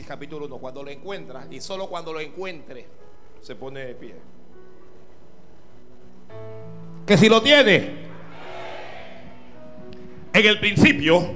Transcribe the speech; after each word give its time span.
Capítulo 0.00 0.46
1, 0.46 0.56
cuando 0.56 0.82
lo 0.82 0.90
encuentra 0.90 1.46
y 1.50 1.60
solo 1.60 1.86
cuando 1.88 2.14
lo 2.14 2.20
encuentre 2.20 2.86
se 3.42 3.54
pone 3.54 3.80
de 3.80 3.94
pie. 3.94 4.14
Que 7.04 7.18
si 7.18 7.28
lo 7.28 7.42
tiene, 7.42 8.06
en 10.32 10.46
el 10.46 10.58
principio 10.60 11.34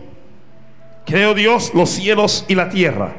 creó 1.04 1.34
Dios 1.34 1.74
los 1.74 1.90
cielos 1.90 2.46
y 2.48 2.54
la 2.54 2.70
tierra. 2.70 3.14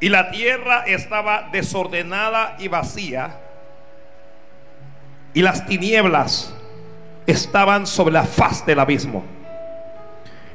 Y 0.00 0.08
la 0.08 0.30
tierra 0.30 0.84
estaba 0.86 1.50
desordenada 1.52 2.56
y 2.58 2.68
vacía. 2.68 3.40
Y 5.34 5.42
las 5.42 5.66
tinieblas 5.66 6.54
estaban 7.26 7.86
sobre 7.86 8.14
la 8.14 8.24
faz 8.24 8.64
del 8.64 8.78
abismo. 8.78 9.24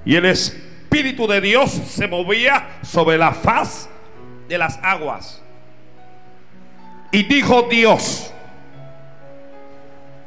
Y 0.05 0.16
el 0.16 0.26
Espíritu 0.26 0.73
de 1.02 1.41
Dios 1.41 1.71
se 1.71 2.07
movía 2.07 2.78
sobre 2.84 3.18
la 3.18 3.32
faz 3.32 3.89
de 4.48 4.57
las 4.59 4.80
aguas. 4.84 5.41
Y 7.12 7.23
dijo 7.23 7.63
Dios, 7.63 8.31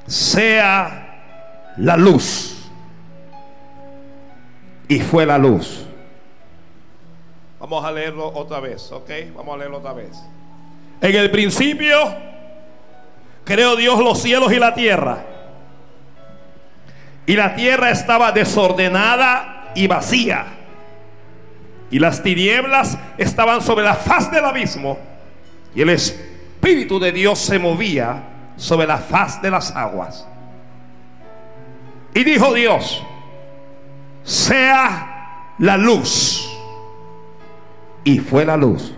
sea 0.06 1.74
la 1.76 1.96
luz. 1.96 2.68
Y 4.88 5.00
fue 5.00 5.24
la 5.24 5.38
luz. 5.38 5.86
Vamos 7.60 7.84
a 7.84 7.92
leerlo 7.92 8.32
otra 8.34 8.60
vez, 8.60 8.90
¿ok? 8.90 9.10
Vamos 9.36 9.54
a 9.54 9.58
leerlo 9.58 9.78
otra 9.78 9.92
vez. 9.92 10.16
En 11.00 11.14
el 11.14 11.30
principio 11.30 11.96
creó 13.44 13.76
Dios 13.76 13.98
los 14.00 14.20
cielos 14.20 14.52
y 14.52 14.58
la 14.58 14.74
tierra. 14.74 15.24
Y 17.24 17.34
la 17.34 17.54
tierra 17.54 17.90
estaba 17.90 18.32
desordenada 18.32 19.72
y 19.74 19.86
vacía. 19.86 20.55
Y 21.90 21.98
las 21.98 22.22
tinieblas 22.22 22.98
estaban 23.16 23.60
sobre 23.62 23.84
la 23.84 23.94
faz 23.94 24.30
del 24.30 24.44
abismo. 24.44 24.98
Y 25.74 25.82
el 25.82 25.90
Espíritu 25.90 26.98
de 26.98 27.12
Dios 27.12 27.38
se 27.38 27.58
movía 27.58 28.22
sobre 28.56 28.86
la 28.86 28.98
faz 28.98 29.40
de 29.40 29.50
las 29.50 29.74
aguas. 29.74 30.26
Y 32.14 32.24
dijo 32.24 32.52
Dios, 32.54 33.02
sea 34.22 35.54
la 35.58 35.76
luz. 35.76 36.50
Y 38.04 38.18
fue 38.18 38.44
la 38.44 38.56
luz. 38.56 38.94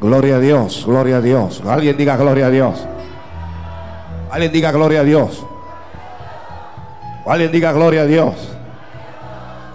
Gloria 0.00 0.36
a 0.36 0.40
Dios, 0.40 0.84
gloria 0.86 1.18
a 1.18 1.20
Dios. 1.20 1.62
Alguien 1.66 1.96
diga 1.96 2.16
gloria 2.16 2.46
a 2.46 2.50
Dios. 2.50 2.86
Alguien 4.30 4.52
diga 4.52 4.72
gloria 4.72 5.00
a 5.00 5.04
Dios. 5.04 5.44
Alguien 7.26 7.52
diga 7.52 7.72
gloria 7.72 8.02
a 8.02 8.06
Dios. 8.06 8.34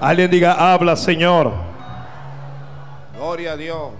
Alguien 0.01 0.29
diga 0.29 0.73
habla 0.73 0.95
Señor. 0.95 1.51
Gloria 3.15 3.53
a 3.53 3.57
Dios. 3.57 3.91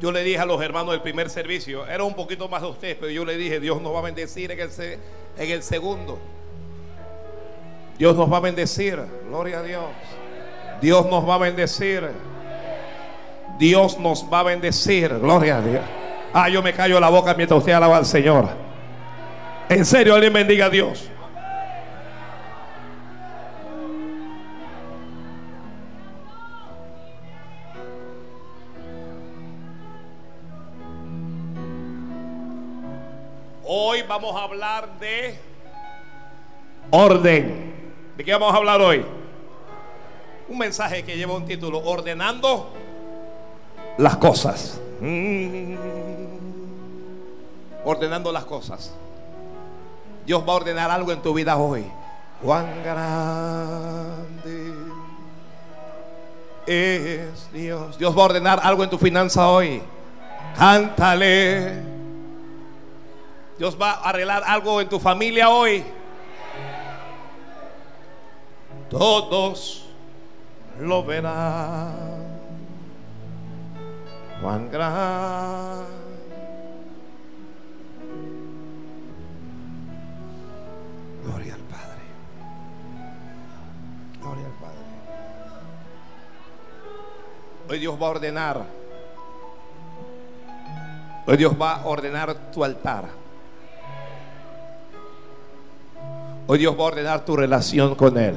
Yo 0.00 0.10
le 0.10 0.22
dije 0.22 0.38
a 0.38 0.46
los 0.46 0.60
hermanos 0.62 0.92
del 0.92 1.02
primer 1.02 1.28
servicio, 1.28 1.86
era 1.86 2.04
un 2.04 2.14
poquito 2.14 2.48
más 2.48 2.62
de 2.62 2.68
ustedes, 2.68 2.96
pero 2.98 3.12
yo 3.12 3.24
le 3.24 3.36
dije, 3.36 3.60
Dios 3.60 3.82
nos 3.82 3.94
va 3.94 3.98
a 3.98 4.02
bendecir 4.02 4.50
en 4.50 4.60
el, 4.60 4.70
en 5.36 5.50
el 5.50 5.62
segundo. 5.62 6.18
Dios 7.98 8.16
nos 8.16 8.32
va 8.32 8.38
a 8.38 8.40
bendecir. 8.40 8.98
Gloria 9.28 9.58
a 9.58 9.62
Dios. 9.62 9.84
Dios 10.80 11.04
nos 11.04 11.28
va 11.28 11.34
a 11.34 11.38
bendecir. 11.38 12.08
Dios 13.58 13.98
nos 13.98 14.24
va 14.32 14.40
a 14.40 14.42
bendecir. 14.44 15.18
Gloria 15.18 15.58
a 15.58 15.60
Dios. 15.60 15.82
Ah, 16.32 16.48
yo 16.48 16.62
me 16.62 16.72
callo 16.72 16.98
la 16.98 17.10
boca 17.10 17.34
mientras 17.34 17.58
usted 17.58 17.72
alaba 17.72 17.98
al 17.98 18.06
Señor. 18.06 18.69
En 19.70 19.86
serio, 19.86 20.16
alguien 20.16 20.32
bendiga 20.32 20.66
a 20.66 20.68
Dios. 20.68 21.08
Hoy 33.62 34.02
vamos 34.08 34.34
a 34.34 34.42
hablar 34.42 34.98
de 34.98 35.38
orden. 36.90 37.72
¿De 38.16 38.24
qué 38.24 38.32
vamos 38.32 38.52
a 38.52 38.56
hablar 38.56 38.80
hoy? 38.80 39.06
Un 40.48 40.58
mensaje 40.58 41.04
que 41.04 41.16
lleva 41.16 41.34
un 41.34 41.46
título, 41.46 41.78
ordenando 41.78 42.72
las 43.98 44.16
cosas. 44.16 44.80
Mm. 45.00 45.76
Ordenando 47.84 48.32
las 48.32 48.44
cosas. 48.44 48.92
Dios 50.30 50.44
va 50.48 50.52
a 50.52 50.56
ordenar 50.58 50.88
algo 50.92 51.10
en 51.10 51.20
tu 51.20 51.34
vida 51.34 51.56
hoy. 51.56 51.84
Cuán 52.40 52.84
grande 52.84 54.74
es 56.68 57.52
Dios. 57.52 57.98
Dios 57.98 58.16
va 58.16 58.22
a 58.22 58.24
ordenar 58.26 58.60
algo 58.62 58.84
en 58.84 58.90
tu 58.90 58.96
finanza 58.96 59.48
hoy. 59.48 59.82
Cántale. 60.56 61.82
Dios 63.58 63.76
va 63.76 63.90
a 63.90 64.10
arreglar 64.10 64.44
algo 64.46 64.80
en 64.80 64.88
tu 64.88 65.00
familia 65.00 65.50
hoy. 65.50 65.82
Todos 68.88 69.86
lo 70.78 71.02
verán. 71.02 72.38
Juan 74.40 74.70
gran. 74.70 75.99
Gloria 81.30 81.54
al 81.54 81.60
Padre. 81.60 82.02
Gloria 84.20 84.46
al 84.46 84.52
Padre. 84.52 84.78
Hoy 87.68 87.78
Dios 87.78 88.02
va 88.02 88.06
a 88.06 88.10
ordenar. 88.10 88.66
Hoy 91.26 91.36
Dios 91.36 91.54
va 91.60 91.76
a 91.76 91.86
ordenar 91.86 92.34
tu 92.52 92.64
altar. 92.64 93.04
Hoy 96.48 96.58
Dios 96.58 96.76
va 96.76 96.82
a 96.82 96.86
ordenar 96.86 97.24
tu 97.24 97.36
relación 97.36 97.94
con 97.94 98.18
Él. 98.18 98.36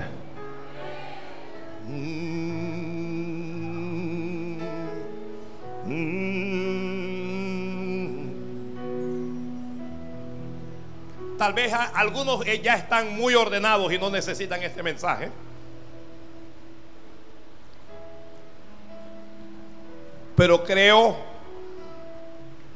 Tal 11.38 11.54
vez 11.54 11.74
algunos 11.94 12.46
ya 12.62 12.76
están 12.76 13.16
muy 13.16 13.36
ordenados 13.36 13.92
y 13.92 13.98
no 13.98 14.10
necesitan 14.10 14.62
este 14.64 14.84
mensaje. 14.84 15.30
Pero 20.36 20.64
creo 20.64 21.18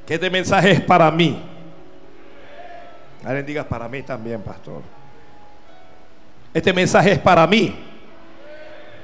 que 0.05 0.15
este 0.15 0.29
mensaje 0.29 0.71
es 0.71 0.81
para 0.81 1.09
mí. 1.11 1.41
Alguien 3.23 3.45
diga 3.45 3.63
para 3.63 3.87
mí 3.87 4.03
también, 4.03 4.41
pastor. 4.41 4.81
Este 6.53 6.71
mensaje 6.71 7.13
es 7.13 7.19
para 7.19 7.45
mí. 7.45 7.75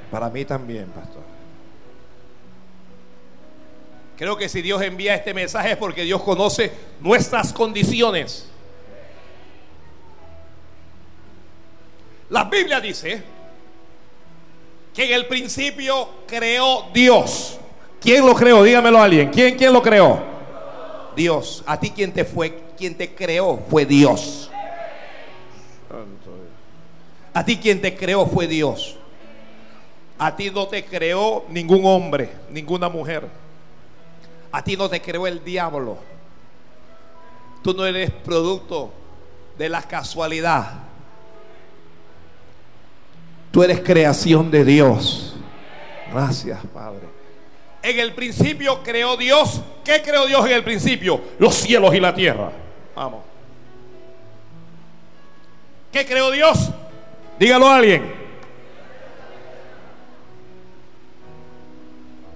Para 0.09 0.29
mí 0.29 0.45
también, 0.45 0.87
pastor. 0.87 1.23
Creo 4.17 4.37
que 4.37 4.47
si 4.47 4.61
Dios 4.61 4.81
envía 4.81 5.15
este 5.15 5.33
mensaje 5.33 5.71
es 5.71 5.77
porque 5.77 6.03
Dios 6.03 6.21
conoce 6.21 6.71
nuestras 7.01 7.51
condiciones. 7.51 8.52
La 12.33 12.45
Biblia 12.45 12.81
dice 12.81 13.21
que 14.91 15.05
en 15.05 15.13
el 15.13 15.27
principio 15.27 16.09
creó 16.25 16.87
Dios. 16.91 17.59
¿Quién 18.01 18.25
lo 18.25 18.33
creó? 18.33 18.63
Dígamelo 18.63 18.97
a 18.97 19.03
alguien. 19.03 19.29
¿Quién, 19.29 19.55
quién 19.55 19.71
lo 19.71 19.83
creó? 19.83 20.19
Dios. 21.15 21.63
A 21.67 21.79
ti 21.79 21.91
quien 21.91 22.11
te 22.11 22.25
fue, 22.25 22.63
quien 22.75 22.97
te 22.97 23.13
creó 23.13 23.63
fue 23.69 23.85
Dios. 23.85 24.49
A 27.35 27.45
ti 27.45 27.57
quien 27.57 27.79
te 27.79 27.95
creó 27.95 28.25
fue 28.25 28.47
Dios. 28.47 28.97
A 30.17 30.35
ti 30.35 30.49
no 30.49 30.67
te 30.67 30.83
creó 30.83 31.45
ningún 31.49 31.85
hombre, 31.85 32.31
ninguna 32.49 32.89
mujer. 32.89 33.27
A 34.51 34.63
ti 34.63 34.75
no 34.75 34.89
te 34.89 34.99
creó 34.99 35.27
el 35.27 35.43
diablo. 35.43 35.99
Tú 37.61 37.75
no 37.75 37.85
eres 37.85 38.09
producto 38.09 38.91
de 39.55 39.69
la 39.69 39.83
casualidad. 39.83 40.92
Tú 43.53 43.61
eres 43.61 43.81
creación 43.81 44.49
de 44.49 44.65
Dios. 44.65 45.35
Gracias, 46.11 46.59
Padre. 46.73 47.01
En 47.83 47.99
el 47.99 48.15
principio 48.15 48.81
creó 48.81 49.15
Dios. 49.15 49.61
¿Qué 49.85 50.01
creó 50.01 50.25
Dios 50.25 50.43
en 50.47 50.53
el 50.53 50.63
principio? 50.63 51.21
Los 51.37 51.53
cielos 51.53 51.93
y 51.93 51.99
la 51.99 52.15
tierra. 52.15 52.51
Vamos. 52.95 53.21
¿Qué 55.91 56.03
creó 56.03 56.31
Dios? 56.31 56.71
Dígalo 57.37 57.67
a 57.67 57.75
alguien. 57.75 58.11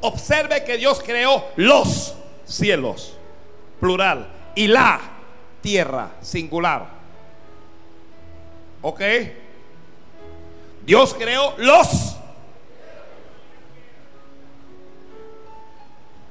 Observe 0.02 0.64
que 0.64 0.78
Dios 0.78 1.02
creó 1.04 1.46
los 1.56 2.14
cielos, 2.46 3.18
plural, 3.80 4.28
y 4.54 4.68
la 4.68 5.00
tierra, 5.62 6.12
singular. 6.22 6.90
¿Ok? 8.84 9.02
Dios 10.88 11.14
creó 11.14 11.54
los. 11.58 12.16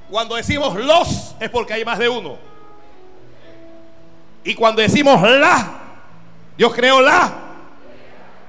Cuando 0.09 0.33
decimos 0.33 0.73
los 0.75 1.35
es 1.39 1.49
porque 1.51 1.73
hay 1.73 1.85
más 1.85 1.99
de 1.99 2.09
uno. 2.09 2.39
Y 4.43 4.55
cuando 4.55 4.81
decimos 4.81 5.21
la, 5.21 5.79
Dios 6.57 6.73
creó 6.73 7.01
la. 7.01 7.31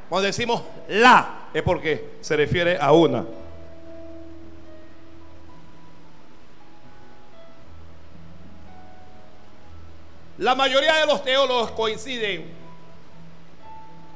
Cuando 0.08 0.24
decimos 0.24 0.62
la 0.88 1.48
es 1.52 1.62
porque 1.62 2.12
se 2.22 2.36
refiere 2.36 2.78
a 2.80 2.90
una. 2.92 3.26
La 10.38 10.54
mayoría 10.54 10.94
de 10.94 11.06
los 11.06 11.22
teólogos 11.22 11.72
coinciden 11.72 12.50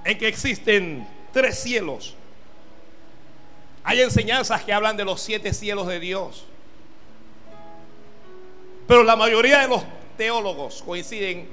en 0.06 0.18
que 0.18 0.28
existen 0.28 1.06
tres 1.32 1.58
cielos. 1.58 2.14
Hay 3.84 4.00
enseñanzas 4.00 4.62
que 4.62 4.72
hablan 4.72 4.96
de 4.96 5.04
los 5.04 5.20
siete 5.20 5.52
cielos 5.52 5.86
de 5.86 5.98
Dios. 5.98 6.44
Pero 8.86 9.02
la 9.02 9.16
mayoría 9.16 9.60
de 9.60 9.68
los 9.68 9.82
teólogos 10.16 10.82
coinciden 10.82 11.48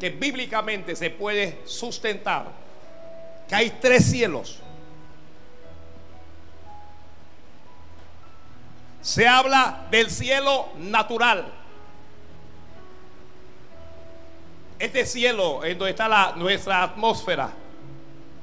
que 0.00 0.10
bíblicamente 0.10 0.96
se 0.96 1.10
puede 1.10 1.60
sustentar 1.66 2.46
que 3.48 3.54
hay 3.54 3.70
tres 3.80 4.04
cielos. 4.04 4.60
Se 9.02 9.28
habla 9.28 9.86
del 9.90 10.10
cielo 10.10 10.68
natural. 10.78 11.52
Este 14.78 15.04
cielo 15.04 15.64
en 15.64 15.78
donde 15.78 15.90
está 15.90 16.08
la, 16.08 16.32
nuestra 16.36 16.82
atmósfera 16.82 17.52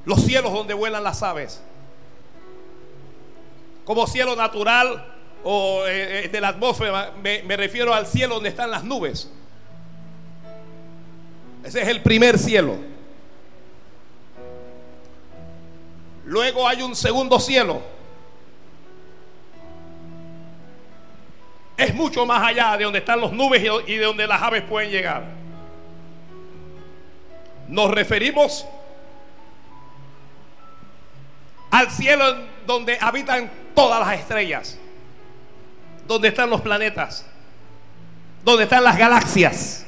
los 0.04 0.20
cielos 0.22 0.52
donde 0.52 0.74
vuelan 0.74 1.04
las 1.04 1.22
aves. 1.22 1.62
Como 3.84 4.06
cielo 4.06 4.36
natural 4.36 5.04
o 5.44 5.84
eh, 5.86 6.24
eh, 6.24 6.28
de 6.28 6.40
la 6.40 6.48
atmósfera, 6.48 7.12
me, 7.22 7.42
me 7.42 7.56
refiero 7.56 7.92
al 7.92 8.06
cielo 8.06 8.34
donde 8.34 8.48
están 8.48 8.70
las 8.70 8.84
nubes. 8.84 9.30
Ese 11.64 11.82
es 11.82 11.88
el 11.88 12.02
primer 12.02 12.38
cielo. 12.38 12.76
Luego 16.24 16.66
hay 16.66 16.82
un 16.82 16.94
segundo 16.94 17.38
cielo. 17.40 17.82
Es 21.76 21.94
mucho 21.94 22.24
más 22.26 22.42
allá 22.42 22.76
de 22.76 22.84
donde 22.84 23.00
están 23.00 23.20
las 23.20 23.32
nubes 23.32 23.62
y 23.86 23.96
de 23.96 24.04
donde 24.04 24.26
las 24.26 24.40
aves 24.40 24.62
pueden 24.62 24.90
llegar. 24.90 25.24
Nos 27.68 27.90
referimos 27.90 28.66
al 31.72 31.90
cielo 31.90 32.36
donde 32.66 32.98
habitan 33.00 33.50
todas 33.74 33.98
las 34.06 34.20
estrellas, 34.20 34.78
donde 36.06 36.28
están 36.28 36.50
los 36.50 36.60
planetas, 36.60 37.24
donde 38.44 38.64
están 38.64 38.84
las 38.84 38.98
galaxias. 38.98 39.86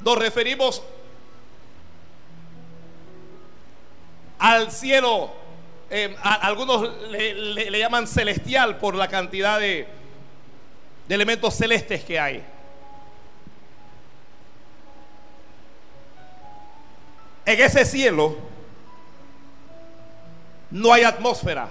Nos 0.00 0.18
referimos 0.18 0.82
al 4.40 4.72
cielo, 4.72 5.30
eh, 5.90 6.16
algunos 6.22 6.90
le, 7.08 7.78
llaman 7.78 8.08
celestial 8.08 8.78
por 8.78 8.96
la 8.96 9.06
cantidad 9.06 9.60
de 9.60 9.86
elementos 11.08 11.54
celestes 11.54 12.02
que 12.02 12.18
hay. 12.18 12.51
En 17.44 17.60
ese 17.60 17.84
cielo 17.84 18.36
no 20.70 20.92
hay 20.92 21.02
atmósfera. 21.02 21.68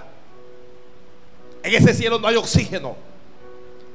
En 1.62 1.74
ese 1.74 1.94
cielo 1.94 2.18
no 2.18 2.28
hay 2.28 2.36
oxígeno. 2.36 2.96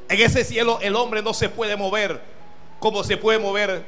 En 0.10 0.20
ese 0.22 0.44
cielo 0.44 0.80
el 0.82 0.96
hombre 0.96 1.22
no 1.22 1.34
se 1.34 1.50
puede 1.50 1.76
mover 1.76 2.22
como 2.80 3.04
se 3.04 3.18
puede 3.18 3.40
mover 3.40 3.84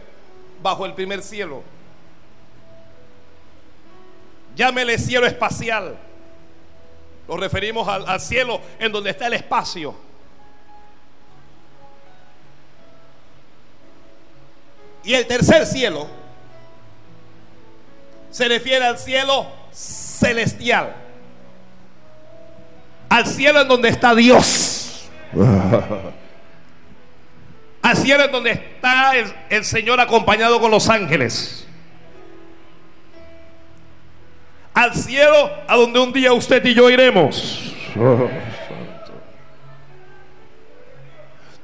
bajo 0.61 0.85
el 0.85 0.93
primer 0.93 1.21
cielo. 1.21 1.63
Llámele 4.55 4.97
cielo 4.97 5.25
espacial. 5.25 5.97
Nos 7.27 7.39
referimos 7.39 7.87
al, 7.87 8.07
al 8.07 8.19
cielo 8.19 8.59
en 8.79 8.91
donde 8.91 9.11
está 9.11 9.27
el 9.27 9.33
espacio. 9.33 9.95
Y 15.03 15.13
el 15.13 15.25
tercer 15.27 15.65
cielo 15.65 16.18
se 18.29 18.47
refiere 18.47 18.85
al 18.85 18.97
cielo 18.97 19.47
celestial. 19.71 20.95
Al 23.09 23.25
cielo 23.25 23.61
en 23.61 23.67
donde 23.67 23.89
está 23.89 24.13
Dios. 24.15 25.09
Al 27.81 27.95
cielo 27.97 28.25
en 28.25 28.31
donde 28.31 28.51
está 28.51 29.13
el, 29.49 29.65
Señor 29.65 29.99
acompañado 29.99 30.59
con 30.59 30.69
los 30.69 30.89
ángeles. 30.89 31.65
Al 34.73 34.93
cielo 34.93 35.49
a 35.67 35.75
donde 35.75 35.99
un 35.99 36.13
día 36.13 36.33
usted 36.33 36.63
y 36.65 36.73
yo 36.75 36.89
iremos. 36.89 37.73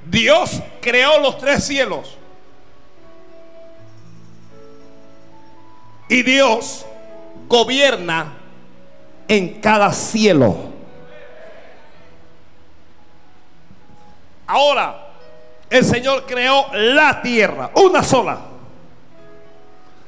Dios 0.05 0.61
creó 0.81 1.19
los 1.19 1.37
tres 1.37 1.63
cielos. 1.63 2.17
Y 6.07 6.23
Dios 6.23 6.85
gobierna 7.47 8.33
en 9.27 9.59
cada 9.61 9.91
cielo. 9.91 10.55
Ahora, 14.47 15.07
el 15.69 15.83
Señor 15.83 16.25
creó 16.25 16.67
la 16.73 17.21
tierra, 17.21 17.71
una 17.75 18.03
sola. 18.03 18.39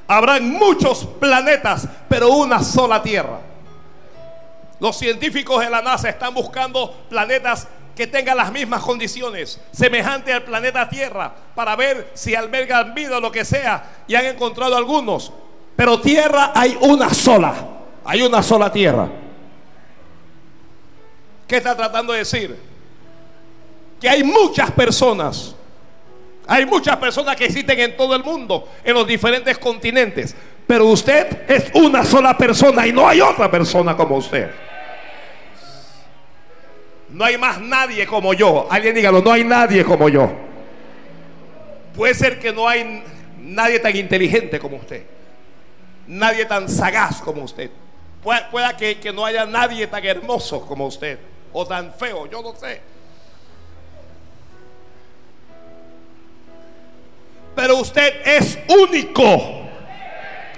Habrán 0.08 0.50
muchos 0.52 1.06
planetas, 1.20 1.88
pero 2.08 2.30
una 2.30 2.62
sola 2.64 3.02
tierra. 3.02 3.40
Los 4.80 4.98
científicos 4.98 5.64
de 5.64 5.70
la 5.70 5.82
NASA 5.82 6.10
están 6.10 6.34
buscando 6.34 6.94
planetas 7.10 7.68
que 7.96 8.06
tengan 8.06 8.38
las 8.38 8.52
mismas 8.52 8.84
condiciones, 8.84 9.60
semejante 9.72 10.32
al 10.32 10.44
planeta 10.44 10.88
Tierra, 10.88 11.34
para 11.56 11.76
ver 11.76 12.12
si 12.14 12.36
albergan 12.36 12.94
vida 12.94 13.18
o 13.18 13.20
lo 13.20 13.32
que 13.32 13.44
sea. 13.44 14.04
Y 14.08 14.14
han 14.14 14.26
encontrado 14.26 14.78
algunos. 14.78 15.34
Pero 15.78 16.02
tierra 16.02 16.52
hay 16.56 16.76
una 16.82 17.14
sola. 17.14 17.54
Hay 18.04 18.24
una 18.24 18.42
sola 18.42 18.72
tierra. 18.72 19.08
¿Qué 21.48 21.58
está 21.58 21.78
tratando 21.78 22.14
de 22.14 22.20
decir? 22.20 22.58
Que 24.02 24.10
hay 24.10 24.24
muchas 24.24 24.72
personas. 24.72 25.56
Hay 26.48 26.66
muchas 26.66 26.98
personas 26.98 27.36
que 27.36 27.46
existen 27.46 27.80
en 27.80 27.96
todo 27.96 28.16
el 28.16 28.24
mundo, 28.24 28.68
en 28.84 28.94
los 28.96 29.06
diferentes 29.06 29.58
continentes. 29.60 30.36
Pero 30.66 30.86
usted 30.88 31.44
es 31.48 31.70
una 31.76 32.04
sola 32.04 32.36
persona 32.36 32.88
y 32.88 32.92
no 32.92 33.08
hay 33.08 33.22
otra 33.22 33.52
persona 33.52 33.96
como 33.96 34.18
usted. 34.18 34.50
No 37.10 37.24
hay 37.24 37.38
más 37.38 37.62
nadie 37.62 38.08
como 38.08 38.34
yo. 38.34 38.68
Alguien 38.70 38.96
dígalo, 38.96 39.22
no 39.22 39.32
hay 39.32 39.44
nadie 39.44 39.84
como 39.86 40.10
yo. 40.10 40.32
Puede 41.96 42.16
ser 42.16 42.40
que 42.40 42.52
no 42.52 42.68
hay 42.68 43.04
nadie 43.38 43.80
tan 43.80 43.96
inteligente 43.96 44.60
como 44.60 44.78
usted 44.78 45.17
nadie 46.08 46.46
tan 46.46 46.70
sagaz 46.70 47.22
como 47.22 47.44
usted. 47.44 47.70
Pueda, 48.24 48.76
que, 48.76 49.12
no 49.14 49.26
haya 49.26 49.46
nadie 49.46 49.88
tan 49.88 50.04
hermoso 50.04 50.66
como 50.66 50.88
usted. 50.88 51.20
O 51.54 51.66
tan 51.66 51.94
feo, 51.94 52.26
yo 52.30 52.42
no 52.42 52.54
sé. 52.56 52.82
Pero 57.56 57.78
usted 57.78 58.22
es 58.26 58.60
único. 58.68 59.68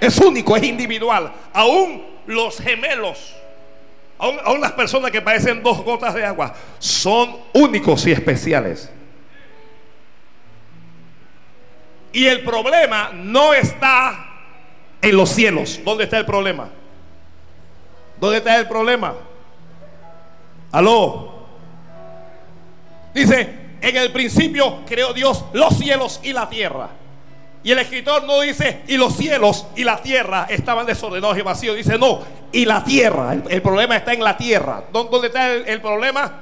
Es 0.00 0.18
único, 0.18 0.56
es 0.56 0.62
individual. 0.62 1.32
Aún 1.52 2.04
los 2.26 2.58
gemelos, 2.58 3.34
aún, 4.18 4.60
las 4.60 4.72
personas 4.72 5.10
que 5.10 5.20
parecen 5.20 5.62
dos 5.62 5.82
gotas 5.82 6.14
de 6.14 6.24
agua, 6.24 6.54
son 6.78 7.36
únicos 7.52 8.06
y 8.06 8.12
especiales. 8.12 8.90
Y 12.12 12.26
el 12.26 12.42
problema 12.42 13.10
no 13.14 13.54
está 13.54 14.29
en 15.02 15.16
los 15.16 15.30
cielos. 15.30 15.80
¿Dónde 15.84 16.04
está 16.04 16.18
el 16.18 16.26
problema? 16.26 16.68
¿Dónde 18.20 18.38
está 18.38 18.56
el 18.58 18.68
problema? 18.68 19.14
Aló. 20.72 21.40
Dice, 23.14 23.54
en 23.80 23.96
el 23.96 24.12
principio 24.12 24.80
creó 24.86 25.12
Dios 25.12 25.44
los 25.52 25.76
cielos 25.76 26.20
y 26.22 26.32
la 26.32 26.48
tierra. 26.48 26.90
Y 27.62 27.72
el 27.72 27.78
escritor 27.78 28.24
no 28.24 28.40
dice, 28.40 28.82
y 28.86 28.96
los 28.96 29.14
cielos 29.16 29.66
y 29.76 29.84
la 29.84 30.00
tierra 30.00 30.46
estaban 30.48 30.86
desordenados 30.86 31.36
y 31.36 31.42
vacíos. 31.42 31.76
Dice, 31.76 31.98
no, 31.98 32.20
y 32.52 32.64
la 32.64 32.82
tierra. 32.82 33.36
El, 33.48 33.60
problema 33.60 33.96
está 33.96 34.12
en 34.12 34.24
la 34.24 34.36
tierra. 34.36 34.84
¿Dónde 34.92 35.26
está 35.26 35.52
el 35.52 35.80
problema? 35.80 36.40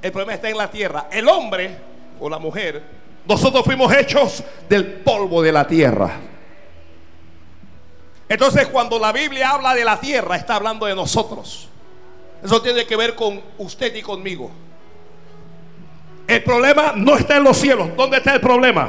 El 0.00 0.10
problema 0.10 0.34
está 0.34 0.48
en 0.48 0.58
la 0.58 0.68
tierra. 0.68 1.06
El 1.10 1.28
hombre 1.28 1.70
o 2.18 2.28
la 2.28 2.38
mujer 2.38 2.82
Nosotros 3.26 3.64
fuimos 3.64 3.92
hechos 3.94 4.42
del 4.68 4.84
polvo 4.84 5.42
de 5.42 5.52
la 5.52 5.66
tierra. 5.66 6.10
Entonces 8.32 8.66
cuando 8.68 8.98
la 8.98 9.12
Biblia 9.12 9.50
habla 9.50 9.74
de 9.74 9.84
la 9.84 10.00
tierra, 10.00 10.36
está 10.36 10.56
hablando 10.56 10.86
de 10.86 10.94
nosotros. 10.94 11.68
Eso 12.42 12.62
tiene 12.62 12.86
que 12.86 12.96
ver 12.96 13.14
con 13.14 13.38
usted 13.58 13.94
y 13.94 14.00
conmigo. 14.00 14.50
El 16.26 16.42
problema 16.42 16.94
no 16.96 17.14
está 17.14 17.36
en 17.36 17.44
los 17.44 17.58
cielos. 17.58 17.94
¿Dónde 17.94 18.16
está 18.16 18.32
el 18.32 18.40
problema? 18.40 18.88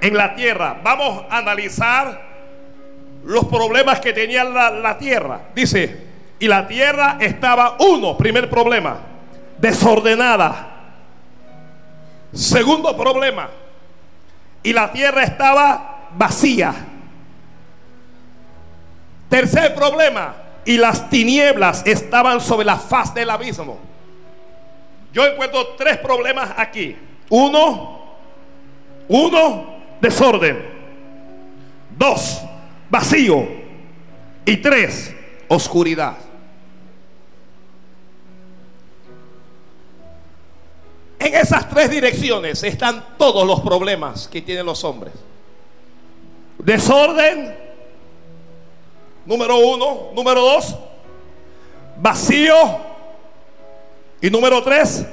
En 0.00 0.16
la 0.16 0.34
tierra. 0.34 0.80
Vamos 0.82 1.26
a 1.28 1.36
analizar 1.36 2.22
los 3.22 3.44
problemas 3.44 4.00
que 4.00 4.14
tenía 4.14 4.44
la, 4.44 4.70
la 4.70 4.96
tierra. 4.96 5.42
Dice, 5.54 6.06
y 6.38 6.48
la 6.48 6.66
tierra 6.66 7.18
estaba, 7.20 7.76
uno, 7.80 8.16
primer 8.16 8.48
problema, 8.48 8.96
desordenada. 9.58 10.94
Segundo 12.32 12.96
problema, 12.96 13.50
y 14.62 14.72
la 14.72 14.90
tierra 14.90 15.22
estaba 15.22 16.08
vacía. 16.14 16.87
Tercer 19.28 19.74
problema, 19.74 20.34
y 20.68 20.76
las 20.76 21.08
tinieblas 21.08 21.82
estaban 21.86 22.42
sobre 22.42 22.66
la 22.66 22.76
faz 22.76 23.14
del 23.14 23.30
abismo. 23.30 23.78
Yo 25.14 25.24
encuentro 25.24 25.68
tres 25.78 25.96
problemas 25.96 26.50
aquí. 26.58 26.94
Uno, 27.30 28.16
uno, 29.08 29.76
desorden. 29.98 30.62
Dos, 31.96 32.42
vacío. 32.90 33.48
Y 34.44 34.58
tres, 34.58 35.14
oscuridad. 35.48 36.18
En 41.18 41.34
esas 41.34 41.66
tres 41.70 41.90
direcciones 41.90 42.62
están 42.62 43.16
todos 43.16 43.46
los 43.46 43.60
problemas 43.60 44.28
que 44.28 44.42
tienen 44.42 44.66
los 44.66 44.84
hombres. 44.84 45.14
Desorden, 46.58 47.67
Número 49.28 49.58
uno. 49.58 50.08
Número 50.14 50.40
dos. 50.40 50.74
Vacío. 51.98 52.54
Y 54.22 54.30
número 54.30 54.62
tres. 54.62 55.04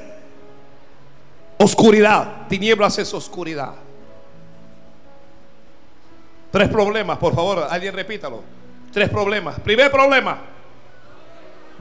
Oscuridad. 1.58 2.48
Tinieblas 2.48 2.98
es 2.98 3.14
oscuridad. 3.14 3.74
Tres 6.50 6.70
problemas, 6.70 7.18
por 7.18 7.36
favor, 7.36 7.68
alguien 7.70 7.94
repítalo. 7.94 8.42
Tres 8.94 9.10
problemas. 9.10 9.60
Primer 9.60 9.92
problema. 9.92 10.40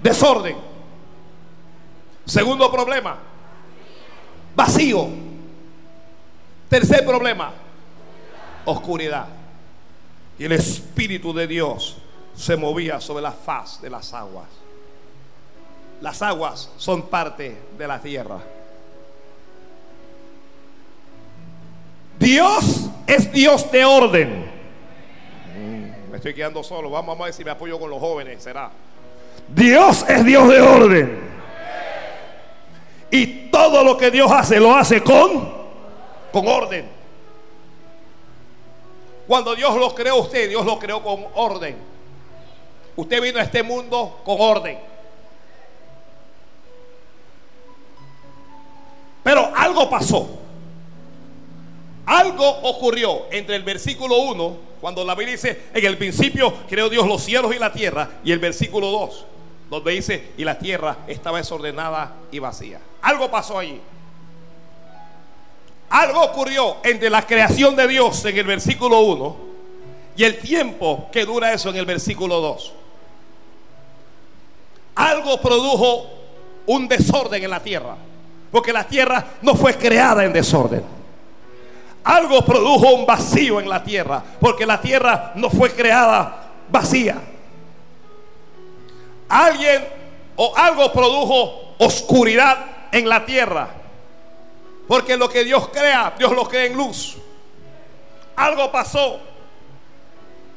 Desorden. 0.02 0.56
Segundo 2.24 2.68
problema. 2.72 3.16
Vacío. 4.56 5.08
Tercer 6.68 7.06
problema. 7.06 7.52
Oscuridad. 8.64 9.28
Y 10.36 10.46
el 10.46 10.52
Espíritu 10.52 11.32
de 11.32 11.46
Dios 11.46 11.98
se 12.36 12.56
movía 12.56 13.00
sobre 13.00 13.22
la 13.22 13.32
faz 13.32 13.80
de 13.80 13.90
las 13.90 14.12
aguas. 14.12 14.46
Las 16.00 16.20
aguas 16.22 16.70
son 16.76 17.02
parte 17.02 17.56
de 17.78 17.88
la 17.88 18.00
tierra. 18.00 18.38
Dios 22.18 22.90
es 23.06 23.32
Dios 23.32 23.70
de 23.70 23.84
orden. 23.84 24.50
Mm, 25.56 26.10
me 26.10 26.16
estoy 26.16 26.34
quedando 26.34 26.62
solo. 26.62 26.90
Vamos 26.90 27.18
a 27.18 27.24
ver 27.24 27.32
si 27.32 27.44
me 27.44 27.50
apoyo 27.50 27.78
con 27.78 27.90
los 27.90 28.00
jóvenes. 28.00 28.42
Será. 28.42 28.70
Dios 29.48 30.04
es 30.08 30.24
Dios 30.24 30.48
de 30.48 30.60
orden. 30.60 31.20
Y 33.10 33.26
todo 33.50 33.84
lo 33.84 33.96
que 33.96 34.10
Dios 34.10 34.30
hace, 34.32 34.58
lo 34.58 34.74
hace 34.74 35.02
con, 35.02 35.52
con 36.32 36.48
orden. 36.48 36.88
Cuando 39.26 39.54
Dios 39.54 39.76
lo 39.76 39.94
creó 39.94 40.16
usted, 40.16 40.48
Dios 40.48 40.66
lo 40.66 40.78
creó 40.78 41.02
con 41.02 41.24
orden. 41.34 41.93
Usted 42.96 43.20
vino 43.20 43.38
a 43.38 43.42
este 43.42 43.62
mundo 43.62 44.20
con 44.24 44.36
orden. 44.38 44.78
Pero 49.22 49.50
algo 49.56 49.90
pasó. 49.90 50.28
Algo 52.06 52.46
ocurrió 52.46 53.26
entre 53.30 53.56
el 53.56 53.62
versículo 53.62 54.18
1, 54.18 54.56
cuando 54.80 55.04
la 55.04 55.14
Biblia 55.14 55.32
dice, 55.32 55.62
en 55.72 55.84
el 55.84 55.96
principio 55.96 56.52
creó 56.68 56.90
Dios 56.90 57.08
los 57.08 57.22
cielos 57.22 57.54
y 57.54 57.58
la 57.58 57.72
tierra, 57.72 58.10
y 58.22 58.30
el 58.30 58.38
versículo 58.38 58.90
2, 58.90 59.24
donde 59.70 59.92
dice, 59.92 60.32
y 60.36 60.44
la 60.44 60.58
tierra 60.58 60.98
estaba 61.08 61.38
desordenada 61.38 62.14
y 62.30 62.38
vacía. 62.38 62.80
Algo 63.00 63.30
pasó 63.30 63.58
allí. 63.58 63.80
Algo 65.88 66.22
ocurrió 66.22 66.76
entre 66.84 67.08
la 67.08 67.26
creación 67.26 67.74
de 67.74 67.88
Dios 67.88 68.22
en 68.26 68.36
el 68.36 68.46
versículo 68.46 69.00
1 69.00 69.36
y 70.16 70.24
el 70.24 70.38
tiempo 70.38 71.08
que 71.10 71.24
dura 71.24 71.52
eso 71.52 71.70
en 71.70 71.76
el 71.76 71.86
versículo 71.86 72.40
2 72.40 72.72
algo 74.94 75.40
produjo 75.40 76.06
un 76.66 76.88
desorden 76.88 77.42
en 77.42 77.50
la 77.50 77.60
tierra. 77.60 77.96
Porque 78.50 78.72
la 78.72 78.84
tierra 78.84 79.24
no 79.42 79.54
fue 79.54 79.76
creada 79.76 80.24
en 80.24 80.32
desorden. 80.32 80.84
Algo 82.04 82.44
produjo 82.44 82.92
un 82.92 83.06
vacío 83.06 83.60
en 83.60 83.68
la 83.68 83.82
tierra. 83.82 84.22
Porque 84.40 84.64
la 84.64 84.80
tierra 84.80 85.32
no 85.34 85.50
fue 85.50 85.70
creada 85.72 86.52
vacía. 86.68 87.20
Alguien 89.28 89.84
o 90.36 90.52
algo 90.56 90.92
produjo 90.92 91.74
oscuridad 91.78 92.58
en 92.92 93.08
la 93.08 93.24
tierra. 93.24 93.68
Porque 94.86 95.16
lo 95.16 95.28
que 95.28 95.44
Dios 95.44 95.68
crea, 95.68 96.14
Dios 96.16 96.32
lo 96.32 96.46
crea 96.46 96.66
en 96.66 96.76
luz. 96.76 97.16
Algo 98.36 98.70
pasó. 98.70 99.18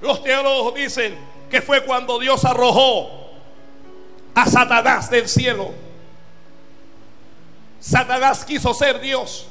Los 0.01 0.21
teólogos 0.21 0.75
dicen 0.75 1.17
que 1.49 1.61
fue 1.61 1.83
cuando 1.83 2.19
Dios 2.19 2.45
arrojó 2.45 3.26
a 4.37 4.45
Satanás 4.45 5.09
del 5.09 5.27
cielo. 5.27 5.71
Satanás 7.79 8.45
quiso 8.45 8.71
ser 8.71 9.01
Dios, 9.01 9.47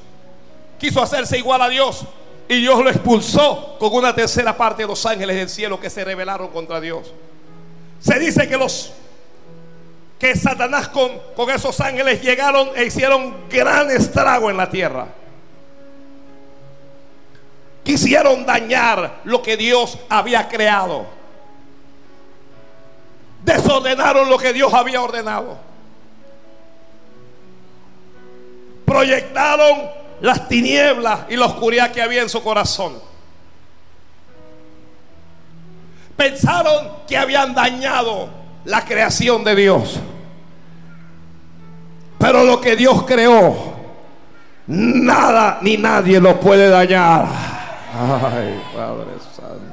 quiso 0.78 1.02
hacerse 1.02 1.36
igual 1.36 1.60
a 1.60 1.68
Dios 1.68 2.04
y 2.48 2.60
Dios 2.60 2.84
lo 2.84 2.88
expulsó 2.88 3.76
con 3.80 3.92
una 3.92 4.14
tercera 4.14 4.56
parte 4.56 4.84
de 4.84 4.88
los 4.88 5.04
ángeles 5.04 5.34
del 5.34 5.48
cielo 5.48 5.80
que 5.80 5.90
se 5.90 6.04
rebelaron 6.04 6.50
contra 6.50 6.80
Dios. 6.80 7.12
Se 7.98 8.16
dice 8.20 8.46
que 8.46 8.56
los 8.56 8.92
que 10.20 10.36
Satanás 10.36 10.86
con, 10.86 11.10
con 11.34 11.50
esos 11.50 11.80
ángeles 11.80 12.22
llegaron 12.22 12.70
e 12.76 12.84
hicieron 12.84 13.48
gran 13.50 13.90
estrago 13.90 14.50
en 14.50 14.56
la 14.56 14.70
tierra. 14.70 15.08
Quisieron 17.82 18.46
dañar 18.46 19.22
lo 19.24 19.42
que 19.42 19.56
Dios 19.56 19.98
había 20.08 20.46
creado 20.46 21.15
desordenaron 23.46 24.28
lo 24.28 24.36
que 24.36 24.52
Dios 24.52 24.74
había 24.74 25.00
ordenado. 25.00 25.56
Proyectaron 28.84 29.88
las 30.20 30.48
tinieblas 30.48 31.20
y 31.28 31.36
la 31.36 31.46
oscuridad 31.46 31.92
que 31.92 32.02
había 32.02 32.22
en 32.22 32.28
su 32.28 32.42
corazón. 32.42 32.94
Pensaron 36.16 36.88
que 37.06 37.16
habían 37.16 37.54
dañado 37.54 38.28
la 38.64 38.84
creación 38.84 39.44
de 39.44 39.54
Dios. 39.54 40.00
Pero 42.18 42.42
lo 42.42 42.60
que 42.60 42.74
Dios 42.74 43.04
creó, 43.04 43.74
nada 44.66 45.58
ni 45.62 45.76
nadie 45.76 46.18
lo 46.18 46.40
puede 46.40 46.68
dañar. 46.68 47.26
Ay, 47.94 48.60
Padre 48.74 49.12
Santo. 49.36 49.65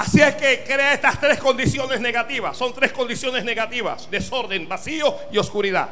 Así 0.00 0.18
es 0.22 0.34
que 0.36 0.64
crea 0.64 0.94
estas 0.94 1.20
tres 1.20 1.38
condiciones 1.38 2.00
negativas. 2.00 2.56
Son 2.56 2.72
tres 2.72 2.90
condiciones 2.90 3.44
negativas. 3.44 4.10
Desorden, 4.10 4.66
vacío 4.66 5.14
y 5.30 5.36
oscuridad. 5.36 5.88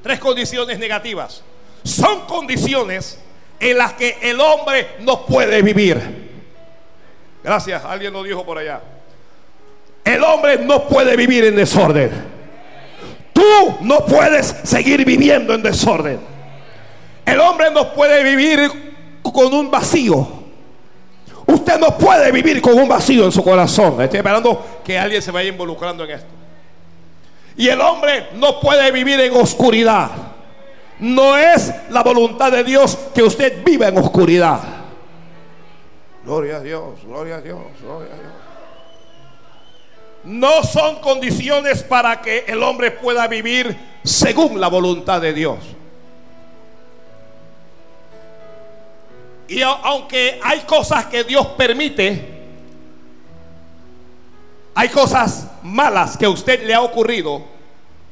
Tres 0.00 0.20
condiciones 0.20 0.78
negativas. 0.78 1.42
Son 1.82 2.20
condiciones 2.26 3.18
en 3.58 3.78
las 3.78 3.94
que 3.94 4.18
el 4.22 4.40
hombre 4.40 4.90
no 5.00 5.26
puede 5.26 5.60
vivir. 5.60 6.30
Gracias, 7.42 7.84
alguien 7.84 8.12
lo 8.12 8.22
dijo 8.22 8.46
por 8.46 8.58
allá. 8.58 8.80
El 10.04 10.22
hombre 10.22 10.58
no 10.58 10.86
puede 10.86 11.16
vivir 11.16 11.46
en 11.46 11.56
desorden. 11.56 12.12
Tú 13.32 13.76
no 13.80 14.06
puedes 14.06 14.54
seguir 14.62 15.04
viviendo 15.04 15.52
en 15.52 15.64
desorden. 15.64 16.20
El 17.26 17.40
hombre 17.40 17.72
no 17.72 17.92
puede 17.92 18.22
vivir 18.22 18.70
con 19.20 19.52
un 19.52 19.68
vacío. 19.68 20.37
Usted 21.48 21.78
no 21.78 21.96
puede 21.96 22.30
vivir 22.30 22.60
con 22.60 22.78
un 22.78 22.86
vacío 22.86 23.24
en 23.24 23.32
su 23.32 23.42
corazón. 23.42 24.02
Estoy 24.02 24.18
esperando 24.18 24.80
que 24.84 24.98
alguien 24.98 25.22
se 25.22 25.30
vaya 25.30 25.48
involucrando 25.48 26.04
en 26.04 26.10
esto. 26.10 26.28
Y 27.56 27.68
el 27.68 27.80
hombre 27.80 28.28
no 28.34 28.60
puede 28.60 28.92
vivir 28.92 29.18
en 29.18 29.34
oscuridad. 29.34 30.10
No 30.98 31.38
es 31.38 31.72
la 31.88 32.02
voluntad 32.02 32.52
de 32.52 32.62
Dios 32.64 32.98
que 33.14 33.22
usted 33.22 33.64
viva 33.64 33.88
en 33.88 33.96
oscuridad. 33.96 34.60
Gloria 36.22 36.56
a 36.56 36.60
Dios, 36.60 37.00
gloria 37.06 37.36
a 37.36 37.40
Dios, 37.40 37.58
gloria 37.80 38.12
a 38.12 38.16
Dios. 38.16 38.32
no 40.24 40.62
son 40.64 40.96
condiciones 40.96 41.82
para 41.82 42.20
que 42.20 42.44
el 42.46 42.62
hombre 42.62 42.90
pueda 42.90 43.26
vivir 43.26 43.74
según 44.04 44.60
la 44.60 44.68
voluntad 44.68 45.22
de 45.22 45.32
Dios. 45.32 45.58
Y 49.48 49.62
aunque 49.62 50.38
hay 50.42 50.60
cosas 50.60 51.06
que 51.06 51.24
Dios 51.24 51.46
permite, 51.56 52.38
hay 54.74 54.88
cosas 54.90 55.48
malas 55.62 56.16
que 56.16 56.26
a 56.26 56.30
usted 56.30 56.64
le 56.66 56.74
ha 56.74 56.82
ocurrido 56.82 57.42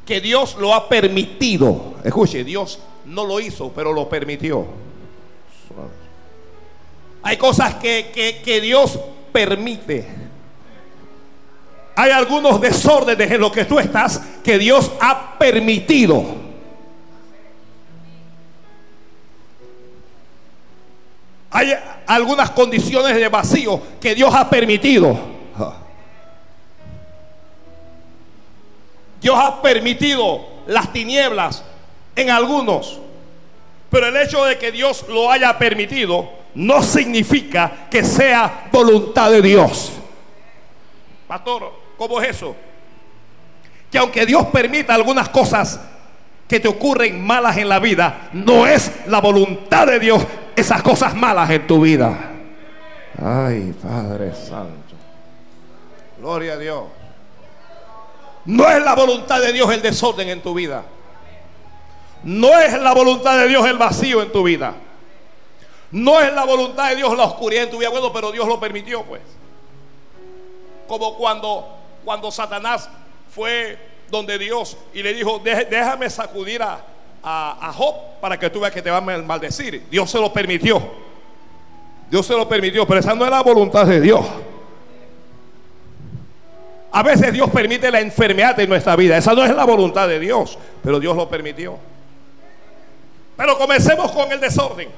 que 0.07 0.21
Dios 0.21 0.57
lo 0.59 0.73
ha 0.75 0.89
permitido. 0.89 1.95
Escuche, 2.03 2.43
Dios 2.43 2.79
no 3.05 3.25
lo 3.25 3.39
hizo, 3.39 3.71
pero 3.73 3.93
lo 3.93 4.09
permitió. 4.09 4.67
Hay 7.23 7.37
cosas 7.37 7.75
que, 7.75 8.41
que 8.43 8.61
Dios 8.61 8.99
permite. 9.33 10.07
Hay 11.97 12.11
algunos 12.11 12.61
desórdenes 12.61 13.31
en 13.31 13.41
los 13.41 13.53
que 13.53 13.65
tú 13.65 13.79
estás 13.79 14.23
que 14.43 14.59
Dios 14.59 14.91
ha 15.01 15.37
permitido. 15.39 16.46
Hay 21.57 21.75
algunas 22.07 22.51
condiciones 22.51 23.17
de 23.17 23.31
vacío 23.31 23.81
que 23.99 24.15
Dios 24.15 24.35
ha 24.35 24.51
permitido. 24.51 25.19
Dios 29.23 29.39
ha 29.41 29.63
permitido 29.63 30.47
las 30.67 30.93
tinieblas 30.93 31.65
en 32.15 32.29
algunos. 32.29 33.01
Pero 33.89 34.09
el 34.09 34.17
hecho 34.19 34.45
de 34.45 34.59
que 34.59 34.71
Dios 34.71 35.07
lo 35.09 35.31
haya 35.31 35.57
permitido 35.57 36.29
no 36.57 36.83
significa 36.83 37.89
que 37.91 38.05
sea 38.05 38.69
voluntad 38.71 39.31
de 39.31 39.41
Dios. 39.41 39.93
Pastor, 41.27 41.73
¿cómo 41.97 42.21
es 42.21 42.37
eso? 42.37 42.55
Que 43.91 43.97
aunque 43.97 44.27
Dios 44.27 44.45
permita 44.49 44.95
algunas 44.95 45.31
cosas 45.31 45.81
que 46.47 46.61
te 46.61 46.69
ocurren 46.69 47.25
malas 47.25 47.57
en 47.57 47.71
la 47.71 47.79
vida, 47.79 48.29
no 48.35 48.67
es 48.67 48.93
la 49.07 49.23
voluntad 49.23 49.87
de 49.87 49.99
Dios 49.99 50.23
esas 50.57 50.83
cosas 50.83 51.15
malas 51.15 51.51
en 51.51 51.67
tu 51.67 51.81
vida. 51.81 52.33
Ay, 53.23 53.75
Padre 53.83 54.35
Santo. 54.35 54.95
Gloria 56.19 56.55
a 56.55 56.57
Dios. 56.57 56.85
No 58.47 58.69
es 58.69 58.83
la 58.83 58.95
voluntad 58.95 59.41
de 59.41 59.53
Dios 59.53 59.71
el 59.73 59.83
desorden 59.83 60.29
en 60.29 60.41
tu 60.41 60.55
vida. 60.55 60.85
No 62.25 62.59
es 62.59 62.73
la 62.81 62.95
voluntad 62.95 63.39
de 63.39 63.49
Dios 63.49 63.67
el 63.67 63.77
vacío 63.77 64.23
en 64.23 64.33
tu 64.33 64.43
vida. 64.43 64.75
No 65.91 66.21
es 66.21 66.33
la 66.33 66.45
voluntad 66.45 66.89
de 66.91 66.97
Dios 66.97 67.17
la 67.17 67.25
oscuridad 67.25 67.65
en 67.65 67.71
tu 67.71 67.79
vida. 67.79 67.91
Bueno, 67.91 68.13
pero 68.13 68.33
Dios 68.33 68.49
lo 68.49 68.59
permitió, 68.59 69.03
pues. 69.03 69.23
Como 70.89 71.17
cuando, 71.17 71.69
cuando 72.05 72.31
Satanás 72.31 72.89
fue 73.35 73.79
donde 74.09 74.39
Dios 74.39 74.77
y 74.95 75.03
le 75.03 75.13
dijo, 75.13 75.41
déjame 75.45 76.09
sacudir 76.09 76.63
a, 76.63 76.81
a, 77.29 77.73
Job 77.73 78.21
para 78.21 78.39
que 78.39 78.49
tú 78.49 78.61
veas 78.61 78.73
que 78.73 78.81
te 78.81 78.91
va 78.91 78.99
a 78.99 79.01
maldecir. 79.01 79.85
Dios 79.91 80.09
se 80.09 80.19
lo 80.19 80.33
permitió. 80.33 80.81
Dios 82.09 82.25
se 82.25 82.35
lo 82.35 82.49
permitió, 82.49 82.87
pero 82.87 83.01
esa 83.01 83.15
no 83.15 83.25
es 83.25 83.31
la 83.31 83.43
voluntad 83.43 83.85
de 83.85 84.01
Dios. 84.01 84.25
A 86.93 87.03
veces 87.03 87.33
Dios 87.33 87.51
permite 87.51 87.91
la 87.91 88.01
enfermedad 88.01 88.59
en 88.61 88.69
nuestra 88.69 88.95
vida. 88.95 89.17
Esa 89.17 89.35
no 89.35 89.45
es 89.45 89.55
la 89.55 89.65
voluntad 89.65 90.07
de 90.07 90.21
Dios, 90.21 90.57
pero 90.83 91.01
Dios 91.01 91.17
lo 91.17 91.29
permitió. 91.29 91.77
Pero 93.37 93.59
comencemos 93.59 94.13
con 94.13 94.31
el 94.31 94.41
desorden. 94.41 94.89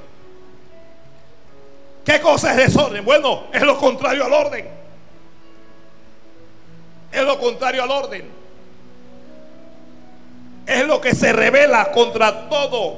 ¿Qué 2.04 2.20
cosa 2.20 2.50
es 2.52 2.58
desorden? 2.58 3.04
Bueno, 3.04 3.44
es 3.52 3.62
lo 3.62 3.76
contrario 3.78 4.24
al 4.26 4.32
orden. 4.32 4.68
Es 7.10 7.22
lo 7.22 7.38
contrario 7.38 7.82
al 7.82 7.90
orden 7.90 8.37
es 10.68 10.86
lo 10.86 11.00
que 11.00 11.14
se 11.14 11.32
revela 11.32 11.90
contra 11.92 12.48
todo 12.48 12.94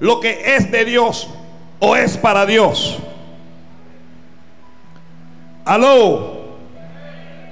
lo 0.00 0.20
que 0.20 0.56
es 0.56 0.70
de 0.70 0.84
Dios 0.84 1.28
o 1.80 1.96
es 1.96 2.16
para 2.16 2.46
Dios. 2.46 2.98
Aló. 5.64 6.38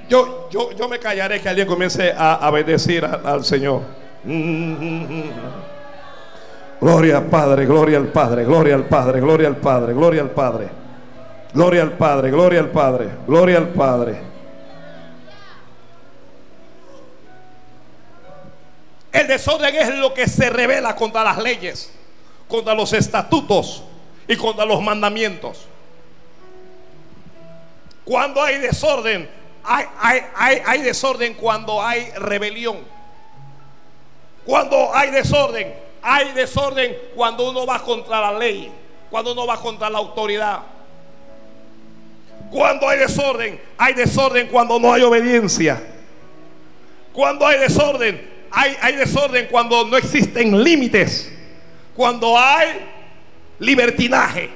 Yo, 0.09 0.47
yo, 0.49 0.71
yo 0.71 0.87
me 0.87 0.99
callaré 0.99 1.41
que 1.41 1.49
alguien 1.49 1.67
comience 1.67 2.13
a, 2.17 2.49
bendecir 2.49 3.03
al 3.03 3.43
Señor. 3.43 3.81
Gloria 6.79 7.17
al 7.17 7.25
Padre, 7.25 7.65
gloria 7.65 7.97
al 7.97 8.07
Padre, 8.07 8.45
gloria 8.45 8.75
al 8.75 8.85
Padre, 8.85 9.19
gloria 9.19 9.47
al 9.47 9.57
Padre, 9.57 9.93
gloria 9.93 10.21
al 10.21 10.31
Padre. 10.31 10.69
Gloria 11.53 11.81
al 11.81 11.93
Padre, 11.93 12.29
gloria 12.29 12.59
al 12.59 12.69
Padre, 12.69 13.09
gloria 13.25 13.57
al 13.57 13.69
Padre. 13.69 14.36
El 19.17 19.25
desorden 19.25 19.75
es 19.75 19.95
lo 19.95 20.13
que 20.13 20.27
se 20.27 20.47
revela 20.47 20.95
contra 20.95 21.23
las 21.23 21.39
leyes, 21.39 21.91
contra 22.47 22.75
los 22.75 22.93
estatutos 22.93 23.81
y 24.27 24.35
contra 24.35 24.63
los 24.63 24.79
mandamientos. 24.79 25.65
Cuando 28.05 28.43
hay 28.43 28.59
desorden, 28.59 29.27
hay, 29.63 30.81
desorden 30.83 31.33
cuando 31.33 31.83
hay 31.83 32.11
rebelión. 32.11 32.77
Cuando 34.45 34.93
hay 34.93 35.09
desorden, 35.09 35.73
hay 36.03 36.33
desorden 36.33 36.95
cuando 37.15 37.49
uno 37.49 37.65
va 37.65 37.79
contra 37.79 38.21
la 38.21 38.37
ley, 38.37 38.71
cuando 39.09 39.31
uno 39.31 39.47
va 39.47 39.59
contra 39.59 39.89
la 39.89 39.97
autoridad. 39.97 40.59
Cuando 42.51 42.87
hay 42.87 42.99
desorden, 42.99 43.59
hay 43.79 43.95
desorden 43.95 44.47
cuando 44.47 44.79
no 44.79 44.93
hay 44.93 45.01
obediencia. 45.01 45.81
Cuando 47.11 47.47
hay 47.47 47.57
desorden, 47.57 48.36
hay, 48.51 48.95
desorden 48.95 49.47
cuando 49.47 49.85
no 49.85 49.97
existen 49.97 50.63
límites, 50.63 51.31
cuando 51.95 52.37
hay 52.37 52.85
libertinaje. 53.59 54.49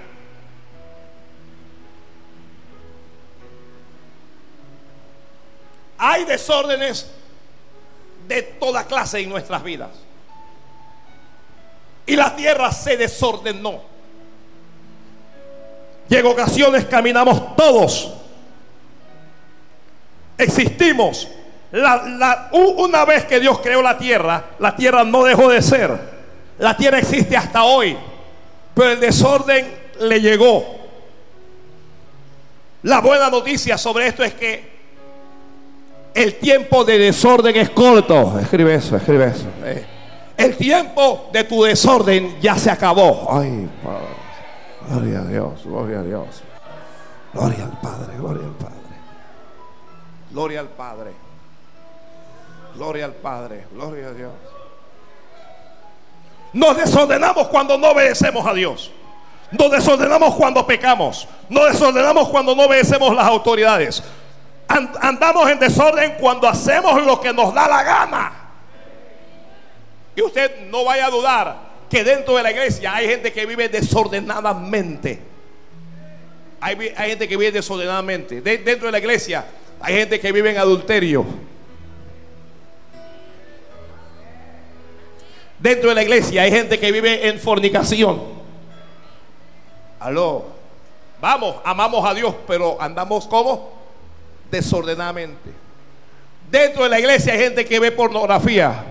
Hay 5.98 6.26
desórdenes 6.26 7.12
de 8.28 8.42
toda 8.42 8.86
clase 8.86 9.20
en 9.20 9.30
nuestras 9.30 9.64
vidas. 9.64 9.92
Y 12.06 12.16
la 12.16 12.36
tierra 12.36 12.72
se 12.72 12.98
desordenó. 12.98 13.82
Y 16.10 16.16
en 16.16 16.26
ocasiones 16.26 16.86
caminamos 16.86 17.56
todos. 17.56 18.14
Existimos 20.38 21.28
una 22.52 23.06
vez 23.06 23.26
que 23.26 23.40
Dios 23.40 23.60
creó 23.60 23.82
la 23.82 23.98
tierra, 23.98 24.44
la 24.60 24.76
tierra 24.76 25.04
no 25.04 25.24
dejó 25.24 25.50
de 25.50 25.62
ser. 25.62 25.98
La 26.60 26.76
tierra 26.76 27.00
existe 27.00 27.36
hasta 27.38 27.64
hoy. 27.64 27.98
Pero 28.74 28.92
el 28.92 29.00
desorden 29.00 29.74
le 30.00 30.22
llegó. 30.22 30.82
La 32.84 33.00
buena 33.00 33.30
noticia 33.30 33.78
sobre 33.78 34.08
esto 34.08 34.24
es 34.24 34.34
que 34.34 34.72
el 36.14 36.36
tiempo 36.36 36.84
de 36.84 36.98
desorden 36.98 37.56
es 37.56 37.70
corto. 37.70 38.40
Escribe 38.40 38.76
eso, 38.76 38.96
escribe 38.98 39.28
eso. 39.28 39.46
Eh. 39.64 39.86
El 40.38 40.58
tiempo 40.58 41.30
de 41.32 41.44
tu 41.44 41.64
desorden 41.64 42.40
ya 42.42 42.56
se 42.56 42.70
acabó. 42.70 43.28
Ay, 43.32 43.70
Padre. 43.84 44.22
Gloria 44.90 45.20
a 45.20 45.26
Dios, 45.26 45.64
gloria 45.64 46.00
a 46.00 46.04
Dios. 46.04 46.44
Gloria 47.34 47.64
al 47.64 47.80
Padre, 47.80 48.18
gloria 48.18 48.46
al 48.46 48.54
Padre. 48.54 48.76
Gloria 50.32 50.60
al 50.60 50.70
Padre. 50.70 51.31
Gloria 52.76 53.06
al 53.06 53.14
Padre, 53.14 53.66
gloria 53.72 54.08
a 54.08 54.14
Dios. 54.14 54.32
Nos 56.54 56.78
desordenamos 56.78 57.48
cuando 57.48 57.78
no 57.78 57.92
obedecemos 57.92 58.46
a 58.46 58.54
Dios. 58.54 58.92
Nos 59.52 59.72
desordenamos 59.72 60.36
cuando 60.36 60.66
pecamos. 60.66 61.28
Nos 61.50 61.72
desordenamos 61.72 62.30
cuando 62.30 62.56
no 62.56 62.64
obedecemos 62.64 63.16
las 63.16 63.26
autoridades. 63.26 64.04
Andamos 64.68 65.50
en 65.50 65.60
desorden 65.60 66.16
cuando 66.20 66.48
hacemos 66.48 67.04
lo 67.06 67.20
que 67.20 67.34
nos 67.34 67.54
da 67.54 67.68
la 67.68 67.84
gana. 67.84 68.32
Y 70.16 70.22
usted 70.22 70.70
no 70.70 70.86
vaya 70.86 71.08
a 71.08 71.10
dudar 71.10 71.58
que 71.90 72.04
dentro 72.04 72.36
de 72.36 72.44
la 72.44 72.52
iglesia 72.52 72.96
hay 72.96 73.08
gente 73.08 73.34
que 73.34 73.46
vive 73.46 73.68
desordenadamente. 73.68 75.22
Hay, 76.62 76.78
gente 76.78 77.28
que 77.28 77.36
vive 77.36 77.52
desordenadamente. 77.52 78.42
dentro 78.42 78.86
de 78.86 78.92
la 78.92 79.00
iglesia 79.00 79.46
hay 79.82 79.96
gente 79.96 80.20
que 80.20 80.32
vive 80.32 80.52
en 80.52 80.58
adulterio. 80.58 81.26
Dentro 85.62 85.90
de 85.90 85.96
la 85.96 86.02
iglesia 86.02 86.42
hay 86.42 86.52
gente 86.52 86.80
que 86.80 86.92
vive 86.92 87.28
en 87.28 87.40
fornicación. 87.40 88.20
Aló. 90.00 90.46
Vamos, 91.22 91.58
amamos 91.64 92.04
a 92.04 92.16
Dios, 92.16 92.34
pero 92.48 92.82
andamos 92.82 93.28
como 93.28 93.70
desordenadamente. 94.50 95.52
Dentro 96.50 96.84
de 96.84 96.90
la 96.90 97.00
iglesia 97.00 97.34
hay 97.34 97.40
gente 97.40 97.64
que 97.64 97.80
ve 97.80 97.92
pornografía. 97.92 98.86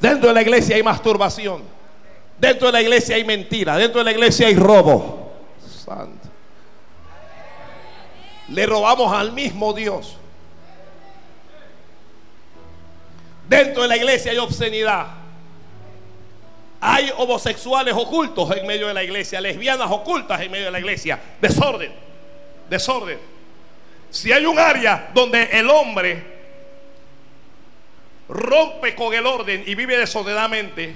Dentro 0.00 0.28
de 0.28 0.34
la 0.34 0.40
iglesia 0.40 0.76
hay 0.76 0.82
masturbación. 0.82 1.62
Dentro 2.38 2.68
de 2.68 2.72
la 2.72 2.80
iglesia 2.80 3.16
hay 3.16 3.24
mentira. 3.24 3.76
Dentro 3.76 3.98
de 3.98 4.04
la 4.04 4.12
iglesia 4.12 4.46
hay 4.46 4.56
robo. 4.56 5.30
Santo. 5.84 6.28
Le 8.48 8.64
robamos 8.64 9.12
al 9.12 9.32
mismo 9.32 9.74
Dios. 9.74 10.16
Dentro 13.48 13.82
de 13.82 13.88
la 13.88 13.96
iglesia 13.96 14.32
hay 14.32 14.38
obscenidad. 14.38 15.06
Hay 16.80 17.12
homosexuales 17.16 17.94
ocultos 17.94 18.50
en 18.56 18.66
medio 18.66 18.88
de 18.88 18.94
la 18.94 19.04
iglesia, 19.04 19.40
lesbianas 19.40 19.88
ocultas 19.90 20.40
en 20.40 20.50
medio 20.50 20.64
de 20.64 20.70
la 20.72 20.80
iglesia. 20.80 21.18
Desorden, 21.40 21.92
desorden. 22.68 23.18
Si 24.10 24.32
hay 24.32 24.44
un 24.44 24.58
área 24.58 25.10
donde 25.14 25.44
el 25.52 25.70
hombre 25.70 26.22
rompe 28.28 28.94
con 28.94 29.14
el 29.14 29.24
orden 29.26 29.62
y 29.64 29.74
vive 29.74 29.96
desordenadamente, 29.96 30.94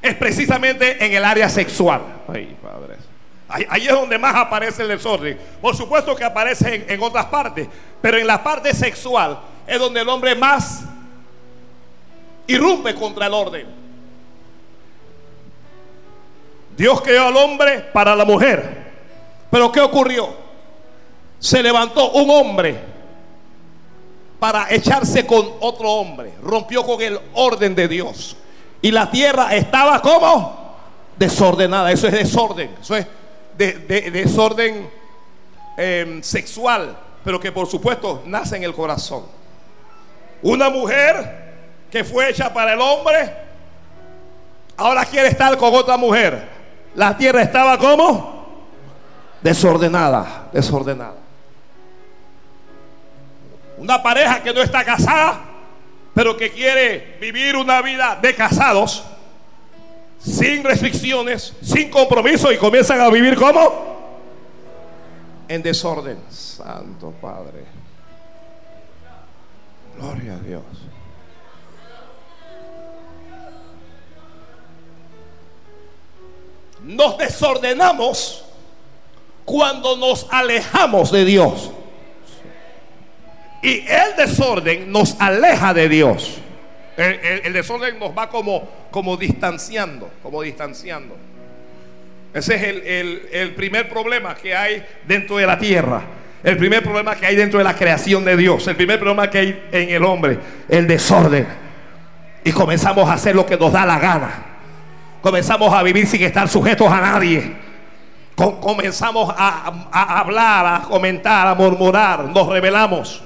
es 0.00 0.14
precisamente 0.14 1.04
en 1.04 1.12
el 1.12 1.24
área 1.24 1.48
sexual. 1.48 2.00
Ay, 2.26 2.56
padres. 2.62 2.98
Ahí, 3.48 3.86
es 3.86 3.92
donde 3.92 4.18
más 4.18 4.34
aparece 4.34 4.82
el 4.82 4.88
desorden. 4.88 5.38
Por 5.60 5.76
supuesto 5.76 6.14
que 6.16 6.24
aparece 6.24 6.74
en, 6.74 6.90
en 6.90 7.02
otras 7.02 7.26
partes, 7.26 7.68
pero 8.00 8.18
en 8.18 8.26
la 8.26 8.42
parte 8.42 8.74
sexual 8.74 9.40
es 9.66 9.78
donde 9.78 10.00
el 10.00 10.08
hombre 10.08 10.34
más 10.34 10.84
irrumpe 12.48 12.94
contra 12.94 13.26
el 13.26 13.34
orden. 13.34 13.66
Dios 16.76 17.00
creó 17.02 17.26
al 17.26 17.36
hombre 17.36 17.80
para 17.92 18.16
la 18.16 18.24
mujer. 18.24 18.86
Pero 19.50 19.70
¿qué 19.72 19.80
ocurrió? 19.80 20.28
Se 21.38 21.62
levantó 21.62 22.10
un 22.12 22.30
hombre 22.30 22.78
para 24.38 24.72
echarse 24.72 25.26
con 25.26 25.54
otro 25.60 25.90
hombre. 25.90 26.34
Rompió 26.42 26.84
con 26.84 27.00
el 27.00 27.18
orden 27.34 27.74
de 27.74 27.88
Dios. 27.88 28.36
Y 28.80 28.90
la 28.92 29.10
tierra 29.10 29.54
estaba 29.54 30.00
como 30.00 30.76
desordenada. 31.16 31.90
Eso 31.90 32.06
es 32.06 32.12
desorden. 32.14 32.70
Eso 32.80 32.96
es 32.96 33.06
de, 33.56 34.10
desorden 34.12 34.88
em, 35.76 36.22
sexual. 36.22 36.96
Pero 37.24 37.40
que 37.40 37.50
por 37.50 37.66
supuesto 37.66 38.22
nace 38.24 38.56
en 38.56 38.62
el 38.62 38.74
corazón. 38.74 39.24
Una 40.42 40.70
mujer 40.70 41.47
que 41.90 42.04
fue 42.04 42.30
hecha 42.30 42.52
para 42.52 42.74
el 42.74 42.80
hombre. 42.80 43.32
Ahora 44.76 45.04
quiere 45.04 45.28
estar 45.28 45.56
con 45.56 45.74
otra 45.74 45.96
mujer. 45.96 46.48
La 46.94 47.16
tierra 47.16 47.42
estaba 47.42 47.78
como 47.78 48.38
desordenada. 49.42 50.48
Desordenada. 50.52 51.16
Una 53.78 54.02
pareja 54.02 54.42
que 54.42 54.52
no 54.52 54.60
está 54.60 54.84
casada, 54.84 55.40
pero 56.14 56.36
que 56.36 56.50
quiere 56.50 57.16
vivir 57.20 57.56
una 57.56 57.80
vida 57.80 58.18
de 58.20 58.34
casados, 58.34 59.04
sin 60.18 60.64
restricciones, 60.64 61.54
sin 61.62 61.88
compromiso, 61.90 62.50
y 62.50 62.56
comienzan 62.56 63.00
a 63.00 63.08
vivir 63.08 63.36
como 63.36 63.98
en 65.46 65.62
desorden. 65.62 66.18
Santo 66.28 67.12
Padre. 67.20 67.64
Gloria 69.96 70.34
a 70.34 70.38
Dios. 70.38 70.62
Nos 76.88 77.18
desordenamos 77.18 78.46
cuando 79.44 79.98
nos 79.98 80.26
alejamos 80.30 81.12
de 81.12 81.26
Dios. 81.26 81.70
Y 83.62 83.80
el 83.86 84.16
desorden 84.16 84.90
nos 84.90 85.14
aleja 85.20 85.74
de 85.74 85.90
Dios. 85.90 86.38
El, 86.96 87.52
desorden 87.52 87.98
nos 87.98 88.16
va 88.16 88.30
como, 88.30 88.66
como 88.90 89.18
distanciando, 89.18 90.10
como 90.22 90.40
distanciando. 90.40 91.14
Ese 92.32 92.54
es 92.54 92.62
el, 92.62 93.28
el 93.32 93.54
primer 93.54 93.86
problema 93.90 94.34
que 94.34 94.56
hay 94.56 94.82
dentro 95.06 95.36
de 95.36 95.46
la 95.46 95.58
tierra. 95.58 96.02
El 96.42 96.56
primer 96.56 96.82
problema 96.82 97.16
que 97.16 97.26
hay 97.26 97.36
dentro 97.36 97.58
de 97.58 97.64
la 97.64 97.76
creación 97.76 98.24
de 98.24 98.34
Dios. 98.34 98.66
El 98.66 98.76
primer 98.76 98.98
problema 98.98 99.28
que 99.28 99.38
hay 99.38 99.68
en 99.72 99.90
el 99.90 100.02
hombre. 100.04 100.38
El 100.70 100.86
desorden. 100.86 101.46
Y 102.44 102.50
comenzamos 102.50 103.06
a 103.10 103.12
hacer 103.12 103.36
lo 103.36 103.44
que 103.44 103.58
nos 103.58 103.74
da 103.74 103.84
la 103.84 103.98
gana. 103.98 104.57
Comenzamos 105.22 105.72
a 105.72 105.82
vivir 105.82 106.06
sin 106.06 106.22
estar 106.22 106.48
sujetos 106.48 106.90
a 106.90 107.00
nadie. 107.00 107.56
comenzamos 108.36 109.32
a, 109.36 109.88
a 109.90 110.20
hablar, 110.20 110.66
a 110.66 110.82
comentar, 110.82 111.46
a 111.48 111.54
murmurar. 111.54 112.24
Nos 112.24 112.46
rebelamos. 112.46 113.22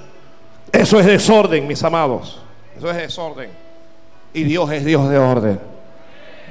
Eso 0.72 0.98
es 0.98 1.06
desorden, 1.06 1.66
mis 1.66 1.82
amados. 1.82 2.40
Eso 2.76 2.90
es 2.90 2.96
desorden. 2.96 3.50
Y 4.32 4.44
Dios 4.44 4.70
es 4.72 4.84
Dios 4.84 5.08
de 5.10 5.18
orden. 5.18 5.60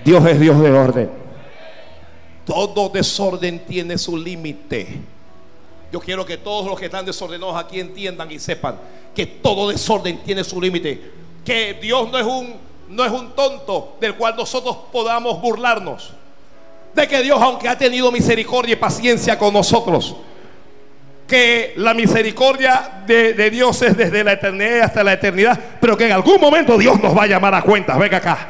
Dios 0.06 0.26
es 0.26 0.40
Dios 0.40 0.60
de 0.62 0.72
orden. 0.72 1.10
Todo 2.46 2.90
desorden 2.90 3.66
tiene 3.66 3.98
su 3.98 4.18
límite. 4.18 5.00
Yo 5.92 6.00
quiero 6.00 6.26
que 6.26 6.38
todos 6.38 6.66
los 6.68 6.80
que 6.80 6.86
están 6.86 7.06
desordenados 7.06 7.56
aquí 7.56 7.80
entiendan 7.80 8.32
y 8.32 8.40
sepan 8.40 8.78
que 9.16 9.26
todo 9.26 9.70
desorden 9.70 10.24
tiene 10.24 10.44
su 10.44 10.62
límite. 10.62 11.12
Que 11.44 11.74
Dios 11.82 12.10
no 12.12 12.18
es 12.18 12.26
un 12.26 12.56
no 12.92 13.06
es 13.06 13.12
un 13.12 13.32
tonto 13.32 13.98
del 14.00 14.16
cual 14.16 14.36
nosotros 14.36 14.78
podamos 14.92 15.42
burlarnos. 15.42 16.14
De 16.94 17.08
que 17.08 17.22
Dios, 17.22 17.42
aunque 17.42 17.70
ha 17.70 17.78
tenido 17.78 18.12
misericordia 18.12 18.74
y 18.74 18.76
paciencia 18.76 19.38
con 19.38 19.54
nosotros, 19.54 20.16
que 21.26 21.74
la 21.78 21.94
misericordia 21.94 23.04
de, 23.06 23.50
Dios 23.50 23.82
es 23.82 23.96
desde 23.96 24.24
la 24.24 24.34
eternidad 24.34 24.82
hasta 24.82 25.04
la 25.04 25.14
eternidad, 25.14 25.58
pero 25.80 25.96
que 25.96 26.06
en 26.06 26.12
algún 26.12 26.42
momento 26.42 26.78
Dios 26.78 27.02
nos 27.02 27.18
va 27.18 27.24
a 27.24 27.28
llamar 27.28 27.56
a 27.56 27.62
cuentas. 27.62 27.98
Venga 27.98 28.18
acá. 28.18 28.50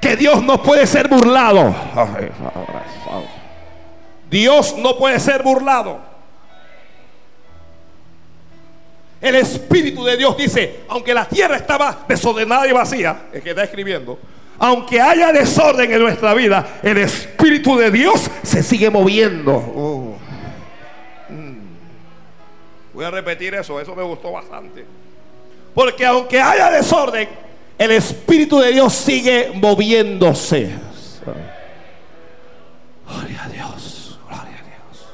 Que 0.00 0.14
Dios 0.14 0.42
no 0.44 0.62
puede 0.62 0.86
ser 0.86 1.08
burlado. 1.08 1.74
Dios 4.30 4.76
no 4.78 4.96
puede 4.96 5.18
ser 5.18 5.42
burlado. 5.42 6.09
El 9.20 9.36
Espíritu 9.36 10.02
de 10.04 10.16
Dios 10.16 10.36
dice, 10.36 10.80
aunque 10.88 11.12
la 11.12 11.28
tierra 11.28 11.56
estaba 11.56 12.04
desordenada 12.08 12.66
y 12.66 12.72
vacía, 12.72 13.24
es 13.32 13.42
que 13.42 13.50
está 13.50 13.64
escribiendo, 13.64 14.18
aunque 14.58 15.00
haya 15.00 15.30
desorden 15.32 15.92
en 15.92 16.00
nuestra 16.00 16.32
vida, 16.32 16.80
el 16.82 16.98
Espíritu 16.98 17.76
de 17.76 17.90
Dios 17.90 18.30
se 18.42 18.62
sigue 18.62 18.88
moviendo. 18.88 19.52
Oh. 19.56 20.16
Voy 22.94 23.04
a 23.04 23.10
repetir 23.10 23.54
eso, 23.54 23.80
eso 23.80 23.94
me 23.94 24.02
gustó 24.02 24.32
bastante. 24.32 24.84
Porque 25.74 26.04
aunque 26.04 26.40
haya 26.40 26.70
desorden, 26.70 27.28
el 27.78 27.90
Espíritu 27.92 28.58
de 28.58 28.72
Dios 28.72 28.92
sigue 28.92 29.52
moviéndose. 29.54 30.70
Gloria 33.06 33.44
a 33.44 33.48
Dios, 33.48 34.18
gloria 34.28 34.58
a 34.58 34.64
Dios. 34.64 35.06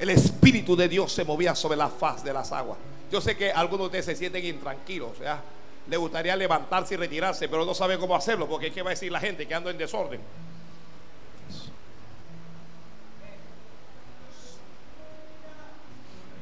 El 0.00 0.10
Espíritu 0.10 0.74
de 0.74 0.88
Dios 0.88 1.12
se 1.12 1.24
movía 1.24 1.54
sobre 1.54 1.76
la 1.76 1.88
faz 1.88 2.24
de 2.24 2.32
las 2.32 2.50
aguas. 2.52 2.78
Yo 3.10 3.20
sé 3.20 3.36
que 3.36 3.50
algunos 3.50 3.84
de 3.90 3.98
ustedes 3.98 4.04
se 4.04 4.16
sienten 4.16 4.44
intranquilos, 4.44 5.16
sea, 5.18 5.40
le 5.88 5.96
gustaría 5.96 6.36
levantarse 6.36 6.94
y 6.94 6.96
retirarse, 6.98 7.48
pero 7.48 7.64
no 7.64 7.74
sabe 7.74 7.98
cómo 7.98 8.14
hacerlo, 8.14 8.46
porque 8.46 8.70
¿qué 8.70 8.82
va 8.82 8.90
a 8.90 8.94
decir 8.94 9.10
la 9.10 9.20
gente 9.20 9.46
que 9.46 9.54
anda 9.54 9.70
en 9.70 9.78
desorden? 9.78 10.20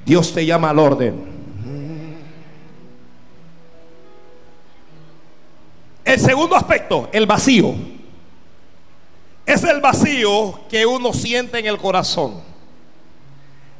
Dios 0.04 0.32
te 0.32 0.46
llama 0.46 0.70
al 0.70 0.78
orden. 0.78 1.36
El 6.04 6.20
segundo 6.20 6.54
aspecto, 6.54 7.08
el 7.12 7.26
vacío. 7.26 7.74
Es 9.44 9.64
el 9.64 9.80
vacío 9.80 10.60
que 10.68 10.86
uno 10.86 11.12
siente 11.12 11.58
en 11.58 11.66
el 11.66 11.78
corazón. 11.78 12.40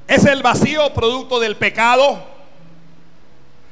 Es 0.09 0.25
el 0.25 0.43
vacío 0.43 0.93
producto 0.93 1.39
del 1.39 1.57
pecado. 1.57 2.36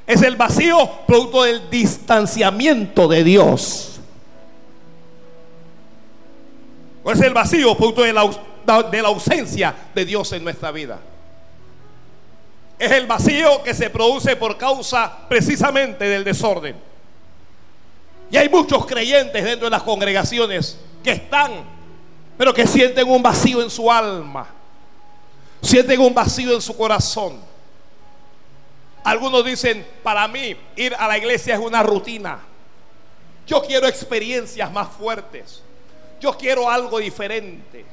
Es 0.06 0.22
el 0.22 0.36
vacío 0.36 0.90
producto 1.06 1.44
del 1.44 1.70
distanciamiento 1.70 3.08
de 3.08 3.24
Dios. 3.24 4.00
O 7.02 7.12
es 7.12 7.20
el 7.20 7.32
vacío 7.32 7.74
producto 7.74 8.02
de 8.02 8.12
la, 8.12 8.30
de 8.90 9.02
la 9.02 9.08
ausencia 9.08 9.74
de 9.94 10.04
Dios 10.04 10.32
en 10.32 10.44
nuestra 10.44 10.70
vida. 10.70 10.98
Es 12.78 12.90
el 12.90 13.06
vacío 13.06 13.62
que 13.62 13.72
se 13.72 13.88
produce 13.88 14.36
por 14.36 14.58
causa 14.58 15.26
precisamente 15.28 16.06
del 16.06 16.24
desorden. 16.24 16.76
Y 18.30 18.36
hay 18.36 18.48
muchos 18.48 18.84
creyentes 18.84 19.44
dentro 19.44 19.66
de 19.66 19.70
las 19.70 19.82
congregaciones 19.82 20.78
que 21.02 21.12
están, 21.12 21.52
pero 22.36 22.52
que 22.52 22.66
sienten 22.66 23.08
un 23.08 23.22
vacío 23.22 23.62
en 23.62 23.70
su 23.70 23.90
alma. 23.90 24.48
Sienten 25.62 26.00
un 26.00 26.12
vacío 26.12 26.54
en 26.54 26.60
su 26.60 26.76
corazón. 26.76 27.53
Algunos 29.04 29.44
dicen, 29.44 29.86
para 30.02 30.26
mí 30.26 30.56
ir 30.76 30.94
a 30.98 31.06
la 31.06 31.18
iglesia 31.18 31.54
es 31.54 31.60
una 31.60 31.82
rutina. 31.82 32.40
Yo 33.46 33.62
quiero 33.62 33.86
experiencias 33.86 34.72
más 34.72 34.88
fuertes. 34.88 35.62
Yo 36.20 36.32
quiero 36.38 36.70
algo 36.70 36.98
diferente. 36.98 37.84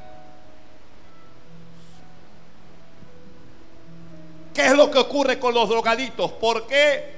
¿Qué 4.54 4.66
es 4.66 4.74
lo 4.74 4.90
que 4.90 5.00
ocurre 5.00 5.38
con 5.38 5.54
los 5.54 5.68
drogaditos? 5.68 6.32
¿Por 6.32 6.66
qué, 6.66 7.14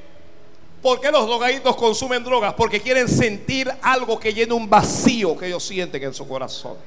¿Por 0.82 1.00
qué 1.00 1.12
los 1.12 1.28
drogaditos 1.28 1.76
consumen 1.76 2.24
drogas? 2.24 2.56
Porque 2.56 2.82
quieren 2.82 3.08
sentir 3.08 3.72
algo 3.84 4.20
que 4.20 4.34
llene 4.34 4.54
un 4.54 4.68
vacío 4.68 5.38
que 5.38 5.48
ellos 5.48 5.64
sienten 5.64 6.02
en 6.02 6.14
su 6.16 6.28
corazón. 6.28 6.78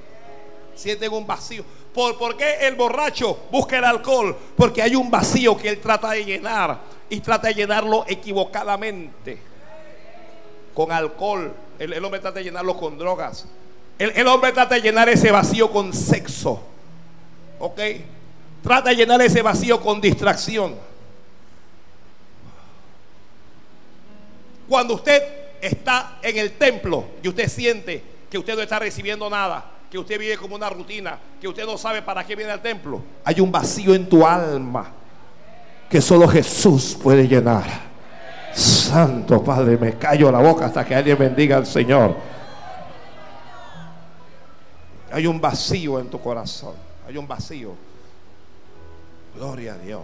Sienten 0.77 1.13
un 1.13 1.27
vacío. 1.27 1.65
¿Por, 1.93 2.17
¿Por 2.17 2.37
qué 2.37 2.59
el 2.61 2.75
borracho 2.77 3.37
busca 3.51 3.79
el 3.79 3.85
alcohol? 3.85 4.37
Porque 4.57 4.83
hay 4.83 4.95
un 4.95 5.11
vacío 5.11 5.57
que 5.57 5.69
él 5.69 5.81
trata 5.81 6.11
de 6.11 6.25
llenar 6.25 6.79
y 7.11 7.21
trata 7.21 7.49
de 7.49 7.55
llenarlo 7.55 8.05
equivocadamente. 8.07 9.39
con 10.75 10.93
alcohol. 10.93 11.53
El, 11.79 12.05
hombre 12.05 12.21
trata 12.21 12.39
de 12.39 12.45
llenarlo 12.45 12.77
con 12.77 12.99
drogas. 12.99 13.47
El 13.99 14.27
hombre 14.27 14.53
trata 14.53 14.75
de 14.75 14.83
llenar 14.83 15.09
ese 15.09 15.31
vacío 15.33 15.71
con 15.71 15.93
sexo. 15.93 16.63
¿Ok? 17.59 17.81
Trata 18.63 18.91
de 18.91 18.97
llenar 18.97 19.23
ese 19.23 19.43
vacío 19.43 19.81
con 19.81 20.01
distracción. 20.01 20.75
Cuando 24.69 24.95
usted 24.95 25.23
está 25.61 26.19
en 26.23 26.37
el 26.37 26.53
templo 26.53 27.07
y 27.23 27.29
usted 27.29 27.49
siente 27.49 28.03
que 28.29 28.39
usted 28.39 28.57
no 28.57 28.63
está 28.63 28.79
recibiendo 28.79 29.31
nada, 29.31 29.65
que 29.91 29.99
usted 29.99 30.19
vive 30.19 30.37
como 30.37 30.55
una 30.55 30.69
rutina, 30.69 31.19
que 31.41 31.49
usted 31.49 31.65
no 31.65 31.79
sabe 31.79 32.03
para 32.03 32.25
qué 32.25 32.35
viene 32.35 32.53
al 32.53 32.61
templo, 32.61 33.03
hay 33.25 33.41
un 33.41 33.53
vacío 33.53 33.95
en 33.95 34.09
tu 34.09 34.27
alma 34.27 34.93
que 35.89 36.01
solo 36.01 36.27
Jesús 36.29 36.99
puede 37.01 37.29
llenar. 37.29 37.65
Santo 38.53 39.43
Padre, 39.45 39.77
me 39.77 39.99
callo 39.99 40.31
la 40.31 40.39
boca 40.39 40.67
hasta 40.67 40.85
que 40.85 40.95
alguien 40.95 41.19
bendiga 41.19 41.57
al 41.57 41.67
Señor. 41.67 42.17
Hay 45.13 45.27
un 45.27 45.41
vacío 45.41 45.99
en 45.99 46.11
tu 46.11 46.21
corazón, 46.21 46.75
hay 47.07 47.17
un 47.17 47.29
vacío. 47.29 47.75
Gloria 49.35 49.75
a 49.75 49.79
Dios. 49.79 50.03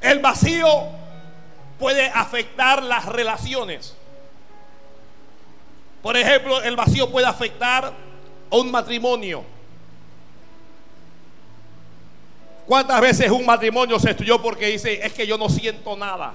El 0.00 0.20
vacío 0.20 0.66
puede 1.78 2.08
afectar 2.08 2.82
las 2.82 3.06
relaciones. 3.06 3.96
Por 6.04 6.18
ejemplo, 6.18 6.60
el 6.62 6.76
vacío 6.76 7.10
puede 7.10 7.26
afectar 7.26 7.86
a 8.50 8.56
un 8.56 8.70
matrimonio. 8.70 9.42
¿Cuántas 12.66 13.00
veces 13.00 13.30
un 13.30 13.46
matrimonio 13.46 13.98
se 13.98 14.10
estudió 14.10 14.40
porque 14.42 14.66
dice, 14.66 15.00
es 15.02 15.14
que 15.14 15.26
yo 15.26 15.38
no 15.38 15.48
siento 15.48 15.96
nada? 15.96 16.34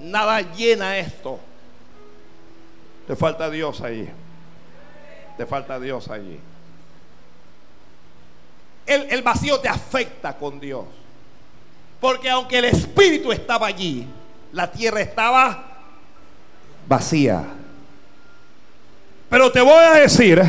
Nada 0.00 0.42
llena 0.52 0.98
esto. 0.98 1.40
Te 3.06 3.16
falta 3.16 3.48
Dios 3.48 3.80
ahí. 3.80 4.06
Te 5.38 5.46
falta 5.46 5.80
Dios 5.80 6.10
allí. 6.10 6.38
El, 8.84 9.10
el 9.12 9.22
vacío 9.22 9.60
te 9.60 9.70
afecta 9.70 10.36
con 10.36 10.60
Dios. 10.60 10.84
Porque 12.02 12.28
aunque 12.28 12.58
el 12.58 12.66
Espíritu 12.66 13.32
estaba 13.32 13.66
allí, 13.66 14.06
la 14.52 14.70
tierra 14.70 15.00
estaba 15.00 15.78
vacía. 16.86 17.56
Pero 19.36 19.52
te 19.52 19.60
voy 19.60 19.74
a 19.84 19.92
decir 20.00 20.42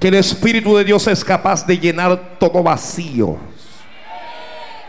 que 0.00 0.08
el 0.08 0.14
Espíritu 0.14 0.76
de 0.76 0.82
Dios 0.82 1.06
es 1.06 1.24
capaz 1.24 1.64
de 1.64 1.78
llenar 1.78 2.20
todo 2.36 2.64
vacío. 2.64 3.36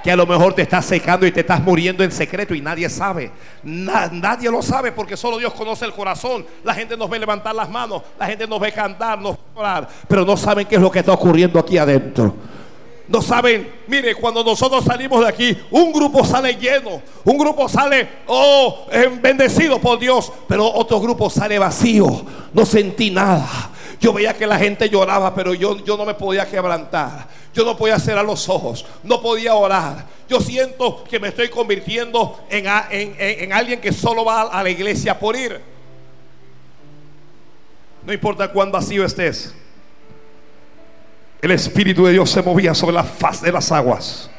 Que 0.04 0.12
a 0.12 0.16
lo 0.16 0.26
mejor 0.26 0.56
te 0.56 0.64
estás 0.64 0.84
secando 0.84 1.28
y 1.28 1.32
te 1.32 1.42
estás 1.42 1.62
muriendo 1.62 2.04
en 2.04 2.12
secreto 2.12 2.56
y 2.56 2.62
nadie 2.62 2.90
sabe. 2.90 3.32
Na- 3.62 4.10
nadie 4.12 4.50
lo 4.50 4.64
sabe 4.64 4.92
porque 4.92 5.16
solo 5.16 5.38
Dios 5.38 5.54
conoce 5.54 5.86
el 5.86 5.94
corazón. 5.94 6.44
La 6.64 6.74
gente 6.74 6.98
nos 6.98 7.08
ve 7.08 7.20
levantar 7.20 7.54
las 7.54 7.70
manos, 7.70 8.02
la 8.18 8.26
gente 8.26 8.48
nos 8.48 8.60
ve 8.60 8.72
cantar, 8.72 9.20
nos 9.22 9.38
orar, 9.54 9.88
pero 10.08 10.26
no 10.26 10.36
saben 10.36 10.66
qué 10.66 10.78
es 10.78 10.82
lo 10.82 10.90
que 10.90 10.98
está 10.98 11.12
ocurriendo 11.12 11.60
aquí 11.60 11.78
adentro. 11.78 12.34
No 13.12 13.22
saben, 13.22 13.70
mire, 13.88 14.16
cuando 14.16 14.42
nosotros 14.42 14.86
salimos 14.86 15.20
de 15.20 15.28
aquí, 15.28 15.58
un 15.70 15.92
grupo 15.92 16.24
sale 16.24 16.54
lleno, 16.56 17.02
un 17.26 17.38
grupo 17.38 17.68
sale, 17.68 18.08
oh, 18.28 18.86
bendecido 19.22 19.80
por 19.82 20.00
Dios, 20.00 20.32
pero 20.48 20.66
otro 20.72 20.98
grupo 21.02 21.30
sale 21.30 21.60
vacío. 21.60 22.26
No 22.54 22.66
sentí 22.66 23.12
nada. 23.12 23.70
Yo 24.00 24.14
veía 24.14 24.34
que 24.34 24.48
la 24.48 24.58
gente 24.58 24.88
lloraba, 24.90 25.36
pero 25.36 25.54
yo, 25.54 25.84
yo 25.84 25.98
no 25.98 26.06
me 26.06 26.14
podía 26.14 26.50
quebrantar. 26.50 27.28
Yo 27.54 27.66
no 27.66 27.76
podía 27.76 28.00
cerrar 28.00 28.24
los 28.24 28.48
ojos, 28.48 28.86
no 29.04 29.22
podía 29.22 29.56
orar. 29.56 30.06
Yo 30.30 30.40
siento 30.40 31.04
que 31.04 31.20
me 31.20 31.28
estoy 31.28 31.50
convirtiendo 31.50 32.40
en- 32.50 32.66
en- 32.92 33.16
en 33.20 33.52
alguien 33.52 33.82
que 33.82 33.92
solo 33.92 34.24
va 34.24 34.44
a 34.44 34.64
la 34.64 34.70
iglesia 34.70 35.20
por 35.20 35.36
ir. 35.36 35.60
No 38.06 38.14
importa 38.14 38.48
cuán 38.54 38.72
vacío 38.72 39.04
estés. 39.04 39.54
El 41.42 41.52
Espíritu 41.52 42.06
de 42.06 42.14
Dios 42.14 42.30
se 42.30 42.44
movía 42.44 42.76
sobre 42.76 42.94
la 42.94 43.04
faz 43.04 43.42
de 43.42 43.52
las 43.52 43.72
aguas. 43.72 44.30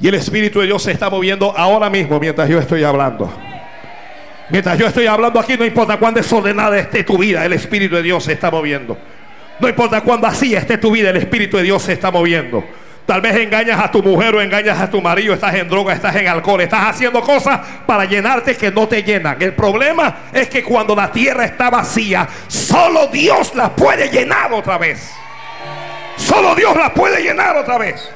Y 0.00 0.08
el 0.08 0.14
Espíritu 0.14 0.60
de 0.60 0.66
Dios 0.66 0.82
se 0.82 0.92
está 0.92 1.10
moviendo 1.10 1.56
ahora 1.56 1.90
mismo 1.90 2.18
mientras 2.18 2.48
yo 2.48 2.58
estoy 2.58 2.82
hablando. 2.82 3.30
Mientras 4.48 4.78
yo 4.78 4.86
estoy 4.86 5.06
hablando 5.06 5.38
aquí, 5.38 5.56
no 5.56 5.64
importa 5.64 5.98
cuán 5.98 6.14
desordenada 6.14 6.78
esté 6.78 7.04
tu 7.04 7.18
vida, 7.18 7.44
el 7.44 7.52
Espíritu 7.52 7.94
de 7.94 8.02
Dios 8.02 8.24
se 8.24 8.32
está 8.32 8.50
moviendo. 8.50 8.96
No 9.60 9.68
importa 9.68 10.00
cuán 10.00 10.20
vacía 10.20 10.58
esté 10.58 10.78
tu 10.78 10.90
vida, 10.90 11.10
el 11.10 11.16
Espíritu 11.16 11.58
de 11.58 11.62
Dios 11.62 11.82
se 11.82 11.92
está 11.92 12.10
moviendo. 12.10 12.64
Tal 13.06 13.20
vez 13.20 13.36
engañas 13.36 13.78
a 13.78 13.90
tu 13.90 14.02
mujer 14.02 14.34
o 14.34 14.40
engañas 14.40 14.80
a 14.80 14.90
tu 14.90 15.02
marido, 15.02 15.34
estás 15.34 15.54
en 15.54 15.68
droga, 15.68 15.92
estás 15.92 16.16
en 16.16 16.26
alcohol, 16.26 16.62
estás 16.62 16.88
haciendo 16.88 17.20
cosas 17.20 17.60
para 17.86 18.06
llenarte 18.06 18.56
que 18.56 18.70
no 18.70 18.88
te 18.88 19.02
llenan. 19.02 19.36
El 19.40 19.52
problema 19.52 20.16
es 20.32 20.48
que 20.48 20.64
cuando 20.64 20.96
la 20.96 21.12
tierra 21.12 21.44
está 21.44 21.68
vacía, 21.68 22.26
solo 22.48 23.08
Dios 23.08 23.54
la 23.54 23.76
puede 23.76 24.08
llenar 24.08 24.50
otra 24.54 24.78
vez. 24.78 25.12
Solo 26.16 26.54
Dios 26.54 26.76
la 26.76 26.92
puede 26.92 27.22
llenar 27.22 27.56
otra 27.56 27.78
vez. 27.78 28.10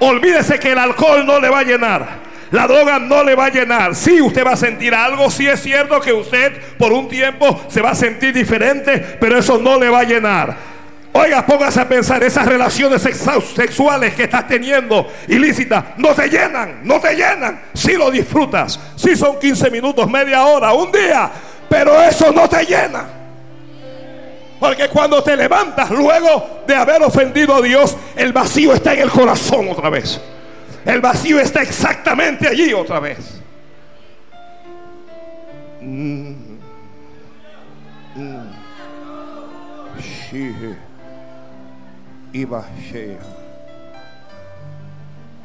Olvídese 0.00 0.58
que 0.58 0.72
el 0.72 0.78
alcohol 0.78 1.26
no 1.26 1.38
le 1.40 1.48
va 1.48 1.60
a 1.60 1.64
llenar. 1.64 2.30
La 2.50 2.66
droga 2.66 2.98
no 2.98 3.22
le 3.22 3.34
va 3.34 3.46
a 3.46 3.50
llenar. 3.50 3.94
Sí, 3.94 4.20
usted 4.20 4.44
va 4.44 4.52
a 4.52 4.56
sentir 4.56 4.94
algo. 4.94 5.30
Sí 5.30 5.46
es 5.46 5.62
cierto 5.62 6.00
que 6.00 6.12
usted 6.12 6.60
por 6.78 6.92
un 6.92 7.08
tiempo 7.08 7.64
se 7.68 7.80
va 7.80 7.90
a 7.90 7.94
sentir 7.94 8.34
diferente, 8.34 8.98
pero 9.20 9.38
eso 9.38 9.58
no 9.58 9.78
le 9.78 9.88
va 9.88 10.00
a 10.00 10.04
llenar. 10.04 10.56
Oiga, 11.12 11.44
póngase 11.44 11.80
a 11.80 11.88
pensar, 11.88 12.22
esas 12.22 12.46
relaciones 12.46 13.02
sexuales 13.02 14.14
que 14.14 14.24
estás 14.24 14.46
teniendo 14.46 15.12
ilícitas 15.26 15.84
no 15.96 16.14
te 16.14 16.28
llenan, 16.28 16.80
no 16.84 17.00
te 17.00 17.14
llenan. 17.14 17.62
Si 17.74 17.94
lo 17.94 18.12
disfrutas, 18.12 18.78
si 18.94 19.16
son 19.16 19.38
15 19.38 19.70
minutos, 19.70 20.08
media 20.08 20.44
hora, 20.44 20.72
un 20.72 20.92
día, 20.92 21.30
pero 21.68 22.00
eso 22.00 22.32
no 22.32 22.48
te 22.48 22.64
llena. 22.64 23.19
Porque 24.60 24.88
cuando 24.88 25.22
te 25.24 25.36
levantas 25.36 25.90
luego 25.90 26.60
de 26.66 26.76
haber 26.76 27.02
ofendido 27.02 27.54
a 27.56 27.62
Dios, 27.62 27.96
el 28.14 28.32
vacío 28.32 28.74
está 28.74 28.92
en 28.92 29.00
el 29.00 29.10
corazón 29.10 29.68
otra 29.70 29.88
vez. 29.90 30.20
El 30.84 31.00
vacío 31.00 31.40
está 31.40 31.62
exactamente 31.62 32.46
allí 32.46 32.72
otra 32.74 33.00
vez. 33.00 33.40
Mm. 35.80 36.34
Mm. 38.16 38.50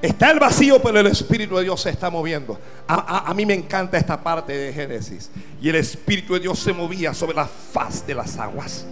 Está 0.02 0.30
el 0.32 0.40
vacío, 0.40 0.82
pero 0.82 1.00
el 1.00 1.08
Espíritu 1.08 1.56
de 1.58 1.64
Dios 1.64 1.82
se 1.82 1.90
está 1.90 2.10
moviendo. 2.10 2.60
A, 2.88 2.94
a- 2.96 3.32
a 3.32 3.34
mí 3.34 3.46
me 3.46 3.54
encanta 3.56 3.98
esta 3.98 4.22
parte 4.22 4.54
de 4.54 4.74
Génesis. 4.74 5.32
Y 5.62 5.70
el 5.70 5.76
Espíritu 5.76 6.34
de 6.36 6.42
Dios 6.42 6.60
se 6.60 6.74
movía 6.74 7.14
sobre 7.14 7.36
la 7.36 7.46
faz 7.48 8.06
de 8.06 8.14
las 8.14 8.38
aguas. 8.38 8.86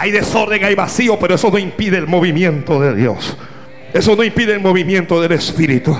Hay 0.00 0.12
desorden, 0.12 0.64
hay 0.64 0.74
vacío, 0.74 1.18
pero 1.18 1.34
eso 1.34 1.50
no 1.50 1.58
impide 1.58 1.98
el 1.98 2.06
movimiento 2.06 2.80
de 2.80 2.94
Dios. 2.94 3.36
Eso 3.92 4.16
no 4.16 4.24
impide 4.24 4.54
el 4.54 4.60
movimiento 4.60 5.20
del 5.20 5.32
Espíritu. 5.32 5.94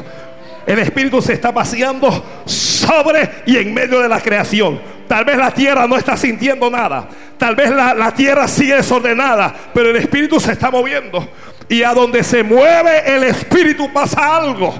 El 0.66 0.78
Espíritu 0.78 1.20
se 1.20 1.34
está 1.34 1.52
vaciando 1.52 2.24
sobre 2.46 3.28
y 3.44 3.58
en 3.58 3.74
medio 3.74 4.00
de 4.00 4.08
la 4.08 4.18
creación. 4.18 4.80
Tal 5.06 5.26
vez 5.26 5.36
la 5.36 5.50
tierra 5.50 5.86
no 5.86 5.98
está 5.98 6.16
sintiendo 6.16 6.70
nada. 6.70 7.10
Tal 7.36 7.54
vez 7.54 7.68
la, 7.68 7.92
la 7.92 8.14
tierra 8.14 8.48
sigue 8.48 8.76
desordenada, 8.76 9.54
pero 9.74 9.90
el 9.90 9.96
Espíritu 9.96 10.40
se 10.40 10.52
está 10.52 10.70
moviendo. 10.70 11.28
Y 11.68 11.82
a 11.82 11.92
donde 11.92 12.24
se 12.24 12.42
mueve 12.42 13.02
el 13.04 13.24
Espíritu 13.24 13.92
pasa 13.92 14.34
algo. 14.34 14.72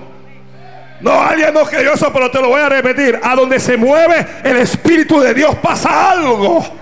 No, 1.02 1.20
alguien 1.20 1.52
no 1.52 1.64
creyó 1.64 1.92
eso, 1.92 2.10
pero 2.10 2.30
te 2.30 2.40
lo 2.40 2.48
voy 2.48 2.62
a 2.62 2.70
repetir. 2.70 3.20
A 3.22 3.34
donde 3.34 3.60
se 3.60 3.76
mueve 3.76 4.26
el 4.44 4.56
Espíritu 4.56 5.20
de 5.20 5.34
Dios 5.34 5.56
pasa 5.56 6.12
algo. 6.12 6.80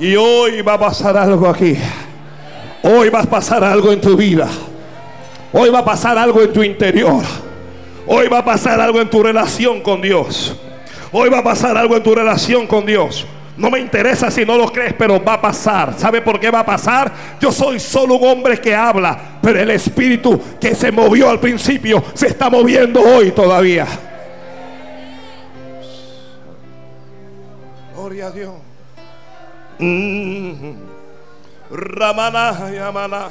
Y 0.00 0.14
hoy 0.14 0.62
va 0.62 0.74
a 0.74 0.78
pasar 0.78 1.16
algo 1.16 1.48
aquí. 1.48 1.76
Hoy 2.82 3.08
va 3.08 3.20
a 3.20 3.24
pasar 3.24 3.64
algo 3.64 3.92
en 3.92 4.00
tu 4.00 4.16
vida. 4.16 4.48
Hoy 5.52 5.70
va 5.70 5.80
a 5.80 5.84
pasar 5.84 6.16
algo 6.16 6.40
en 6.42 6.52
tu 6.52 6.62
interior. 6.62 7.22
Hoy 8.06 8.28
va 8.28 8.38
a 8.38 8.44
pasar 8.44 8.80
algo 8.80 9.00
en 9.00 9.10
tu 9.10 9.22
relación 9.22 9.80
con 9.80 10.00
Dios. 10.00 10.56
Hoy 11.10 11.28
va 11.28 11.38
a 11.38 11.44
pasar 11.44 11.76
algo 11.76 11.96
en 11.96 12.02
tu 12.02 12.14
relación 12.14 12.66
con 12.66 12.86
Dios. 12.86 13.26
No 13.56 13.70
me 13.70 13.80
interesa 13.80 14.30
si 14.30 14.44
no 14.44 14.56
lo 14.56 14.70
crees, 14.70 14.94
pero 14.96 15.22
va 15.22 15.34
a 15.34 15.40
pasar. 15.40 15.94
¿Sabe 15.98 16.22
por 16.22 16.38
qué 16.38 16.48
va 16.48 16.60
a 16.60 16.66
pasar? 16.66 17.12
Yo 17.40 17.50
soy 17.50 17.80
solo 17.80 18.14
un 18.14 18.28
hombre 18.28 18.60
que 18.60 18.74
habla, 18.74 19.18
pero 19.42 19.58
el 19.58 19.70
espíritu 19.72 20.40
que 20.60 20.76
se 20.76 20.92
movió 20.92 21.28
al 21.28 21.40
principio 21.40 22.04
se 22.14 22.28
está 22.28 22.48
moviendo 22.48 23.00
hoy 23.00 23.32
todavía. 23.32 23.86
Gloria 27.96 28.26
a 28.28 28.30
Dios. 28.30 28.67
Mm. 29.78 30.74
Ramana, 31.70 32.70
yamana. 32.72 33.28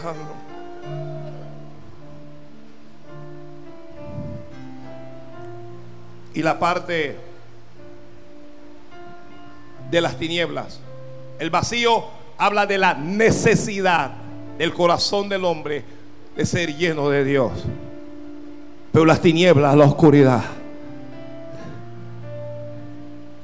Y 6.34 6.44
la 6.44 6.60
parte 6.60 7.18
de 9.90 10.02
las 10.02 10.18
tinieblas. 10.18 10.80
El 11.40 11.50
vacío 11.50 12.06
habla 12.38 12.66
de 12.66 12.78
la 12.78 12.94
necesidad 12.94 14.12
del 14.58 14.74
corazón 14.74 15.30
del 15.30 15.46
hombre 15.46 15.84
de 16.36 16.46
ser 16.46 16.76
lleno 16.76 17.10
de 17.10 17.24
Dios. 17.24 17.52
Pero 18.92 19.06
las 19.06 19.22
tinieblas, 19.22 19.76
la 19.76 19.86
oscuridad. 19.86 20.44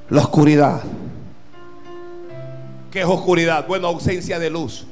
La 0.09 0.21
oscuridad. 0.21 0.81
¿Qué 2.93 2.99
es 2.99 3.07
oscuridad? 3.07 3.65
Bueno, 3.67 3.87
ausencia 3.87 4.37
de 4.37 4.51
luz. 4.51 4.85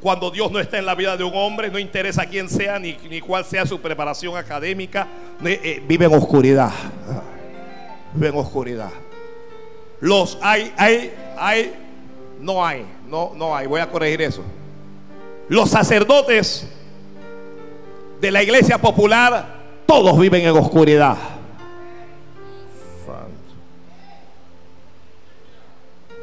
Cuando 0.00 0.28
Dios 0.28 0.50
no 0.50 0.58
está 0.58 0.76
en 0.76 0.86
la 0.86 0.96
vida 0.96 1.16
de 1.16 1.22
un 1.22 1.30
hombre, 1.36 1.70
no 1.70 1.78
interesa 1.78 2.26
quién 2.26 2.48
sea 2.48 2.80
ni, 2.80 2.96
ni 3.08 3.20
cuál 3.20 3.44
sea 3.44 3.64
su 3.64 3.80
preparación 3.80 4.36
académica, 4.36 5.06
eh, 5.44 5.80
vive 5.86 6.06
en 6.06 6.14
oscuridad. 6.14 6.72
Vive 8.12 8.30
en 8.30 8.36
oscuridad. 8.36 8.90
Los 10.00 10.36
hay, 10.42 10.72
hay, 10.76 11.12
hay, 11.38 11.72
no 12.40 12.66
hay, 12.66 12.84
no, 13.06 13.30
no 13.36 13.54
hay. 13.54 13.68
Voy 13.68 13.80
a 13.80 13.88
corregir 13.88 14.22
eso. 14.22 14.42
Los 15.48 15.70
sacerdotes 15.70 16.68
de 18.20 18.30
la 18.32 18.42
iglesia 18.42 18.78
popular, 18.78 19.60
todos 19.86 20.18
viven 20.18 20.42
en 20.42 20.56
oscuridad. 20.56 21.16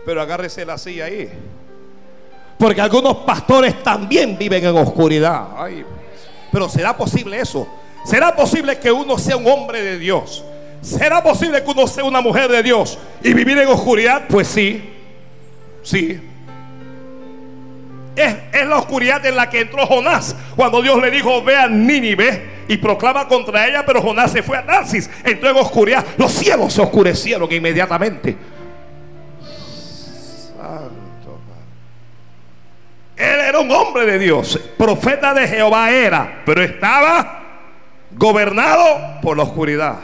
Pero 0.06 0.22
agárrese 0.22 0.66
la 0.66 0.78
silla 0.78 1.06
ahí. 1.06 1.30
Porque 2.58 2.82
algunos 2.82 3.18
pastores 3.18 3.82
también 3.84 4.38
viven 4.38 4.66
en 4.66 4.78
oscuridad. 4.78 5.48
pero 6.52 6.68
¿será 6.68 6.96
posible 6.96 7.40
eso? 7.40 7.68
¿Será 8.06 8.36
posible 8.36 8.78
que 8.78 8.92
uno 8.92 9.18
sea 9.18 9.38
un 9.38 9.48
hombre 9.48 9.82
de 9.82 9.98
Dios? 9.98 10.44
¿Será 10.82 11.22
posible 11.22 11.64
que 11.64 11.70
uno 11.70 11.88
sea 11.88 12.04
una 12.04 12.22
mujer 12.22 12.50
de 12.52 12.64
Dios 12.64 12.98
y 13.24 13.34
vivir 13.34 13.58
en 13.58 13.68
oscuridad? 13.68 14.24
Pues 14.30 14.48
sí, 14.48 14.90
sí. 15.84 16.20
Es, 18.16 18.68
la 18.68 18.78
oscuridad 18.78 19.26
en 19.26 19.36
la 19.36 19.50
que 19.50 19.62
entró 19.62 19.86
Jonás 19.88 20.36
cuando 20.56 20.82
Dios 20.82 21.02
le 21.02 21.10
dijo, 21.10 21.42
ve 21.42 21.56
a 21.56 21.68
Nínive 21.68 22.66
y 22.68 22.78
proclama 22.78 23.28
contra 23.28 23.68
ella, 23.68 23.86
pero 23.86 24.02
Jonás 24.02 24.32
se 24.32 24.44
fue 24.44 24.58
a 24.58 24.66
Tarsis, 24.66 25.10
entró 25.24 25.50
en 25.50 25.56
oscuridad. 25.58 26.06
Los 26.18 26.34
cielos 26.34 26.74
se 26.74 26.82
oscurecieron 26.82 27.50
inmediatamente. 27.52 28.36
Él 33.16 33.40
era 33.42 33.60
un 33.60 33.70
hombre 33.70 34.06
de 34.06 34.18
Dios, 34.18 34.58
profeta 34.78 35.34
de 35.34 35.46
Jehová 35.46 35.92
era, 35.92 36.42
pero 36.46 36.64
estaba 36.64 37.44
gobernado 38.12 39.20
por 39.22 39.36
la 39.36 39.44
oscuridad. 39.44 39.98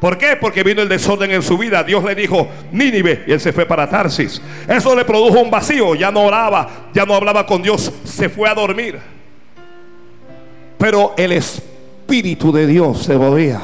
¿Por 0.00 0.16
qué? 0.16 0.36
Porque 0.40 0.62
vino 0.62 0.80
el 0.80 0.88
desorden 0.88 1.30
en 1.30 1.42
su 1.42 1.58
vida. 1.58 1.84
Dios 1.84 2.02
le 2.02 2.14
dijo, 2.14 2.48
Nínive, 2.72 3.24
y 3.26 3.32
él 3.32 3.40
se 3.40 3.52
fue 3.52 3.66
para 3.66 3.88
Tarsis. 3.88 4.40
Eso 4.66 4.96
le 4.96 5.04
produjo 5.04 5.40
un 5.40 5.50
vacío. 5.50 5.94
Ya 5.94 6.10
no 6.10 6.22
oraba, 6.22 6.68
ya 6.94 7.04
no 7.04 7.14
hablaba 7.14 7.44
con 7.44 7.62
Dios, 7.62 7.92
se 8.04 8.30
fue 8.30 8.48
a 8.48 8.54
dormir. 8.54 8.98
Pero 10.78 11.14
el 11.18 11.32
Espíritu 11.32 12.50
de 12.50 12.66
Dios 12.66 13.04
se 13.04 13.14
movía. 13.14 13.60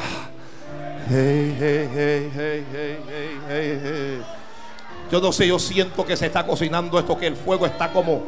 Yo 5.11 5.21
no 5.21 5.33
sé, 5.33 5.47
yo 5.47 5.59
siento 5.59 6.05
que 6.05 6.17
se 6.17 6.27
está 6.27 6.47
cocinando 6.47 6.99
esto, 6.99 7.17
que 7.17 7.27
el 7.27 7.37
fuego 7.37 7.67
está 7.67 7.93
como... 7.93 8.23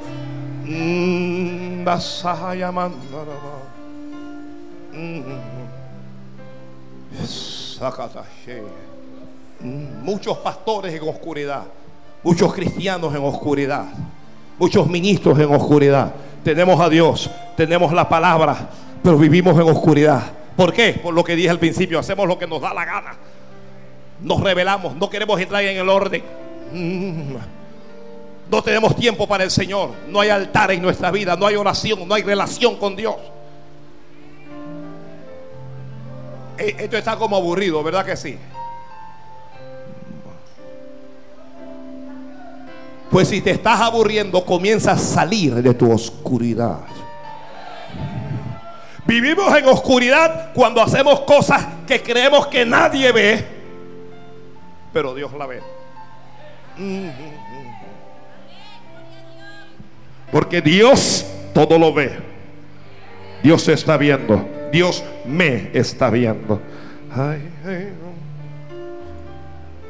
Mm, 0.65 1.85
Muchos 10.03 10.39
pastores 10.39 10.95
en 10.95 11.09
oscuridad, 11.09 11.65
muchos 12.23 12.53
cristianos 12.55 13.15
en 13.15 13.25
oscuridad, 13.25 13.87
muchos 14.59 14.87
ministros 14.87 15.39
en 15.39 15.53
oscuridad. 15.55 16.13
Tenemos 16.45 16.81
a 16.81 16.89
Dios, 16.89 17.31
tenemos 17.57 17.93
la 17.93 18.09
palabra, 18.09 18.69
pero 19.03 19.19
vivimos 19.19 19.55
en 19.59 19.69
oscuridad. 19.69 20.23
¿Por 20.57 20.73
qué? 20.73 20.99
Por 21.03 21.15
lo 21.15 21.25
que 21.25 21.37
dije 21.37 21.51
al 21.51 21.59
principio, 21.59 21.99
hacemos 21.99 22.27
lo 22.27 22.39
que 22.39 22.47
nos 22.47 22.61
da 22.61 22.75
la 22.75 22.85
gana. 22.85 23.13
Nos 24.21 24.41
revelamos, 24.41 24.95
no 24.97 25.09
queremos 25.09 25.41
entrar 25.41 25.63
en 25.63 25.77
el 25.77 25.89
orden. 25.89 26.23
Mm. 26.73 27.37
No 28.51 28.63
tenemos 28.63 28.97
tiempo 28.97 29.27
para 29.27 29.45
el 29.45 29.51
Señor. 29.51 29.91
No 30.09 30.21
hay 30.21 30.31
altar 30.31 30.71
en 30.73 30.81
nuestra 30.81 31.11
vida, 31.11 31.37
no 31.37 31.47
hay 31.47 31.57
oración, 31.57 32.09
no 32.09 32.15
hay 32.15 32.23
relación 32.23 32.77
con 32.77 32.97
Dios. 32.97 33.17
Eh, 36.57 36.77
esto 36.79 36.97
está 36.97 37.17
como 37.17 37.37
aburrido, 37.37 37.83
¿verdad 37.83 38.05
que 38.05 38.17
sí? 38.17 38.39
Pues 43.11 43.29
si 43.29 43.41
te 43.41 43.53
estás 43.53 43.81
aburriendo, 43.81 44.45
comienza 44.45 44.93
a 44.93 44.99
salir 44.99 45.55
de 45.55 45.75
tu 45.75 45.91
oscuridad. 45.91 46.81
Vivimos 49.07 49.57
en 49.57 49.67
oscuridad 49.67 50.53
cuando 50.53 50.83
hacemos 50.83 51.21
cosas 51.21 51.67
que 51.87 52.03
creemos 52.03 52.49
que 52.49 52.67
nadie 52.67 53.11
ve, 53.13 53.47
pero 54.93 55.15
Dios 55.15 55.33
la 55.33 55.47
ve. 55.47 55.78
Porque 60.31 60.61
Dios 60.61 61.27
todo 61.55 61.79
lo 61.79 61.93
ve. 61.93 62.13
Dios 63.43 63.67
está 63.69 63.97
viendo. 63.97 64.45
Dios 64.73 65.05
me 65.25 65.71
está 65.73 66.11
viendo. 66.11 66.61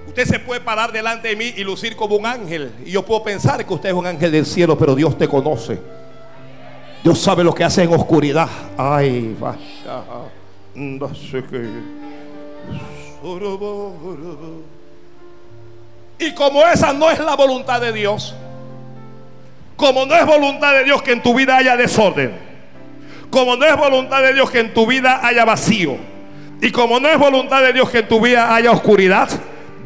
Usted 0.06 0.24
se 0.24 0.38
puede 0.40 0.60
parar 0.60 0.92
delante 0.92 1.28
de 1.28 1.36
mí 1.36 1.52
y 1.56 1.64
lucir 1.64 1.94
como 1.94 2.16
un 2.16 2.26
ángel. 2.26 2.72
Y 2.84 2.90
yo 2.90 3.04
puedo 3.04 3.22
pensar 3.22 3.64
que 3.64 3.72
usted 3.72 3.90
es 3.90 3.94
un 3.94 4.06
ángel 4.06 4.32
del 4.32 4.46
cielo, 4.46 4.76
pero 4.76 4.94
Dios 4.94 5.16
te 5.16 5.28
conoce. 5.28 5.78
Dios 7.02 7.18
sabe 7.18 7.44
lo 7.44 7.54
que 7.54 7.64
hace 7.64 7.84
en 7.84 7.92
oscuridad. 7.92 8.48
Ay, 8.76 9.36
vaya. 9.38 9.58
Y 16.18 16.32
como 16.32 16.66
esa 16.66 16.92
no 16.92 17.10
es 17.10 17.18
la 17.18 17.36
voluntad 17.36 17.80
de 17.80 17.92
Dios, 17.92 18.34
como 19.76 20.04
no 20.04 20.14
es 20.14 20.26
voluntad 20.26 20.72
de 20.72 20.84
Dios 20.84 21.02
que 21.02 21.12
en 21.12 21.22
tu 21.22 21.34
vida 21.34 21.56
haya 21.56 21.76
desorden, 21.76 22.32
como 23.30 23.56
no 23.56 23.64
es 23.64 23.76
voluntad 23.76 24.22
de 24.22 24.34
Dios 24.34 24.50
que 24.50 24.60
en 24.60 24.74
tu 24.74 24.86
vida 24.86 25.20
haya 25.22 25.44
vacío. 25.44 25.96
Y 26.60 26.72
como 26.72 26.98
no 26.98 27.08
es 27.08 27.18
voluntad 27.18 27.62
de 27.62 27.72
Dios 27.72 27.88
que 27.88 27.98
en 27.98 28.08
tu 28.08 28.20
vida 28.20 28.52
haya 28.54 28.72
oscuridad, 28.72 29.28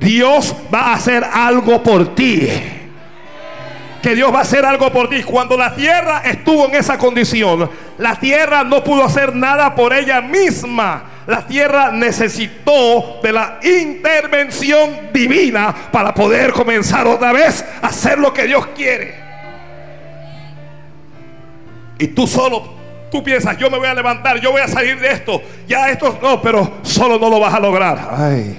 Dios 0.01 0.55
va 0.73 0.81
a 0.81 0.95
hacer 0.95 1.23
algo 1.23 1.83
por 1.83 2.15
ti. 2.15 2.49
Que 4.03 4.15
Dios 4.17 4.35
va 4.35 4.41
a 4.41 4.43
hacer 4.43 4.65
algo 4.65 4.93
por 4.93 5.09
ti. 5.09 5.23
Cuando 5.23 5.57
la 5.57 5.75
tierra 5.75 6.23
estuvo 6.25 6.67
en 6.67 6.75
esa 6.75 6.99
condición, 6.99 7.71
la 7.99 8.17
tierra 8.17 8.65
no 8.65 8.83
pudo 8.83 9.05
hacer 9.05 9.35
nada 9.35 9.75
por 9.75 9.93
ella 9.93 10.21
misma. 10.21 11.05
La 11.27 11.47
tierra 11.47 11.93
necesitó 11.93 13.21
de 13.23 13.33
la 13.33 13.61
intervención 13.63 15.13
divina 15.13 15.73
para 15.93 16.13
poder 16.13 16.53
comenzar 16.53 17.07
otra 17.07 17.33
vez 17.33 17.65
a 17.81 17.87
hacer 17.87 18.19
lo 18.19 18.33
que 18.33 18.47
Dios 18.47 18.67
quiere. 18.75 19.15
Y 21.99 22.09
tú 22.09 22.27
solo 22.27 22.83
Tú 23.13 23.23
piensas, 23.23 23.59
yo 23.59 23.71
me 23.71 23.77
voy 23.77 23.89
a 23.89 23.95
levantar, 23.95 24.41
yo 24.41 24.53
voy 24.53 24.63
a 24.63 24.69
salir 24.69 24.99
de 24.99 25.13
esto. 25.13 25.43
Ya 25.69 25.91
esto 25.91 26.19
no, 26.23 26.41
pero 26.41 26.79
solo 26.81 27.19
no 27.19 27.29
lo 27.29 27.39
vas 27.39 27.53
a 27.53 27.61
lograr. 27.61 28.09
Ay, 28.11 28.59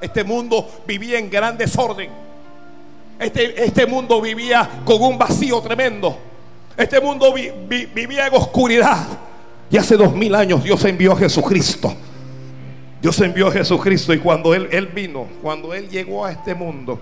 Este 0.00 0.24
mundo 0.24 0.68
vivía 0.86 1.18
en 1.18 1.30
gran 1.30 1.56
desorden. 1.56 2.10
Este, 3.18 3.64
este 3.64 3.86
mundo 3.86 4.20
vivía 4.20 4.82
con 4.84 5.02
un 5.02 5.16
vacío 5.16 5.60
tremendo. 5.60 6.18
Este 6.76 7.00
mundo 7.00 7.32
vivía 7.32 8.26
en 8.26 8.34
oscuridad. 8.34 9.06
Y 9.70 9.78
hace 9.78 9.96
dos 9.96 10.14
mil 10.14 10.34
años 10.34 10.62
Dios 10.62 10.84
envió 10.84 11.12
a 11.12 11.16
Jesucristo. 11.16 11.94
Dios 13.00 13.20
envió 13.20 13.48
a 13.48 13.52
Jesucristo 13.52 14.12
y 14.12 14.18
cuando 14.18 14.54
él, 14.54 14.68
él 14.72 14.86
vino, 14.88 15.26
cuando 15.42 15.72
Él 15.74 15.88
llegó 15.88 16.24
a 16.24 16.32
este 16.32 16.54
mundo, 16.54 16.98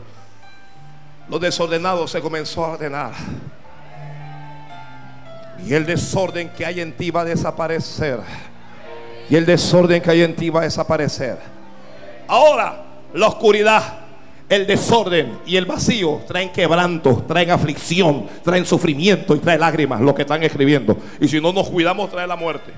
lo 1.28 1.38
desordenado 1.38 2.06
se 2.06 2.20
comenzó 2.20 2.64
a 2.64 2.72
ordenar. 2.72 3.12
Y 5.66 5.72
el 5.72 5.86
desorden 5.86 6.50
que 6.50 6.66
hay 6.66 6.80
en 6.80 6.92
ti 6.96 7.10
va 7.10 7.22
a 7.22 7.24
desaparecer. 7.24 8.20
Y 9.30 9.36
el 9.36 9.46
desorden 9.46 10.02
que 10.02 10.10
hay 10.10 10.22
en 10.22 10.36
ti 10.36 10.50
va 10.50 10.60
a 10.60 10.64
desaparecer. 10.64 11.38
Ahora, 12.28 12.83
la 13.14 13.28
oscuridad, 13.28 14.00
el 14.48 14.66
desorden 14.66 15.38
y 15.46 15.56
el 15.56 15.64
vacío 15.64 16.20
traen 16.26 16.50
quebranto, 16.50 17.24
traen 17.26 17.50
aflicción, 17.50 18.26
traen 18.42 18.66
sufrimiento 18.66 19.34
y 19.34 19.38
traen 19.38 19.60
lágrimas, 19.60 20.00
lo 20.00 20.14
que 20.14 20.22
están 20.22 20.42
escribiendo. 20.42 20.96
Y 21.20 21.28
si 21.28 21.40
no 21.40 21.52
nos 21.52 21.70
cuidamos, 21.70 22.10
trae 22.10 22.26
la 22.26 22.36
muerte. 22.36 22.72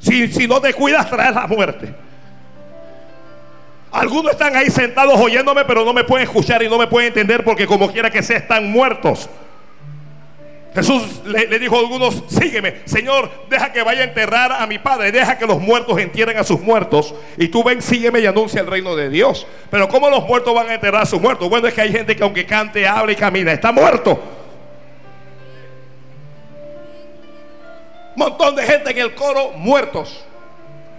Si, 0.00 0.28
si 0.28 0.48
no 0.48 0.60
te 0.60 0.72
cuidas, 0.74 1.08
trae 1.08 1.32
la 1.32 1.46
muerte. 1.46 1.94
Algunos 3.90 4.32
están 4.32 4.54
ahí 4.54 4.70
sentados 4.70 5.18
oyéndome, 5.18 5.64
pero 5.64 5.84
no 5.84 5.92
me 5.92 6.04
pueden 6.04 6.26
escuchar 6.26 6.62
y 6.62 6.68
no 6.68 6.78
me 6.78 6.86
pueden 6.86 7.08
entender 7.08 7.42
porque 7.44 7.66
como 7.66 7.90
quiera 7.90 8.10
que 8.10 8.22
sea, 8.22 8.38
están 8.38 8.70
muertos. 8.70 9.28
Jesús 10.74 11.22
le, 11.24 11.58
dijo 11.58 11.76
a 11.76 11.80
algunos, 11.80 12.24
sígueme, 12.28 12.82
Señor, 12.84 13.30
deja 13.48 13.72
que 13.72 13.82
vaya 13.82 14.02
a 14.02 14.04
enterrar 14.04 14.52
a 14.52 14.66
mi 14.66 14.78
padre, 14.78 15.10
deja 15.10 15.38
que 15.38 15.46
los 15.46 15.60
muertos 15.60 15.98
entierren 15.98 16.36
a 16.38 16.44
sus 16.44 16.60
muertos. 16.60 17.14
Y 17.36 17.48
tú 17.48 17.64
ven, 17.64 17.82
sígueme 17.82 18.20
y 18.20 18.26
anuncia 18.26 18.60
el 18.60 18.66
reino 18.66 18.94
de 18.94 19.08
Dios. 19.08 19.46
Pero 19.70 19.88
¿cómo 19.88 20.10
los 20.10 20.26
muertos 20.26 20.54
van 20.54 20.68
a 20.68 20.74
enterrar 20.74 21.02
a 21.02 21.06
sus 21.06 21.20
muertos? 21.20 21.48
Bueno, 21.48 21.66
es 21.68 21.74
que 21.74 21.80
hay 21.80 21.92
gente 21.92 22.14
que 22.14 22.22
aunque 22.22 22.46
cante, 22.46 22.86
habla 22.86 23.12
y 23.12 23.16
camina, 23.16 23.52
está 23.52 23.72
muerto. 23.72 24.20
Montón 28.14 28.56
de 28.56 28.64
gente 28.64 28.90
en 28.90 28.98
el 28.98 29.14
coro 29.14 29.52
muertos. 29.52 30.24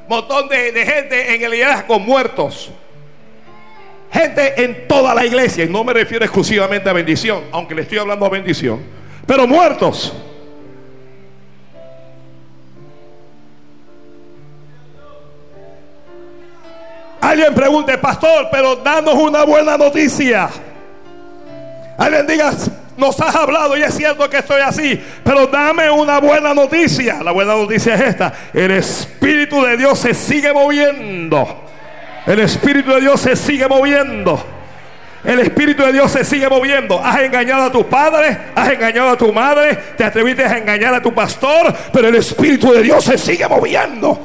Montón 0.08 0.50
de, 0.50 0.86
gente 0.86 1.36
en 1.36 1.44
el 1.44 1.52
liderazgo 1.52 2.00
muertos. 2.00 2.72
Gente 4.12 4.64
en 4.64 4.88
toda 4.88 5.14
la 5.14 5.24
iglesia, 5.24 5.66
y 5.66 5.70
no 5.70 5.84
me 5.84 5.94
refiero 5.94 6.26
exclusivamente 6.26 6.90
a 6.90 6.94
bendición, 6.94 7.44
aunque 7.52 7.76
le 7.76 7.84
estoy 7.84 8.00
hablando 8.00 8.26
a 8.26 8.30
bendición, 8.30 8.82
pero 9.30 9.46
muertos. 9.46 10.12
Alguien 17.22 17.54
pregunte, 17.54 17.96
pastor, 18.00 18.48
pero 18.52 18.78
danos 18.78 19.14
una 19.14 19.44
buena 19.44 19.78
noticia. 19.78 20.50
Alguien 21.96 22.26
diga, 22.26 22.54
nos 22.98 23.22
has 23.22 23.36
hablado 23.36 23.78
y 23.78 23.84
es 23.84 23.94
cierto 23.94 24.28
que 24.28 24.40
estoy 24.40 24.62
así, 24.62 25.00
pero 25.24 25.46
dame 25.46 25.92
una 25.92 26.20
buena 26.20 26.56
noticia. 26.56 27.22
La 27.22 27.30
buena 27.30 27.54
noticia 27.54 27.94
es 27.94 28.02
esta, 28.02 28.34
el 28.52 28.72
Espíritu 28.72 29.62
de 29.62 29.78
Dios 29.78 30.00
se 30.00 30.16
sigue 30.16 30.52
moviendo. 30.52 31.66
El 32.26 32.40
Espíritu 32.40 32.94
de 32.94 33.02
Dios 33.02 33.22
se 33.22 33.36
sigue 33.36 33.68
moviendo. 33.68 34.44
El 35.24 35.40
Espíritu 35.40 35.84
de 35.84 35.94
Dios 35.94 36.12
se 36.12 36.24
sigue 36.24 36.48
moviendo. 36.48 37.00
Has 37.04 37.22
engañado 37.22 37.64
a 37.64 37.72
tu 37.72 37.86
padre, 37.88 38.38
has 38.56 38.72
engañado 38.72 39.10
a 39.10 39.18
tu 39.18 39.34
madre, 39.34 39.78
te 39.98 40.04
atreviste 40.04 40.46
a 40.46 40.58
engañar 40.58 40.94
a 40.94 41.02
tu 41.02 41.14
pastor, 41.14 41.74
pero 41.92 42.08
el 42.08 42.16
Espíritu 42.16 42.72
de 42.72 42.82
Dios 42.84 43.04
se 43.04 43.18
sigue 43.18 43.48
moviendo. 43.48 44.18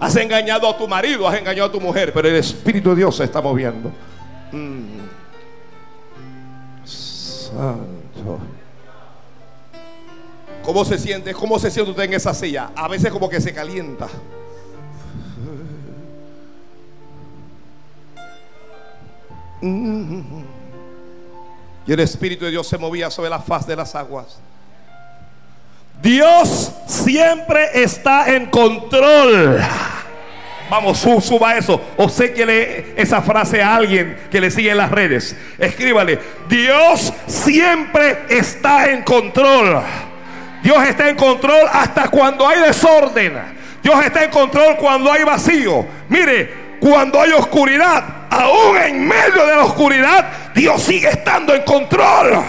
Has 0.00 0.16
engañado 0.16 0.68
a 0.68 0.76
tu 0.76 0.88
marido, 0.88 1.28
has 1.28 1.38
engañado 1.38 1.68
a 1.68 1.72
tu 1.72 1.80
mujer, 1.80 2.12
pero 2.12 2.28
el 2.28 2.36
Espíritu 2.36 2.90
de 2.90 2.96
Dios 2.96 3.16
se 3.16 3.24
está 3.24 3.40
moviendo. 3.40 3.92
Mm. 4.52 5.04
Santo. 6.84 8.38
¿Cómo 10.62 10.84
se 10.84 10.98
siente? 10.98 11.34
¿Cómo 11.34 11.58
se 11.58 11.70
siente 11.70 11.90
usted 11.90 12.04
en 12.04 12.14
esa 12.14 12.32
silla? 12.32 12.70
A 12.74 12.88
veces 12.88 13.10
como 13.10 13.28
que 13.28 13.40
se 13.40 13.52
calienta. 13.52 14.08
Y 21.86 21.92
el 21.92 22.00
Espíritu 22.00 22.44
de 22.44 22.50
Dios 22.50 22.66
se 22.66 22.78
movía 22.78 23.10
sobre 23.10 23.30
la 23.30 23.38
faz 23.38 23.66
de 23.66 23.76
las 23.76 23.94
aguas. 23.94 24.38
Dios 26.02 26.72
siempre 26.86 27.82
está 27.82 28.34
en 28.34 28.46
control. 28.46 29.58
Vamos, 30.68 30.98
suba 30.98 31.56
eso. 31.56 31.80
O 31.96 32.08
sé 32.08 32.32
que 32.32 32.44
le 32.44 33.00
esa 33.00 33.22
frase 33.22 33.62
a 33.62 33.76
alguien 33.76 34.18
que 34.30 34.40
le 34.40 34.50
sigue 34.50 34.70
en 34.70 34.78
las 34.78 34.90
redes. 34.90 35.36
Escríbale. 35.58 36.18
Dios 36.48 37.12
siempre 37.26 38.24
está 38.28 38.90
en 38.90 39.02
control. 39.02 39.82
Dios 40.62 40.82
está 40.86 41.08
en 41.08 41.16
control 41.16 41.68
hasta 41.70 42.08
cuando 42.08 42.48
hay 42.48 42.60
desorden. 42.60 43.34
Dios 43.82 44.04
está 44.04 44.24
en 44.24 44.30
control 44.30 44.76
cuando 44.76 45.12
hay 45.12 45.24
vacío. 45.24 45.86
Mire, 46.08 46.63
cuando 46.84 47.18
hay 47.18 47.32
oscuridad, 47.32 48.04
aún 48.28 48.76
en 48.76 49.08
medio 49.08 49.46
de 49.46 49.56
la 49.56 49.64
oscuridad, 49.64 50.52
Dios 50.54 50.82
sigue 50.82 51.08
estando 51.08 51.54
en 51.54 51.62
control. 51.62 52.44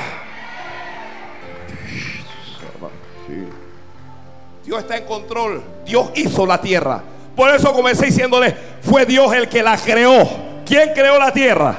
Dios 4.65 4.79
está 4.79 4.97
en 4.97 5.05
control. 5.05 5.63
Dios 5.85 6.09
hizo 6.15 6.45
la 6.45 6.59
tierra. 6.59 7.01
Por 7.33 7.49
eso 7.49 7.71
comencé 7.71 8.07
diciéndole, 8.07 8.53
fue 8.81 9.05
Dios 9.05 9.33
el 9.33 9.47
que 9.47 9.63
la 9.63 9.77
creó. 9.77 10.27
¿Quién 10.65 10.91
creó 10.93 11.17
la 11.17 11.31
tierra? 11.31 11.77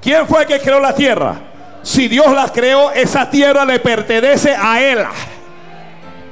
¿Quién 0.00 0.26
fue 0.26 0.40
el 0.40 0.46
que 0.46 0.60
creó 0.60 0.80
la 0.80 0.94
tierra? 0.94 1.34
Si 1.82 2.08
Dios 2.08 2.32
la 2.32 2.48
creó, 2.48 2.90
esa 2.90 3.28
tierra 3.28 3.66
le 3.66 3.80
pertenece 3.80 4.56
a 4.56 4.80
Él. 4.80 5.04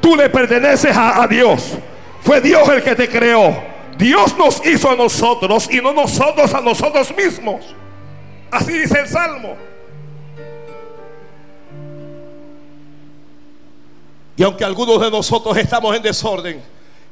Tú 0.01 0.16
le 0.16 0.30
perteneces 0.30 0.97
a, 0.97 1.26
Dios. 1.26 1.76
Fue 2.22 2.40
Dios 2.40 2.66
el 2.70 2.82
que 2.82 2.95
te 2.95 3.11
creó. 3.11 3.74
Dios 3.97 4.36
nos 4.36 4.64
hizo 4.66 4.90
a 4.90 4.97
nosotros 4.97 5.68
y 5.70 5.80
no 5.80 5.92
nosotros 5.92 6.53
a 6.55 6.61
nosotros 6.61 7.14
mismos. 7.16 7.64
Así 8.51 8.72
dice 8.72 9.01
el 9.01 9.09
Salmo. 9.09 9.57
Y 14.36 14.42
aunque 14.42 14.64
algunos 14.64 15.01
de 15.01 15.11
nosotros 15.11 15.57
estamos 15.57 15.97
en 15.97 16.03
desorden, 16.03 16.61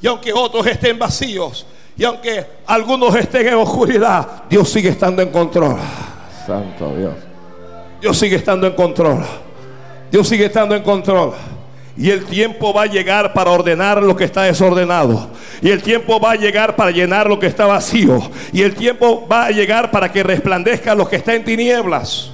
y 0.01 0.07
aunque 0.07 0.33
otros 0.33 0.67
estén 0.67 0.99
vacíos, 0.99 1.67
y 1.97 2.05
aunque 2.05 2.45
algunos 2.67 3.15
estén 3.15 3.49
en 3.49 3.55
oscuridad, 3.55 4.45
Dios 4.49 4.69
sigue 4.69 4.89
estando 4.89 5.23
en 5.23 5.31
control. 5.31 5.77
Santo 6.47 6.97
Dios. 6.97 7.15
Dios 8.01 8.19
sigue 8.19 8.37
estando 8.37 8.67
en 8.67 8.73
control. 8.75 9.25
Dios 10.11 10.27
sigue 10.27 10.47
estando 10.47 10.75
en 10.75 10.83
control. 10.83 11.33
Y 11.97 12.11
el 12.11 12.25
tiempo 12.25 12.73
va 12.73 12.83
a 12.83 12.87
llegar 12.87 13.35
para 13.35 13.51
ordenar 13.51 14.03
lo 14.03 14.17
que 14.17 14.25
está 14.25 14.43
desordenado. 14.45 15.31
Y 15.61 15.71
el 15.71 15.83
tiempo 15.83 16.19
va 16.19 16.33
a 16.33 16.37
llegar 16.37 16.75
para 16.75 16.91
llenar 16.91 17.29
lo 17.29 17.39
que 17.39 17.47
está 17.47 17.67
vacío. 17.67 18.31
Y 18.53 18.63
el 18.63 18.75
tiempo 18.75 19.27
va 19.31 19.47
a 19.47 19.51
llegar 19.51 19.91
para 19.91 20.11
que 20.11 20.23
resplandezca 20.23 20.95
lo 20.95 21.07
que 21.07 21.17
está 21.17 21.35
en 21.35 21.45
tinieblas. 21.45 22.31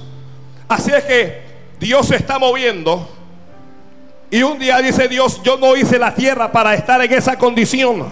Así 0.67 0.91
es 0.91 1.03
que 1.03 1.41
Dios 1.79 2.07
se 2.07 2.15
está 2.15 2.39
moviendo. 2.39 3.09
Y 4.31 4.43
un 4.43 4.59
día 4.59 4.77
dice 4.77 5.07
Dios, 5.07 5.41
yo 5.43 5.57
no 5.57 5.75
hice 5.75 5.99
la 5.99 6.13
tierra 6.13 6.51
para 6.51 6.73
estar 6.73 7.03
en 7.03 7.11
esa 7.11 7.37
condición. 7.37 8.05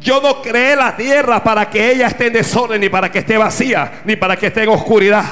Yo 0.00 0.20
no 0.20 0.42
creé 0.42 0.76
la 0.76 0.94
tierra 0.94 1.42
para 1.42 1.70
que 1.70 1.92
ella 1.92 2.08
esté 2.08 2.26
en 2.26 2.34
desorden, 2.34 2.80
ni 2.80 2.90
para 2.90 3.10
que 3.10 3.20
esté 3.20 3.38
vacía, 3.38 4.02
ni 4.04 4.16
para 4.16 4.36
que 4.36 4.48
esté 4.48 4.64
en 4.64 4.68
oscuridad. 4.68 5.24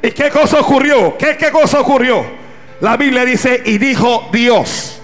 ¿Y 0.00 0.12
qué 0.12 0.30
cosa 0.30 0.60
ocurrió? 0.60 1.16
¿Qué, 1.18 1.36
qué 1.36 1.50
cosa 1.50 1.80
ocurrió? 1.80 2.41
La 2.82 2.96
Biblia 2.96 3.24
dice, 3.24 3.62
y 3.64 3.78
dijo 3.78 4.28
Dios. 4.32 5.00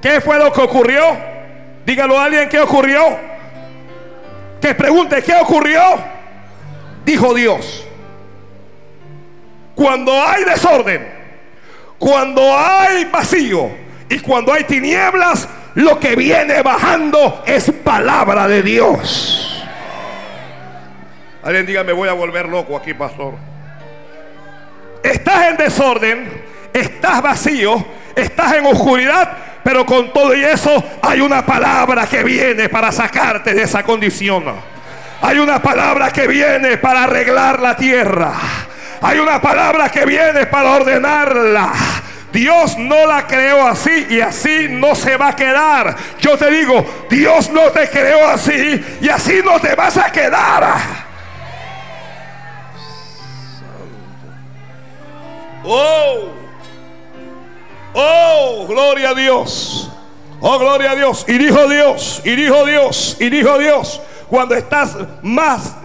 ¿Qué 0.00 0.22
fue 0.22 0.38
lo 0.38 0.50
que 0.50 0.62
ocurrió? 0.62 1.02
Dígalo 1.84 2.18
a 2.18 2.24
alguien, 2.24 2.48
¿qué 2.48 2.58
ocurrió? 2.58 3.02
Que 4.58 4.74
pregunte, 4.74 5.22
¿qué 5.22 5.34
ocurrió? 5.34 5.82
Dijo 7.04 7.34
Dios. 7.34 7.86
Cuando 9.74 10.10
hay 10.26 10.44
desorden, 10.44 11.06
cuando 11.98 12.56
hay 12.56 13.04
vacío 13.04 13.70
y 14.08 14.18
cuando 14.20 14.54
hay 14.54 14.64
tinieblas, 14.64 15.46
lo 15.74 16.00
que 16.00 16.16
viene 16.16 16.62
bajando 16.62 17.42
es 17.44 17.70
palabra 17.70 18.48
de 18.48 18.62
Dios. 18.62 19.62
Alguien 21.42 21.66
diga, 21.66 21.84
me 21.84 21.92
voy 21.92 22.08
a 22.08 22.14
volver 22.14 22.48
loco 22.48 22.74
aquí, 22.74 22.94
pastor. 22.94 23.34
Estás 25.02 25.48
en 25.48 25.56
desorden 25.58 26.51
estás 26.72 27.22
vacío, 27.22 27.84
estás 28.14 28.54
en 28.54 28.66
oscuridad, 28.66 29.30
pero 29.62 29.86
con 29.86 30.12
todo 30.12 30.34
y 30.34 30.44
eso 30.44 30.82
hay 31.02 31.20
una 31.20 31.44
palabra 31.44 32.06
que 32.06 32.22
viene 32.22 32.68
para 32.68 32.90
sacarte 32.92 33.54
de 33.54 33.62
esa 33.62 33.82
condición. 33.82 34.44
Hay 35.20 35.38
una 35.38 35.62
palabra 35.62 36.10
que 36.10 36.26
viene 36.26 36.78
para 36.78 37.04
arreglar 37.04 37.60
la 37.60 37.76
tierra. 37.76 38.32
Hay 39.00 39.18
una 39.18 39.40
palabra 39.40 39.88
que 39.88 40.04
viene 40.04 40.46
para 40.46 40.72
ordenarla. 40.72 41.72
Dios 42.32 42.78
no 42.78 43.06
la 43.06 43.26
creó 43.26 43.66
así 43.66 44.06
y 44.08 44.20
así 44.20 44.66
no 44.70 44.94
se 44.94 45.16
va 45.16 45.28
a 45.28 45.36
quedar. 45.36 45.94
Yo 46.18 46.36
te 46.36 46.50
digo, 46.50 47.06
Dios 47.08 47.50
no 47.50 47.70
te 47.70 47.88
creó 47.88 48.26
así 48.28 48.82
y 49.00 49.08
así 49.08 49.40
no 49.44 49.60
te 49.60 49.74
vas 49.74 49.96
a 49.98 50.10
quedar. 50.10 50.74
Oh. 55.64 56.41
Oh, 57.94 58.66
gloria 58.68 59.10
a 59.10 59.14
Dios. 59.14 59.90
Oh, 60.40 60.58
gloria 60.58 60.90
a 60.92 60.94
Dios. 60.96 61.24
Y 61.28 61.38
dijo 61.38 61.68
Dios, 61.68 62.20
y 62.24 62.34
dijo 62.34 62.66
Dios, 62.66 63.16
y 63.20 63.30
dijo 63.30 63.58
Dios. 63.58 64.00
Cuando 64.28 64.54
estás 64.54 64.96
más 65.22 65.76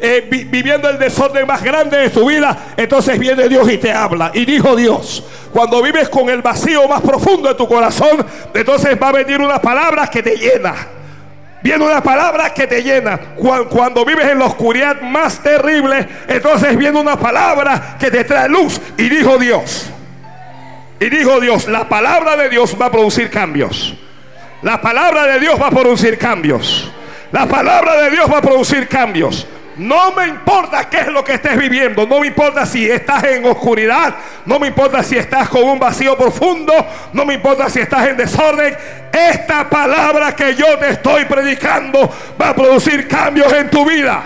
eh, 0.00 0.26
viviendo 0.28 0.90
el 0.90 0.98
desorden 0.98 1.46
más 1.46 1.62
grande 1.62 1.96
de 1.96 2.10
tu 2.10 2.28
vida, 2.28 2.74
entonces 2.76 3.18
viene 3.18 3.48
Dios 3.48 3.70
y 3.70 3.78
te 3.78 3.92
habla. 3.92 4.30
Y 4.34 4.44
dijo 4.44 4.76
Dios, 4.76 5.24
cuando 5.52 5.80
vives 5.82 6.08
con 6.08 6.28
el 6.28 6.42
vacío 6.42 6.86
más 6.88 7.00
profundo 7.00 7.48
de 7.48 7.54
tu 7.54 7.66
corazón, 7.66 8.24
entonces 8.52 8.98
va 9.00 9.08
a 9.08 9.12
venir 9.12 9.40
una 9.40 9.60
palabra 9.60 10.08
que 10.08 10.22
te 10.22 10.36
llena. 10.36 10.74
Viene 11.62 11.82
una 11.82 12.02
palabra 12.02 12.52
que 12.52 12.66
te 12.66 12.82
llena. 12.82 13.18
Cuando, 13.36 13.70
cuando, 13.70 14.04
vives 14.04 14.28
en 14.28 14.38
la 14.38 14.46
oscuridad 14.46 15.00
más 15.00 15.42
terrible, 15.42 16.06
entonces 16.28 16.76
viene 16.76 17.00
una 17.00 17.18
palabra 17.18 17.96
que 17.98 18.10
te 18.10 18.24
trae 18.24 18.50
luz. 18.50 18.78
Y 18.98 19.08
dijo 19.08 19.38
Dios. 19.38 19.90
Y 21.00 21.08
dijo 21.10 21.40
Dios, 21.40 21.68
la 21.68 21.88
palabra 21.88 22.36
de 22.36 22.48
Dios 22.48 22.76
va 22.80 22.86
a 22.86 22.90
producir 22.90 23.30
cambios. 23.30 23.94
La 24.62 24.80
palabra 24.80 25.26
de 25.26 25.40
Dios 25.40 25.60
va 25.60 25.66
a 25.66 25.70
producir 25.70 26.16
cambios. 26.16 26.90
La 27.32 27.46
palabra 27.46 28.00
de 28.02 28.10
Dios 28.10 28.30
va 28.32 28.38
a 28.38 28.42
producir 28.42 28.88
cambios. 28.88 29.46
No 29.76 30.12
me 30.12 30.28
importa 30.28 30.88
qué 30.88 31.00
es 31.00 31.08
lo 31.08 31.24
que 31.24 31.34
estés 31.34 31.58
viviendo. 31.58 32.06
No 32.06 32.20
me 32.20 32.28
importa 32.28 32.64
si 32.64 32.88
estás 32.88 33.24
en 33.24 33.44
oscuridad. 33.44 34.14
No 34.46 34.60
me 34.60 34.68
importa 34.68 35.02
si 35.02 35.16
estás 35.16 35.48
con 35.48 35.64
un 35.64 35.78
vacío 35.78 36.16
profundo. 36.16 36.72
No 37.12 37.24
me 37.24 37.34
importa 37.34 37.68
si 37.68 37.80
estás 37.80 38.06
en 38.06 38.16
desorden. 38.16 38.76
Esta 39.12 39.68
palabra 39.68 40.34
que 40.36 40.54
yo 40.54 40.78
te 40.78 40.90
estoy 40.90 41.24
predicando 41.24 42.10
va 42.40 42.50
a 42.50 42.54
producir 42.54 43.08
cambios 43.08 43.52
en 43.52 43.68
tu 43.68 43.84
vida. 43.84 44.22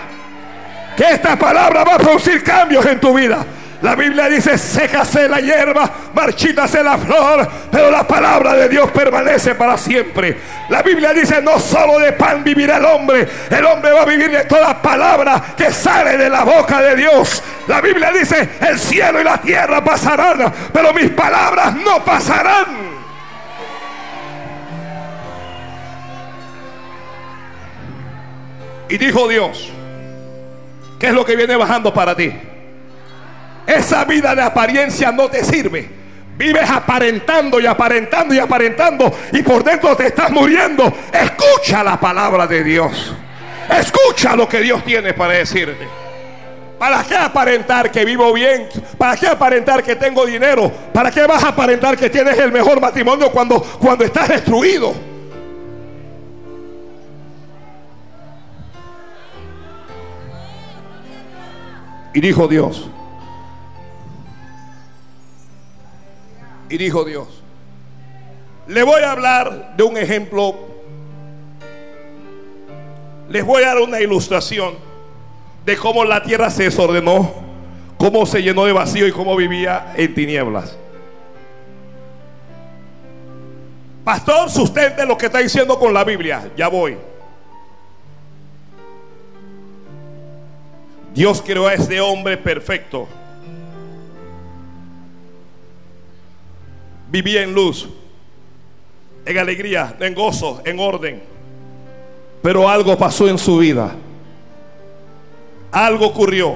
Que 0.95 1.03
esta 1.03 1.35
palabra 1.35 1.83
va 1.83 1.95
a 1.95 1.97
producir 1.97 2.43
cambios 2.43 2.85
en 2.85 2.99
tu 2.99 3.13
vida. 3.13 3.43
La 3.81 3.95
Biblia 3.95 4.27
dice, 4.27 4.57
sécase 4.57 5.29
la 5.29 5.39
hierba, 5.39 5.89
marchítase 6.13 6.83
la 6.83 6.97
flor, 6.97 7.47
pero 7.71 7.89
la 7.89 8.05
palabra 8.05 8.53
de 8.53 8.67
Dios 8.67 8.91
permanece 8.91 9.55
para 9.55 9.77
siempre. 9.77 10.37
La 10.67 10.81
Biblia 10.81 11.13
dice, 11.13 11.41
no 11.41 11.57
solo 11.59 11.97
de 11.97 12.11
pan 12.11 12.43
vivirá 12.43 12.75
el 12.75 12.85
hombre, 12.85 13.25
el 13.49 13.65
hombre 13.65 13.93
va 13.93 14.01
a 14.01 14.05
vivir 14.05 14.31
de 14.31 14.43
toda 14.43 14.81
palabra 14.81 15.41
que 15.55 15.71
sale 15.71 16.17
de 16.17 16.29
la 16.29 16.43
boca 16.43 16.81
de 16.81 16.97
Dios. 16.97 17.41
La 17.67 17.79
Biblia 17.79 18.11
dice, 18.11 18.49
el 18.59 18.77
cielo 18.77 19.21
y 19.21 19.23
la 19.23 19.37
tierra 19.37 19.81
pasarán, 19.81 20.53
pero 20.73 20.93
mis 20.93 21.11
palabras 21.11 21.73
no 21.75 22.03
pasarán. 22.03 22.89
Y 28.89 28.97
dijo 28.97 29.25
Dios, 29.29 29.71
¿qué 30.99 31.07
es 31.07 31.13
lo 31.13 31.23
que 31.23 31.37
viene 31.37 31.55
bajando 31.55 31.93
para 31.93 32.13
ti? 32.13 32.33
Esa 33.69 34.03
vida 34.03 34.33
de 34.33 34.41
apariencia 34.41 35.11
no 35.11 35.29
te 35.29 35.43
sirve. 35.43 35.87
Vives 36.35 36.67
aparentando 36.67 37.59
y 37.59 37.67
aparentando 37.67 38.33
y 38.33 38.39
aparentando 38.39 39.15
y 39.31 39.43
por 39.43 39.63
dentro 39.63 39.95
te 39.95 40.07
estás 40.07 40.31
muriendo. 40.31 40.91
Escucha 41.13 41.83
la 41.83 41.99
palabra 41.99 42.47
de 42.47 42.63
Dios. 42.63 43.13
Escucha 43.69 44.35
lo 44.35 44.49
que 44.49 44.61
Dios 44.61 44.83
tiene 44.83 45.13
para 45.13 45.33
decirte. 45.33 45.87
¿Para 46.79 47.03
qué 47.03 47.15
aparentar 47.15 47.91
que 47.91 48.05
vivo 48.05 48.33
bien? 48.33 48.69
¿Para 48.97 49.15
qué 49.15 49.27
aparentar 49.27 49.83
que 49.83 49.95
tengo 49.95 50.25
dinero? 50.25 50.71
¿Para 50.91 51.11
qué 51.11 51.27
vas 51.27 51.43
a 51.43 51.49
aparentar 51.49 51.95
que 51.95 52.09
tienes 52.09 52.39
el 52.39 52.51
mejor 52.51 52.81
matrimonio 52.81 53.29
cuando, 53.31 53.61
cuando 53.61 54.03
estás 54.03 54.29
destruido? 54.29 54.95
Y 62.15 62.19
dijo 62.19 62.47
Dios, 62.47 62.89
Y 66.69 66.77
dijo 66.77 67.03
Dios, 67.03 67.27
le 68.67 68.83
voy 68.83 69.01
a 69.01 69.11
hablar 69.11 69.75
de 69.75 69.83
un 69.83 69.97
ejemplo, 69.97 70.55
les 73.27 73.43
voy 73.43 73.63
a 73.63 73.69
dar 73.69 73.79
una 73.79 73.99
ilustración 73.99 74.75
de 75.65 75.75
cómo 75.75 76.05
la 76.05 76.21
tierra 76.21 76.51
se 76.51 76.63
desordenó, 76.63 77.33
cómo 77.97 78.25
se 78.27 78.43
llenó 78.43 78.65
de 78.65 78.71
vacío 78.71 79.07
y 79.07 79.11
cómo 79.11 79.35
vivía 79.35 79.93
en 79.95 80.13
tinieblas. 80.13 80.77
Pastor, 84.03 84.49
sustente 84.49 85.05
lo 85.05 85.17
que 85.17 85.25
está 85.25 85.39
diciendo 85.39 85.77
con 85.77 85.93
la 85.93 86.03
Biblia. 86.03 86.51
Ya 86.55 86.67
voy. 86.67 86.97
Dios 91.13 91.43
creó 91.45 91.67
a 91.67 91.73
este 91.73 91.99
hombre 91.99 92.37
perfecto 92.37 93.07
vivía 97.11 97.43
en 97.43 97.53
luz, 97.53 97.87
en 99.25 99.37
alegría, 99.37 99.95
en 99.99 100.13
gozo, 100.13 100.61
en 100.65 100.79
orden. 100.79 101.21
Pero 102.41 102.69
algo 102.69 102.97
pasó 102.97 103.27
en 103.27 103.37
su 103.37 103.57
vida. 103.57 103.95
Algo 105.71 106.07
ocurrió. 106.07 106.55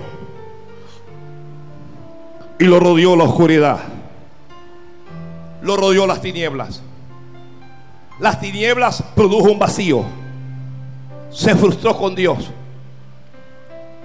Y 2.60 2.66
lo 2.66 2.80
rodeó 2.80 3.16
la 3.16 3.26
oscuridad. 3.26 3.80
Lo 5.62 5.76
rodeó 5.76 6.08
las 6.08 6.22
tinieblas. 6.22 6.82
Las 8.20 8.40
tinieblas 8.40 9.04
produjo 9.16 9.52
un 9.52 9.60
vacío. 9.60 10.06
Se 11.32 11.56
frustró 11.56 11.98
con 11.98 12.16
Dios. 12.16 12.50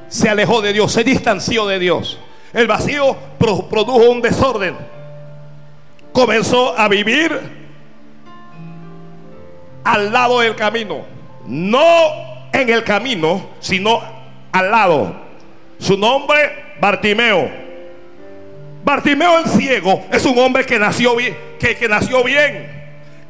Se 0.09 0.29
alejó 0.29 0.61
de 0.63 0.73
Dios. 0.73 0.91
Se 0.93 1.05
distanció 1.05 1.67
de 1.67 1.79
Dios. 1.79 2.19
El 2.53 2.67
vacío 2.67 3.17
produjo 3.39 4.11
un 4.11 4.21
desorden 4.23 4.75
comenzó 6.19 6.77
a 6.77 6.89
vivir 6.89 7.31
al 9.85 10.13
lado 10.13 10.41
del 10.41 10.57
camino. 10.57 11.07
No 11.47 12.49
en 12.53 12.69
el 12.71 12.83
camino, 12.83 13.51
sino 13.61 14.03
al 14.51 14.69
lado. 14.69 15.15
Su 15.79 15.97
nombre, 15.97 16.75
Bartimeo. 16.81 17.49
Bartimeo 18.83 19.39
el 19.39 19.45
ciego 19.45 20.07
es 20.11 20.27
un 20.27 20.37
hombre 20.41 20.67
que 20.67 20.77
nació 20.77 21.15
bien, 21.15 21.37
que, 21.61 21.89
nació 21.89 22.25
bien, 22.25 22.69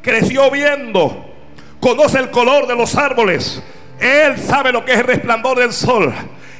creció 0.01 0.49
viendo, 0.49 1.31
conoce 1.79 2.17
el 2.17 2.31
color 2.31 2.65
de 2.65 2.75
los 2.75 2.95
árboles. 2.95 3.61
Él 3.99 4.35
sabe 4.39 4.71
lo 4.71 4.83
que 4.83 4.93
es 4.93 4.97
el 4.97 5.05
resplandor 5.05 5.59
del 5.59 5.73
sol. 5.73 6.11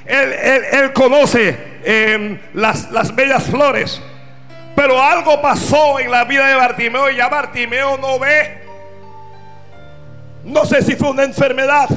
Él, 0.06 0.94
conoce 0.94 1.58
em, 1.84 2.38
las, 2.54 2.92
las 2.92 3.16
bellas 3.16 3.46
flores. 3.46 4.00
Pero 4.80 5.04
algo 5.04 5.42
pasó 5.42 6.00
en 6.00 6.10
la 6.10 6.24
vida 6.24 6.48
de 6.48 6.56
Bartimeo 6.56 7.10
y 7.10 7.18
ya 7.18 7.28
Bartimeo 7.28 7.98
no 7.98 8.18
ve. 8.18 8.60
No 10.46 10.66
sé 10.66 10.82
si 10.82 10.96
fue 10.96 11.10
una 11.10 11.24
enfermedad, 11.24 11.90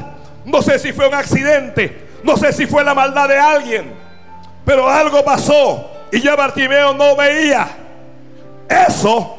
no 0.43 0.61
sé 0.61 0.77
si 0.77 0.91
fue 0.91 1.07
un 1.07 1.13
accidente, 1.13 2.09
no 2.23 2.35
sé 2.35 2.51
si 2.51 2.65
fue 2.65 2.83
la 2.83 2.93
maldad 2.93 3.29
de 3.29 3.39
alguien, 3.39 3.93
pero 4.65 4.89
algo 4.89 5.23
pasó 5.23 5.91
y 6.11 6.19
ya 6.19 6.35
Bartimeo 6.35 6.93
no 6.93 7.15
veía. 7.15 7.69
Eso, 8.67 9.33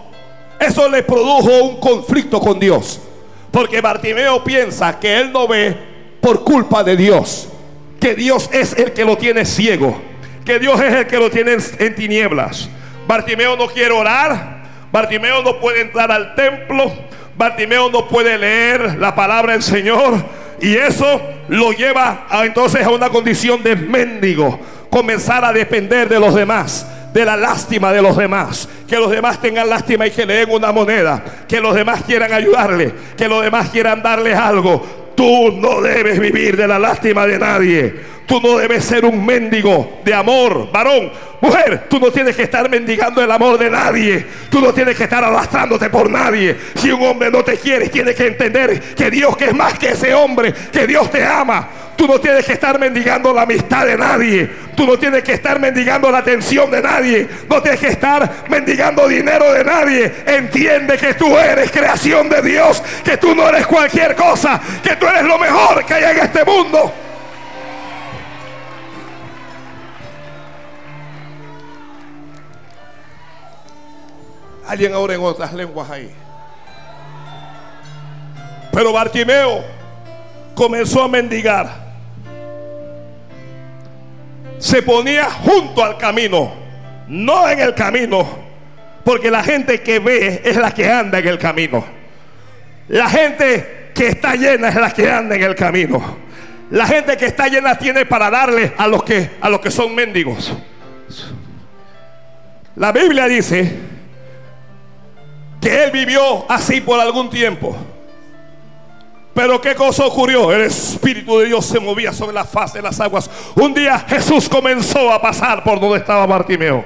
eso 0.58 0.88
le 0.88 1.02
produjo 1.02 1.64
un 1.64 1.80
conflicto 1.80 2.40
con 2.40 2.58
Dios, 2.58 2.98
porque 3.50 3.82
Bartimeo 3.82 4.42
piensa 4.42 4.98
que 4.98 5.18
él 5.18 5.30
no 5.30 5.46
ve 5.46 5.76
por 6.22 6.44
culpa 6.44 6.82
de 6.82 6.96
Dios, 6.96 7.50
que 8.00 8.14
Dios 8.14 8.48
es 8.54 8.72
el 8.72 8.94
que 8.94 9.04
lo 9.04 9.18
tiene 9.18 9.44
ciego, 9.44 10.00
que 10.46 10.58
Dios 10.58 10.80
es 10.80 10.94
el 10.94 11.06
que 11.06 11.18
lo 11.18 11.30
tiene 11.30 11.58
en 11.78 11.94
tinieblas. 11.94 12.70
Bartimeo 13.06 13.56
no 13.56 13.66
quiere 13.68 13.92
orar. 13.92 14.62
Bartimeo 14.90 15.42
no 15.42 15.58
puede 15.60 15.82
entrar 15.82 16.10
al 16.10 16.34
templo. 16.34 16.92
Bartimeo 17.36 17.90
no 17.90 18.08
puede 18.08 18.38
leer 18.38 18.96
la 18.98 19.14
palabra 19.14 19.52
del 19.52 19.62
Señor. 19.62 20.14
Y 20.60 20.76
eso 20.76 21.20
lo 21.48 21.72
lleva 21.72 22.26
entonces 22.44 22.84
a 22.84 22.90
una 22.90 23.10
condición 23.10 23.62
de 23.62 23.76
mendigo. 23.76 24.60
Comenzar 24.90 25.44
a 25.44 25.52
depender 25.52 26.08
de 26.08 26.20
los 26.20 26.34
demás 26.34 26.86
de 27.14 27.24
la 27.24 27.36
lástima 27.36 27.92
de 27.92 28.02
los 28.02 28.16
demás. 28.16 28.68
Que 28.88 28.96
los 28.96 29.10
demás 29.10 29.40
tengan 29.40 29.70
lástima 29.70 30.06
y 30.06 30.10
que 30.10 30.26
le 30.26 30.34
den 30.34 30.50
una 30.50 30.72
moneda. 30.72 31.24
Que 31.48 31.60
los 31.60 31.74
demás 31.74 32.02
quieran 32.02 32.32
ayudarle. 32.32 32.92
Que 33.16 33.28
los 33.28 33.42
demás 33.42 33.70
quieran 33.70 34.02
darle 34.02 34.34
algo. 34.34 35.12
Tú 35.16 35.52
no 35.52 35.80
debes 35.80 36.18
vivir 36.18 36.56
de 36.56 36.66
la 36.66 36.78
lástima 36.78 37.24
de 37.24 37.38
nadie. 37.38 37.94
Tú 38.26 38.40
no 38.40 38.56
debes 38.58 38.84
ser 38.84 39.04
un 39.04 39.24
mendigo 39.24 40.00
de 40.04 40.14
amor, 40.14 40.70
varón. 40.72 41.12
Mujer, 41.40 41.84
tú 41.90 42.00
no 42.00 42.10
tienes 42.10 42.34
que 42.34 42.44
estar 42.44 42.70
mendigando 42.70 43.22
el 43.22 43.30
amor 43.30 43.58
de 43.58 43.68
nadie. 43.68 44.24
Tú 44.48 44.62
no 44.62 44.72
tienes 44.72 44.96
que 44.96 45.04
estar 45.04 45.22
arrastrándote 45.22 45.90
por 45.90 46.08
nadie. 46.08 46.56
Si 46.74 46.90
un 46.90 47.02
hombre 47.02 47.30
no 47.30 47.44
te 47.44 47.58
quiere, 47.58 47.90
tienes 47.90 48.14
que 48.14 48.28
entender 48.28 48.80
que 48.94 49.10
Dios 49.10 49.36
que 49.36 49.46
es 49.46 49.54
más 49.54 49.78
que 49.78 49.88
ese 49.88 50.14
hombre, 50.14 50.54
que 50.72 50.86
Dios 50.86 51.10
te 51.10 51.22
ama. 51.22 51.68
Tú 51.96 52.08
no 52.08 52.18
tienes 52.18 52.46
que 52.46 52.54
estar 52.54 52.78
mendigando 52.78 53.32
la 53.34 53.42
amistad 53.42 53.84
de 53.84 53.98
nadie. 53.98 54.50
Tú 54.74 54.86
no 54.86 54.98
tienes 54.98 55.22
que 55.22 55.34
estar 55.34 55.60
mendigando 55.60 56.10
la 56.10 56.18
atención 56.18 56.70
de 56.70 56.80
nadie. 56.80 57.28
No 57.48 57.60
tienes 57.60 57.78
que 57.78 57.88
estar 57.88 58.46
mendigando 58.48 59.06
dinero 59.06 59.52
de 59.52 59.64
nadie. 59.64 60.12
Entiende 60.26 60.96
que 60.96 61.12
tú 61.12 61.36
eres 61.36 61.70
creación 61.70 62.30
de 62.30 62.40
Dios. 62.40 62.82
Que 63.04 63.18
tú 63.18 63.34
no 63.34 63.46
eres 63.50 63.66
cualquier 63.66 64.16
cosa. 64.16 64.58
Que 64.82 64.96
tú 64.96 65.06
eres 65.06 65.24
lo 65.24 65.38
mejor 65.38 65.84
que 65.84 65.92
hay 65.92 66.16
en 66.16 66.24
este 66.24 66.42
mundo. 66.42 67.03
Alguien 74.66 74.94
ahora 74.94 75.14
en 75.14 75.20
otras 75.20 75.52
lenguas 75.52 75.90
ahí. 75.90 76.10
Pero 78.72 78.92
Bartimeo 78.92 79.62
comenzó 80.54 81.02
a 81.02 81.08
mendigar. 81.08 81.84
Se 84.58 84.82
ponía 84.82 85.30
junto 85.30 85.84
al 85.84 85.98
camino, 85.98 86.52
no 87.06 87.48
en 87.48 87.60
el 87.60 87.74
camino, 87.74 88.26
porque 89.04 89.30
la 89.30 89.44
gente 89.44 89.82
que 89.82 89.98
ve 89.98 90.40
es 90.44 90.56
la 90.56 90.72
que 90.72 90.90
anda 90.90 91.18
en 91.18 91.28
el 91.28 91.38
camino. 91.38 91.84
La 92.88 93.08
gente 93.08 93.90
que 93.94 94.08
está 94.08 94.34
llena 94.34 94.68
es 94.68 94.74
la 94.74 94.90
que 94.90 95.10
anda 95.10 95.36
en 95.36 95.42
el 95.42 95.54
camino. 95.54 96.16
La 96.70 96.86
gente 96.86 97.16
que 97.16 97.26
está 97.26 97.48
llena 97.48 97.76
tiene 97.76 98.06
para 98.06 98.30
darle 98.30 98.72
a 98.76 98.88
los 98.88 99.04
que 99.04 99.32
a 99.40 99.48
los 99.48 99.60
que 99.60 99.70
son 99.70 99.94
mendigos. 99.94 100.52
La 102.76 102.90
Biblia 102.90 103.26
dice 103.26 103.93
que 105.64 105.84
él 105.84 105.90
vivió 105.90 106.44
así 106.46 106.82
por 106.82 107.00
algún 107.00 107.30
tiempo. 107.30 107.74
Pero 109.32 109.58
qué 109.62 109.74
cosa 109.74 110.04
ocurrió? 110.04 110.52
El 110.52 110.60
Espíritu 110.60 111.38
de 111.38 111.46
Dios 111.46 111.64
se 111.64 111.80
movía 111.80 112.12
sobre 112.12 112.34
la 112.34 112.44
faz 112.44 112.74
de 112.74 112.82
las 112.82 113.00
aguas. 113.00 113.30
Un 113.54 113.72
día 113.72 113.98
Jesús 114.00 114.46
comenzó 114.46 115.10
a 115.10 115.22
pasar 115.22 115.64
por 115.64 115.80
donde 115.80 115.96
estaba 115.96 116.26
Bartimeo. 116.26 116.84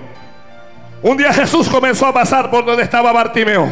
Un 1.03 1.16
día 1.16 1.33
Jesús 1.33 1.68
comenzó 1.68 2.07
a 2.07 2.14
pasar 2.14 2.51
por 2.51 2.64
donde 2.64 2.85
estaba 2.85 3.11
Bartimeo. 3.11 3.68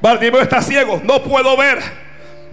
Bartimeo 0.00 0.40
está 0.40 0.62
ciego, 0.62 1.02
no 1.04 1.22
puedo 1.22 1.54
ver, 1.54 1.80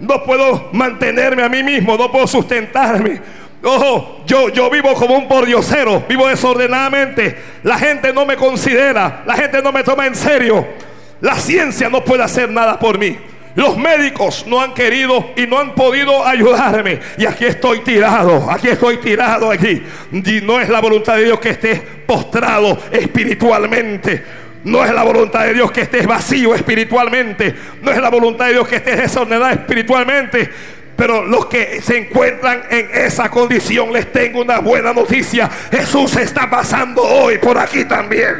no 0.00 0.22
puedo 0.22 0.68
mantenerme 0.72 1.42
a 1.42 1.48
mí 1.48 1.62
mismo, 1.62 1.96
no 1.96 2.12
puedo 2.12 2.26
sustentarme. 2.26 3.22
Ojo, 3.64 4.20
yo, 4.26 4.50
yo 4.50 4.68
vivo 4.68 4.92
como 4.92 5.16
un 5.16 5.26
pordiosero, 5.26 6.04
vivo 6.06 6.28
desordenadamente. 6.28 7.42
La 7.62 7.78
gente 7.78 8.12
no 8.12 8.26
me 8.26 8.36
considera, 8.36 9.22
la 9.24 9.34
gente 9.34 9.62
no 9.62 9.72
me 9.72 9.82
toma 9.82 10.06
en 10.06 10.14
serio. 10.14 10.89
La 11.20 11.36
ciencia 11.36 11.88
no 11.88 12.04
puede 12.04 12.22
hacer 12.22 12.50
nada 12.50 12.78
por 12.78 12.98
mí. 12.98 13.16
Los 13.56 13.76
médicos 13.76 14.44
no 14.46 14.60
han 14.60 14.74
querido 14.74 15.32
y 15.36 15.46
no 15.46 15.58
han 15.58 15.74
podido 15.74 16.24
ayudarme. 16.24 17.00
Y 17.18 17.26
aquí 17.26 17.44
estoy 17.44 17.80
tirado, 17.80 18.50
aquí 18.50 18.68
estoy 18.68 18.98
tirado 18.98 19.50
aquí. 19.50 19.82
Y 20.12 20.40
no 20.40 20.60
es 20.60 20.68
la 20.68 20.80
voluntad 20.80 21.16
de 21.16 21.24
Dios 21.24 21.40
que 21.40 21.50
estés 21.50 21.80
postrado 22.06 22.78
espiritualmente. 22.92 24.24
No 24.62 24.84
es 24.84 24.92
la 24.92 25.02
voluntad 25.02 25.44
de 25.46 25.54
Dios 25.54 25.72
que 25.72 25.82
estés 25.82 26.06
vacío 26.06 26.54
espiritualmente. 26.54 27.54
No 27.82 27.90
es 27.90 28.00
la 28.00 28.10
voluntad 28.10 28.46
de 28.46 28.52
Dios 28.52 28.68
que 28.68 28.76
estés 28.76 28.96
desordenado 28.96 29.50
espiritualmente. 29.50 30.48
Pero 30.94 31.24
los 31.24 31.46
que 31.46 31.80
se 31.80 31.96
encuentran 31.96 32.62
en 32.70 32.90
esa 32.92 33.30
condición, 33.30 33.92
les 33.92 34.12
tengo 34.12 34.42
una 34.42 34.58
buena 34.58 34.92
noticia. 34.92 35.50
Jesús 35.70 36.14
está 36.16 36.48
pasando 36.48 37.02
hoy 37.02 37.38
por 37.38 37.58
aquí 37.58 37.84
también. 37.86 38.36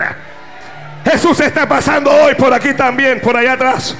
Jesús 1.04 1.40
está 1.40 1.68
pasando 1.68 2.10
hoy 2.10 2.34
por 2.34 2.52
aquí 2.52 2.74
también, 2.74 3.20
por 3.20 3.36
allá 3.36 3.54
atrás. 3.54 3.96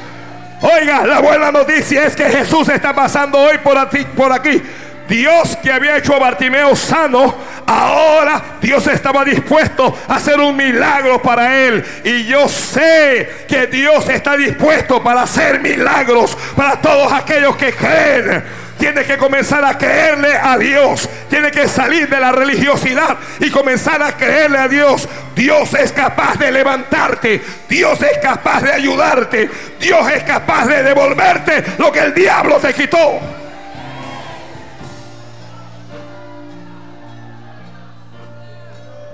Oiga, 0.61 1.07
la 1.07 1.21
buena 1.21 1.51
noticia 1.51 2.05
es 2.05 2.15
que 2.15 2.25
Jesús 2.25 2.69
está 2.69 2.95
pasando 2.95 3.39
hoy 3.39 3.59
por 3.59 3.79
aquí. 3.79 4.05
Por 4.05 4.31
aquí. 4.33 4.63
Dios 5.11 5.57
que 5.57 5.73
había 5.73 5.97
hecho 5.97 6.15
a 6.15 6.21
Bartimeo 6.21 6.77
sano, 6.77 7.35
ahora 7.67 8.41
Dios 8.61 8.87
estaba 8.87 9.25
dispuesto 9.25 9.99
a 10.07 10.15
hacer 10.15 10.39
un 10.39 10.57
milagro 10.57 11.21
para 11.21 11.59
él. 11.67 11.85
Y 12.05 12.27
yo 12.27 12.49
sé 12.49 13.45
que 13.49 13.67
Dios 13.67 14.09
está 14.09 14.37
dispuesto 14.37 15.03
para 15.03 15.23
hacer 15.23 15.59
milagros 15.59 16.39
para 16.55 16.81
todos 16.81 17.13
aquellos 17.13 17.57
que 17.57 17.73
creen 17.73 18.45
tiene 18.79 19.05
que 19.05 19.19
comenzar 19.19 19.63
a 19.63 19.77
creerle 19.77 20.33
a 20.43 20.57
Dios. 20.57 21.07
Tiene 21.29 21.51
que 21.51 21.69
salir 21.69 22.09
de 22.09 22.19
la 22.19 22.33
religiosidad 22.33 23.19
y 23.39 23.51
comenzar 23.51 24.03
a 24.03 24.17
creerle 24.17 24.59
a 24.59 24.69
Dios. 24.69 25.07
Dios 25.35 25.75
es 25.75 25.93
capaz 25.93 26.39
de 26.39 26.51
levantarte. 26.51 27.43
Dios 27.69 28.01
es 28.01 28.17
capaz 28.19 28.63
de 28.63 28.73
ayudarte. 28.73 29.51
Dios 29.79 30.11
es 30.11 30.23
capaz 30.23 30.67
de 30.67 30.83
devolverte 30.83 31.63
lo 31.77 31.93
que 31.93 31.99
el 31.99 32.15
diablo 32.15 32.57
te 32.57 32.73
quitó. 32.73 33.21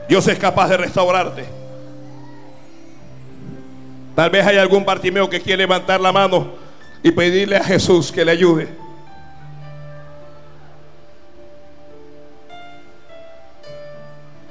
Dios 0.09 0.27
es 0.29 0.39
capaz 0.39 0.69
de 0.69 0.77
restaurarte. 0.77 1.45
Tal 4.15 4.31
vez 4.31 4.47
hay 4.47 4.57
algún 4.57 4.85
partimeo 4.85 5.29
que 5.29 5.41
quiere 5.41 5.65
levantar 5.65 6.01
la 6.01 6.13
mano 6.13 6.55
y 7.03 7.11
pedirle 7.11 7.57
a 7.57 7.65
Jesús 7.65 8.11
que 8.11 8.25
le 8.25 8.33
ayude. 8.33 8.69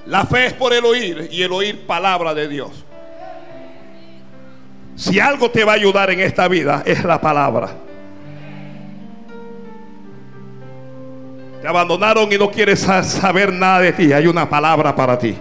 La 0.06 0.26
fe 0.26 0.46
es 0.46 0.54
por 0.54 0.72
el 0.72 0.86
oír 0.86 1.30
y 1.32 1.42
el 1.42 1.52
oír 1.52 1.88
palabra 1.88 2.34
de 2.34 2.48
Dios. 2.48 2.72
Si 4.96 5.20
algo 5.20 5.50
te 5.50 5.64
va 5.64 5.74
a 5.74 5.76
ayudar 5.76 6.12
en 6.12 6.20
esta 6.20 6.48
vida 6.48 6.84
es 6.86 7.04
la 7.04 7.20
palabra. 7.20 7.72
Te 11.66 11.70
abandonaron 11.70 12.32
y 12.32 12.38
no 12.38 12.52
quieres 12.52 12.82
saber 12.82 13.52
nada 13.52 13.80
de 13.80 13.92
ti. 13.92 14.14
Hay 14.14 14.28
una 14.28 14.48
palabra 14.48 14.96
para 14.96 15.18
ti. 15.18 15.36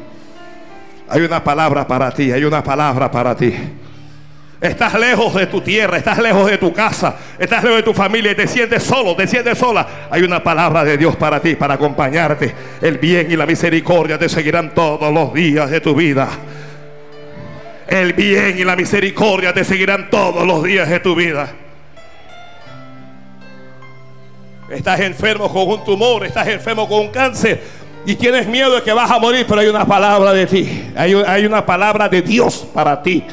Hay 1.07 1.21
una 1.21 1.45
palabra 1.45 1.87
para 1.87 2.11
ti. 2.13 2.33
Hay 2.33 2.43
una 2.45 2.65
palabra 2.65 3.11
para 3.11 3.37
ti. 3.37 3.53
Estás 4.59 4.99
lejos 4.99 5.35
de 5.35 5.47
tu 5.49 5.61
tierra, 5.61 5.99
estás 5.99 6.19
lejos 6.19 6.51
de 6.51 6.57
tu 6.57 6.73
casa, 6.73 7.15
estás 7.39 7.63
lejos 7.63 7.77
de 7.77 7.83
tu 7.83 7.93
familia 7.93 8.33
y 8.33 8.37
te 8.37 8.47
sientes 8.47 8.83
solo, 8.83 9.15
te 9.15 9.27
sientes 9.27 9.59
sola. 9.59 9.87
Hay 10.11 10.23
una 10.23 10.43
palabra 10.43 10.83
de 10.83 10.97
Dios 10.97 11.15
para 11.15 11.41
ti, 11.41 11.57
para 11.57 11.75
acompañarte. 11.75 12.55
El 12.81 12.97
bien 12.97 13.31
y 13.31 13.37
la 13.37 13.45
misericordia 13.45 14.19
te 14.19 14.31
seguirán 14.31 14.73
todos 14.73 15.13
los 15.13 15.35
días 15.35 15.69
de 15.69 15.83
tu 15.83 15.95
vida. 15.95 16.31
El 17.87 18.15
bien 18.15 18.59
y 18.59 18.65
la 18.65 18.77
misericordia 18.77 19.53
te 19.53 19.63
seguirán 19.63 20.09
todos 20.09 20.47
los 20.47 20.63
días 20.63 20.89
de 20.89 21.01
tu 21.01 21.15
vida. 21.15 21.53
Estás 24.69 25.01
enfermo 25.01 25.53
con 25.53 25.69
un 25.69 25.85
tumor, 25.85 26.25
estás 26.25 26.49
enfermo 26.49 26.89
con 26.89 27.01
un 27.01 27.09
cáncer 27.09 27.63
y 28.07 28.15
tienes 28.15 28.47
miedo 28.47 28.75
de 28.75 28.83
que 28.83 28.93
vas 28.93 29.11
a 29.11 29.19
morir, 29.19 29.45
pero 29.49 29.61
hay 29.61 29.69
una 29.69 29.87
palabra 29.87 30.33
de 30.33 30.47
ti. 30.47 30.85
Hay, 30.97 31.45
una 31.45 31.65
palabra 31.65 32.09
de 32.09 32.23
Dios 32.23 32.67
para 32.73 33.03
ti. 33.03 33.25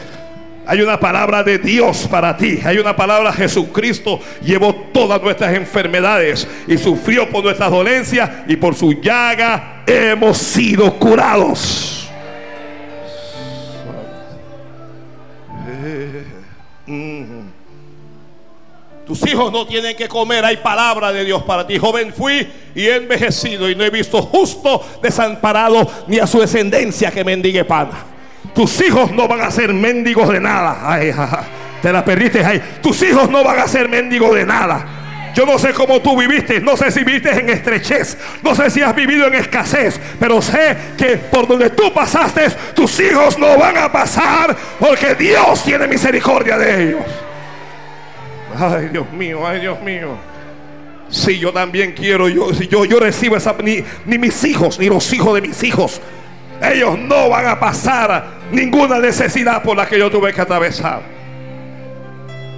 Hay 0.65 0.81
una 0.81 0.99
palabra 0.99 1.43
de 1.43 1.57
Dios 1.57 2.07
para 2.09 2.35
ti. 2.37 2.59
Hay 2.63 2.77
una 2.77 2.95
palabra 2.95 3.33
Jesucristo 3.33 4.19
llevó 4.43 4.73
todas 4.93 5.21
nuestras 5.21 5.55
enfermedades 5.55 6.47
y 6.67 6.77
sufrió 6.77 7.29
por 7.29 7.43
nuestras 7.43 7.71
dolencias 7.71 8.29
y 8.47 8.55
por 8.55 8.75
su 8.75 8.93
llaga 8.93 9.83
hemos 9.87 10.37
sido 10.37 10.93
curados. 10.99 12.09
Tus 19.11 19.29
hijos 19.29 19.51
no 19.51 19.67
tienen 19.67 19.93
que 19.97 20.07
comer, 20.07 20.45
hay 20.45 20.55
palabra 20.55 21.11
de 21.11 21.25
Dios 21.25 21.43
para 21.43 21.67
ti. 21.67 21.77
Joven 21.77 22.13
fui 22.13 22.47
y 22.73 22.85
he 22.87 22.95
envejecido 22.95 23.69
y 23.69 23.75
no 23.75 23.83
he 23.83 23.89
visto 23.89 24.21
justo 24.21 24.81
desamparado 25.03 25.85
ni 26.07 26.17
a 26.17 26.25
su 26.25 26.39
descendencia 26.39 27.11
que 27.11 27.25
mendigue 27.25 27.65
pana. 27.65 28.05
Tus 28.55 28.79
hijos 28.79 29.11
no 29.11 29.27
van 29.27 29.41
a 29.41 29.51
ser 29.51 29.73
mendigos 29.73 30.29
de 30.29 30.39
nada. 30.39 30.79
Ay, 30.81 31.11
te 31.81 31.91
la 31.91 32.05
perdiste 32.05 32.41
ahí. 32.41 32.61
Tus 32.81 33.01
hijos 33.01 33.29
no 33.29 33.43
van 33.43 33.59
a 33.59 33.67
ser 33.67 33.89
mendigos 33.89 34.33
de 34.33 34.45
nada. 34.45 34.87
Yo 35.35 35.45
no 35.45 35.59
sé 35.59 35.73
cómo 35.73 35.99
tú 35.99 36.17
viviste, 36.17 36.61
no 36.61 36.77
sé 36.77 36.89
si 36.89 37.03
viviste 37.03 37.31
en 37.31 37.49
estrechez, 37.49 38.17
no 38.41 38.55
sé 38.55 38.69
si 38.69 38.81
has 38.81 38.95
vivido 38.95 39.27
en 39.27 39.35
escasez, 39.35 39.99
pero 40.21 40.41
sé 40.41 40.77
que 40.97 41.17
por 41.17 41.49
donde 41.49 41.69
tú 41.71 41.91
pasaste, 41.93 42.49
tus 42.73 42.97
hijos 43.01 43.37
no 43.37 43.57
van 43.57 43.77
a 43.77 43.91
pasar 43.91 44.55
porque 44.79 45.15
Dios 45.15 45.65
tiene 45.65 45.85
misericordia 45.87 46.57
de 46.57 46.83
ellos. 46.83 47.30
Ay, 48.57 48.89
Dios 48.89 49.11
mío, 49.11 49.45
ay, 49.45 49.61
Dios 49.61 49.81
mío. 49.81 50.15
Si 51.09 51.39
yo 51.39 51.51
también 51.51 51.93
quiero, 51.93 52.29
yo, 52.29 52.53
si 52.53 52.67
yo, 52.67 52.85
yo 52.85 52.99
recibo 52.99 53.35
esa, 53.35 53.53
ni, 53.63 53.83
ni 54.05 54.17
mis 54.17 54.43
hijos, 54.43 54.79
ni 54.79 54.87
los 54.87 55.11
hijos 55.13 55.35
de 55.35 55.41
mis 55.41 55.61
hijos 55.63 56.01
ellos 56.61 56.97
no 56.99 57.29
van 57.29 57.47
a 57.47 57.59
pasar 57.59 58.25
ninguna 58.51 58.99
necesidad 58.99 59.63
por 59.63 59.75
la 59.75 59.87
que 59.87 59.97
yo 59.97 60.11
tuve 60.11 60.31
que 60.31 60.41
atravesar. 60.41 61.01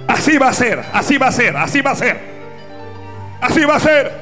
Así 0.06 0.36
va 0.36 0.48
a 0.48 0.52
ser, 0.52 0.82
así 0.92 1.16
va 1.16 1.28
a 1.28 1.32
ser, 1.32 1.56
así 1.56 1.80
va 1.80 1.92
a 1.92 1.96
ser. 1.96 2.20
Así 3.40 3.64
va 3.64 3.76
a 3.76 3.80
ser. 3.80 4.12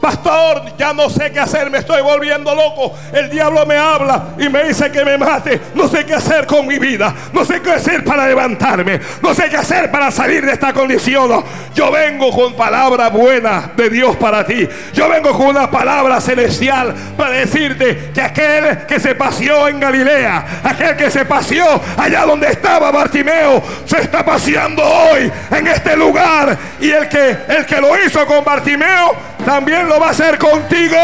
Pastor, 0.00 0.76
ya 0.78 0.92
no 0.92 1.10
sé 1.10 1.32
qué 1.32 1.40
hacer, 1.40 1.70
me 1.70 1.78
estoy 1.78 2.02
volviendo 2.02 2.54
loco. 2.54 2.94
El 3.12 3.28
diablo 3.28 3.66
me 3.66 3.76
habla 3.76 4.28
y 4.38 4.48
me 4.48 4.64
dice 4.64 4.92
que 4.92 5.04
me 5.04 5.18
mate. 5.18 5.60
No 5.74 5.88
sé 5.88 6.06
qué 6.06 6.14
hacer 6.14 6.46
con 6.46 6.66
mi 6.66 6.78
vida. 6.78 7.12
No 7.32 7.44
sé 7.44 7.60
qué 7.60 7.72
hacer 7.72 8.04
para 8.04 8.26
levantarme. 8.26 9.00
No 9.22 9.34
sé 9.34 9.48
qué 9.48 9.56
hacer 9.56 9.90
para 9.90 10.10
salir 10.10 10.46
de 10.46 10.52
esta 10.52 10.72
condición. 10.72 11.44
Yo 11.74 11.90
vengo 11.90 12.30
con 12.30 12.54
palabra 12.54 13.08
buena 13.08 13.72
de 13.76 13.90
Dios 13.90 14.16
para 14.16 14.46
ti. 14.46 14.68
Yo 14.94 15.08
vengo 15.08 15.32
con 15.32 15.48
una 15.48 15.70
palabra 15.70 16.20
celestial 16.20 16.94
para 17.16 17.30
decirte 17.32 18.10
que 18.14 18.22
aquel 18.22 18.86
que 18.86 19.00
se 19.00 19.16
paseó 19.16 19.66
en 19.66 19.80
Galilea, 19.80 20.60
aquel 20.62 20.96
que 20.96 21.10
se 21.10 21.24
paseó 21.24 21.80
allá 21.96 22.24
donde 22.24 22.48
estaba 22.48 22.92
Bartimeo, 22.92 23.62
se 23.84 24.00
está 24.00 24.24
paseando 24.24 24.82
hoy 24.84 25.30
en 25.50 25.66
este 25.66 25.96
lugar. 25.96 26.56
Y 26.80 26.90
el 26.90 27.08
que, 27.08 27.36
el 27.48 27.66
que 27.66 27.80
lo 27.80 27.98
hizo 28.04 28.24
con 28.26 28.44
Bartimeo, 28.44 29.16
también 29.44 29.87
lo 29.88 29.98
va 29.98 30.08
a 30.08 30.10
hacer 30.10 30.38
contigo. 30.38 30.96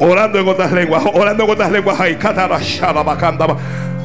Orando 0.00 0.38
en 0.38 0.48
otras 0.48 0.70
lenguas, 0.70 1.02
orando 1.12 1.44
en 1.44 1.50
otras 1.50 1.72
lenguas. 1.72 2.00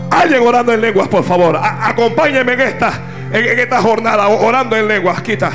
Alguien 0.09 0.45
orando 0.45 0.73
en 0.73 0.81
lenguas, 0.81 1.07
por 1.07 1.23
favor. 1.23 1.59
acompáñenme 1.61 2.53
en 2.53 2.61
esta, 2.61 2.93
en, 3.31 3.59
esta 3.59 3.81
jornada, 3.81 4.27
orando 4.27 4.75
en 4.75 4.87
lenguas. 4.87 5.21
Quita, 5.21 5.51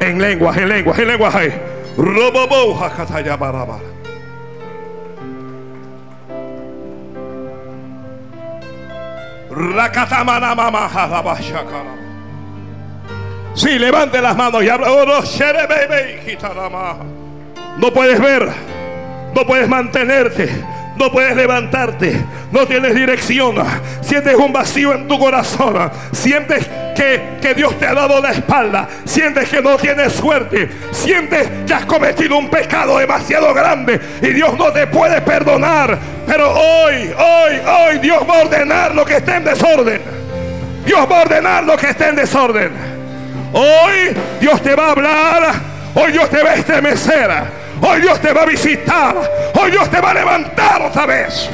En 0.00 0.20
lenguas, 0.20 0.56
en 0.56 0.68
lenguas, 0.68 0.98
en 0.98 1.08
lenguas. 1.08 1.34
Robobo 1.34 1.81
shakara. 11.40 11.96
Sí, 13.54 13.78
levante 13.78 14.22
las 14.22 14.36
manos 14.36 14.64
y 14.64 14.68
habla. 14.68 14.90
Oh, 14.90 15.04
no 17.76 17.92
puedes 17.92 18.20
ver, 18.20 18.48
no 19.34 19.46
puedes 19.46 19.68
mantenerte, 19.68 20.48
no 20.96 21.10
puedes 21.10 21.36
levantarte, 21.36 22.24
no 22.50 22.66
tienes 22.66 22.94
dirección, 22.94 23.56
sientes 24.00 24.34
un 24.36 24.52
vacío 24.52 24.94
en 24.94 25.08
tu 25.08 25.18
corazón, 25.18 25.90
sientes 26.12 26.68
que, 26.94 27.38
que, 27.40 27.54
Dios 27.54 27.78
te 27.78 27.86
ha 27.86 27.94
dado 27.94 28.20
la 28.20 28.30
espalda, 28.30 28.88
sientes 29.04 29.48
que 29.48 29.60
no 29.60 29.76
tienes 29.76 30.12
suerte, 30.12 30.68
sientes 30.90 31.48
que 31.66 31.74
has 31.74 31.84
cometido 31.86 32.36
un 32.38 32.48
pecado 32.48 32.98
demasiado 32.98 33.52
grande 33.54 34.00
y 34.20 34.28
Dios 34.28 34.56
no 34.56 34.72
te 34.72 34.86
puede 34.86 35.20
perdonar. 35.20 35.98
Pero 36.26 36.52
hoy, 36.52 37.12
hoy, 37.16 37.60
hoy 37.66 37.98
Dios 37.98 38.22
va 38.28 38.38
a 38.38 38.42
ordenar 38.42 38.94
lo 38.94 39.04
que 39.04 39.16
esté 39.16 39.36
en 39.36 39.44
desorden. 39.44 40.00
Dios 40.84 41.06
va 41.10 41.18
a 41.18 41.22
ordenar 41.22 41.64
lo 41.64 41.76
que 41.76 41.88
esté 41.88 42.08
en 42.08 42.16
desorden. 42.16 42.72
Hoy 43.52 44.14
Dios 44.40 44.62
te 44.62 44.74
va 44.74 44.88
a 44.88 44.90
hablar, 44.92 45.52
hoy 45.94 46.12
Dios 46.12 46.28
te 46.30 46.42
va 46.42 46.50
a 46.50 46.54
estremecer. 46.54 47.30
Hoy 47.84 48.00
Dios 48.00 48.20
te 48.20 48.32
va 48.32 48.42
a 48.42 48.46
visitar. 48.46 49.16
Hoy 49.60 49.70
Dios 49.72 49.90
te 49.90 50.00
va 50.00 50.10
a 50.10 50.14
levantar 50.14 50.82
otra 50.82 51.04
vez. 51.04 51.50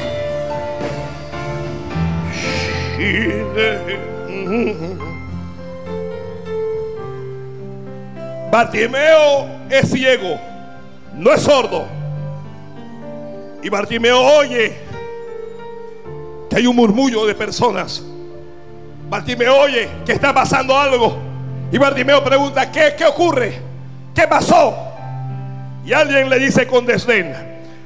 Bartimeo 8.51 9.47
es 9.69 9.91
ciego, 9.91 10.39
no 11.13 11.31
es 11.31 11.41
sordo. 11.41 11.85
Y 13.61 13.69
Bartimeo 13.69 14.19
oye 14.19 14.75
que 16.49 16.55
hay 16.55 16.65
un 16.65 16.75
murmullo 16.75 17.25
de 17.25 17.35
personas. 17.35 18.03
Bartimeo 19.09 19.55
oye 19.55 19.87
que 20.05 20.13
está 20.13 20.33
pasando 20.33 20.77
algo. 20.77 21.17
Y 21.71 21.77
Bartimeo 21.77 22.23
pregunta, 22.23 22.71
¿qué, 22.71 22.95
qué 22.97 23.05
ocurre? 23.05 23.61
¿Qué 24.15 24.27
pasó? 24.27 24.75
Y 25.85 25.93
alguien 25.93 26.29
le 26.29 26.39
dice 26.39 26.67
con 26.67 26.85
desdén, 26.85 27.35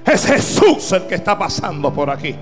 es 0.06 0.26
Jesús 0.26 0.92
el 0.94 1.08
que 1.08 1.16
está 1.16 1.38
pasando 1.38 1.94
por 1.94 2.10
aquí. 2.10 2.36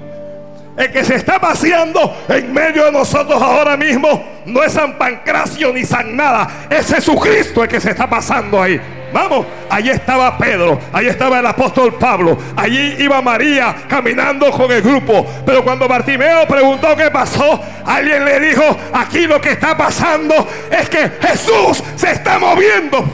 El 0.82 0.92
que 0.92 1.06
se 1.06 1.14
está 1.14 1.40
paseando 1.40 2.26
en 2.28 2.52
medio 2.52 2.86
de 2.86 2.92
nosotros 2.92 3.40
ahora 3.40 3.78
mismo 3.78 4.26
no 4.48 4.64
es 4.64 4.74
San 4.74 4.98
Pancracio 4.98 5.72
ni 5.72 5.86
San 5.86 6.16
nada, 6.18 6.66
es 6.72 6.88
Jesucristo 6.88 7.62
el 7.62 7.70
que 7.70 7.80
se 7.80 7.92
está 7.92 8.10
pasando 8.10 8.60
ahí. 8.60 8.82
Vamos, 9.14 9.46
allí 9.70 9.92
estaba 9.92 10.36
Pedro, 10.40 10.80
allí 10.92 11.08
estaba 11.08 11.40
el 11.40 11.46
apóstol 11.46 11.94
Pablo, 12.00 12.36
allí 12.56 12.96
iba 12.98 13.22
María 13.22 13.76
caminando 13.88 14.50
con 14.50 14.72
el 14.72 14.82
grupo. 14.82 15.24
Pero 15.46 15.64
cuando 15.64 15.88
Bartimeo 15.88 16.48
preguntó 16.48 16.96
qué 16.96 17.12
pasó, 17.12 17.62
alguien 17.86 18.26
le 18.26 18.40
dijo, 18.40 18.64
aquí 18.92 19.28
lo 19.28 19.40
que 19.40 19.52
está 19.52 19.78
pasando 19.78 20.48
es 20.72 20.90
que 20.90 21.12
Jesús 21.22 21.84
se 21.96 22.10
está 22.10 22.40
moviendo. 22.40 23.06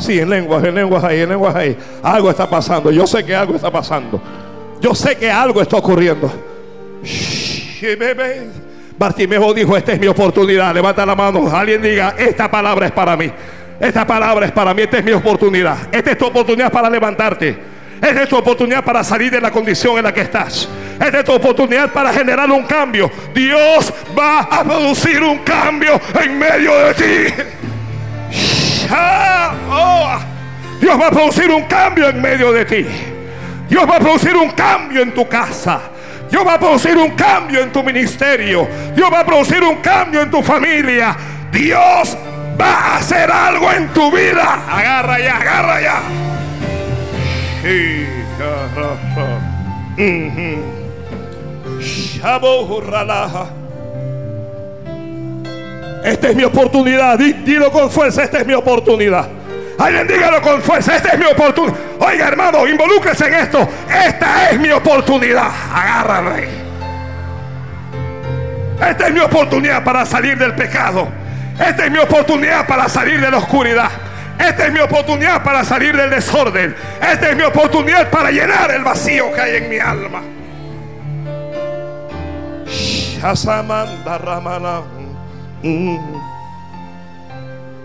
Sí, 0.00 0.18
en 0.18 0.30
lenguas, 0.30 0.64
en 0.64 0.74
lenguas 0.74 1.02
ahí, 1.04 1.20
en 1.20 1.28
lenguas 1.28 1.54
ahí. 1.54 1.76
Algo 2.02 2.30
está 2.30 2.48
pasando. 2.48 2.90
Yo 2.90 3.06
sé 3.06 3.24
que 3.24 3.34
algo 3.34 3.56
está 3.56 3.70
pasando. 3.70 4.20
Yo 4.80 4.94
sé 4.94 5.16
que 5.16 5.30
algo 5.30 5.60
está 5.60 5.76
ocurriendo. 5.76 6.30
Bartimeo 8.96 9.52
dijo: 9.52 9.76
Esta 9.76 9.92
es 9.92 10.00
mi 10.00 10.06
oportunidad. 10.06 10.72
Levanta 10.74 11.04
la 11.04 11.14
mano. 11.14 11.50
Alguien 11.54 11.82
diga: 11.82 12.14
Esta 12.16 12.50
palabra 12.50 12.86
es 12.86 12.92
para 12.92 13.16
mí. 13.16 13.30
Esta 13.80 14.06
palabra 14.06 14.46
es 14.46 14.52
para 14.52 14.72
mí. 14.72 14.82
Esta 14.82 14.98
es 14.98 15.04
mi 15.04 15.12
oportunidad. 15.12 15.76
Esta 15.90 16.12
es 16.12 16.18
tu 16.18 16.26
oportunidad 16.26 16.70
para 16.70 16.88
levantarte. 16.88 17.74
Esta 18.00 18.22
es 18.22 18.28
tu 18.28 18.36
oportunidad 18.36 18.84
para 18.84 19.02
salir 19.02 19.30
de 19.30 19.40
la 19.40 19.50
condición 19.50 19.96
en 19.98 20.04
la 20.04 20.12
que 20.12 20.20
estás. 20.20 20.68
Esta 21.00 21.18
es 21.20 21.24
tu 21.24 21.32
oportunidad 21.32 21.90
para 21.90 22.12
generar 22.12 22.50
un 22.50 22.64
cambio. 22.64 23.10
Dios 23.34 23.92
va 24.16 24.40
a 24.40 24.62
producir 24.62 25.22
un 25.22 25.38
cambio 25.38 26.00
en 26.22 26.38
medio 26.38 26.72
de 26.78 26.94
ti. 26.94 27.63
Oh. 29.70 30.18
Dios 30.80 31.00
va 31.00 31.08
a 31.08 31.10
producir 31.10 31.50
un 31.50 31.64
cambio 31.64 32.08
en 32.08 32.20
medio 32.20 32.52
de 32.52 32.64
ti. 32.64 32.86
Dios 33.68 33.88
va 33.88 33.96
a 33.96 34.00
producir 34.00 34.36
un 34.36 34.50
cambio 34.50 35.02
en 35.02 35.12
tu 35.12 35.26
casa. 35.28 35.80
Dios 36.30 36.46
va 36.46 36.54
a 36.54 36.58
producir 36.58 36.96
un 36.96 37.10
cambio 37.12 37.62
en 37.62 37.72
tu 37.72 37.82
ministerio. 37.82 38.68
Dios 38.94 39.10
va 39.12 39.20
a 39.20 39.24
producir 39.24 39.62
un 39.62 39.76
cambio 39.76 40.22
en 40.22 40.30
tu 40.30 40.42
familia. 40.42 41.16
Dios 41.50 42.16
va 42.60 42.70
a 42.70 42.96
hacer 42.96 43.30
algo 43.30 43.70
en 43.72 43.88
tu 43.88 44.10
vida. 44.10 44.64
Agarra 44.68 45.18
ya, 45.18 45.36
agarra 45.36 45.80
ya. 45.80 46.02
Esta 56.04 56.28
es 56.28 56.36
mi 56.36 56.44
oportunidad. 56.44 57.18
Dilo 57.18 57.72
con 57.72 57.90
fuerza, 57.90 58.24
esta 58.24 58.38
es 58.38 58.46
mi 58.46 58.52
oportunidad. 58.52 59.26
Alguien 59.78 60.06
dígalo 60.06 60.40
con 60.42 60.60
fuerza, 60.60 60.96
esta 60.96 61.14
es 61.14 61.18
mi 61.18 61.24
oportunidad. 61.24 61.76
Oiga, 61.98 62.28
hermano, 62.28 62.68
involúcrese 62.68 63.26
en 63.26 63.34
esto. 63.34 63.66
Esta 63.88 64.50
es 64.50 64.60
mi 64.60 64.70
oportunidad. 64.70 65.50
Agárrame. 65.72 66.64
Esta 68.88 69.06
es 69.06 69.14
mi 69.14 69.20
oportunidad 69.20 69.82
para 69.82 70.04
salir 70.04 70.36
del 70.36 70.54
pecado. 70.54 71.08
Esta 71.58 71.86
es 71.86 71.90
mi 71.90 71.98
oportunidad 71.98 72.66
para 72.66 72.88
salir 72.88 73.20
de 73.20 73.30
la 73.30 73.38
oscuridad. 73.38 73.90
Esta 74.38 74.66
es 74.66 74.72
mi 74.72 74.80
oportunidad 74.80 75.42
para 75.42 75.64
salir 75.64 75.96
del 75.96 76.10
desorden. 76.10 76.76
Esta 77.00 77.30
es 77.30 77.36
mi 77.36 77.44
oportunidad 77.44 78.10
para 78.10 78.30
llenar 78.30 78.70
el 78.72 78.84
vacío 78.84 79.32
que 79.32 79.40
hay 79.40 79.56
en 79.56 79.70
mi 79.70 79.78
alma. 79.78 80.20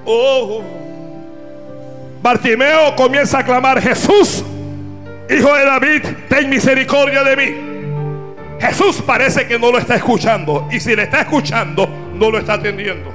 Oh. 0.06 0.64
Bartimeo 2.22 2.96
comienza 2.96 3.40
a 3.40 3.46
clamar, 3.46 3.82
Jesús, 3.82 4.44
hijo 5.30 5.54
de 5.56 5.66
David, 5.66 6.02
ten 6.28 6.50
misericordia 6.50 7.24
de 7.24 7.36
mí. 7.38 7.70
Jesús 8.60 9.02
parece 9.02 9.48
que 9.48 9.58
no 9.58 9.72
lo 9.72 9.78
está 9.78 9.96
escuchando. 9.96 10.68
Y 10.70 10.80
si 10.80 10.96
le 10.96 11.04
está 11.04 11.22
escuchando, 11.22 11.88
no 12.14 12.30
lo 12.30 12.38
está 12.38 12.54
atendiendo. 12.54 13.10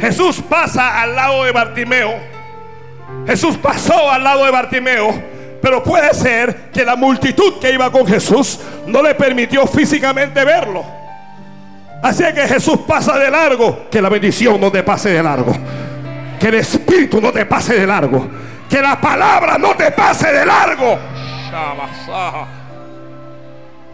Jesús 0.00 0.42
pasa 0.48 1.02
al 1.02 1.14
lado 1.14 1.44
de 1.44 1.52
Bartimeo. 1.52 2.14
Jesús 3.26 3.58
pasó 3.58 4.10
al 4.10 4.24
lado 4.24 4.44
de 4.44 4.50
Bartimeo. 4.50 5.22
Pero 5.60 5.82
puede 5.82 6.14
ser 6.14 6.70
que 6.72 6.84
la 6.84 6.96
multitud 6.96 7.58
que 7.60 7.72
iba 7.72 7.90
con 7.90 8.06
Jesús 8.06 8.60
no 8.86 9.02
le 9.02 9.14
permitió 9.14 9.66
físicamente 9.66 10.42
verlo. 10.44 10.97
Así 12.02 12.24
que 12.34 12.46
Jesús 12.46 12.80
pasa 12.86 13.18
de 13.18 13.30
largo. 13.30 13.88
Que 13.90 14.00
la 14.00 14.08
bendición 14.08 14.60
no 14.60 14.70
te 14.70 14.82
pase 14.82 15.10
de 15.10 15.22
largo. 15.22 15.52
Que 16.38 16.48
el 16.48 16.54
Espíritu 16.54 17.20
no 17.20 17.32
te 17.32 17.44
pase 17.46 17.74
de 17.74 17.86
largo. 17.86 18.28
Que 18.68 18.80
la 18.80 19.00
palabra 19.00 19.58
no 19.58 19.74
te 19.74 19.90
pase 19.90 20.32
de 20.32 20.46
largo. 20.46 20.98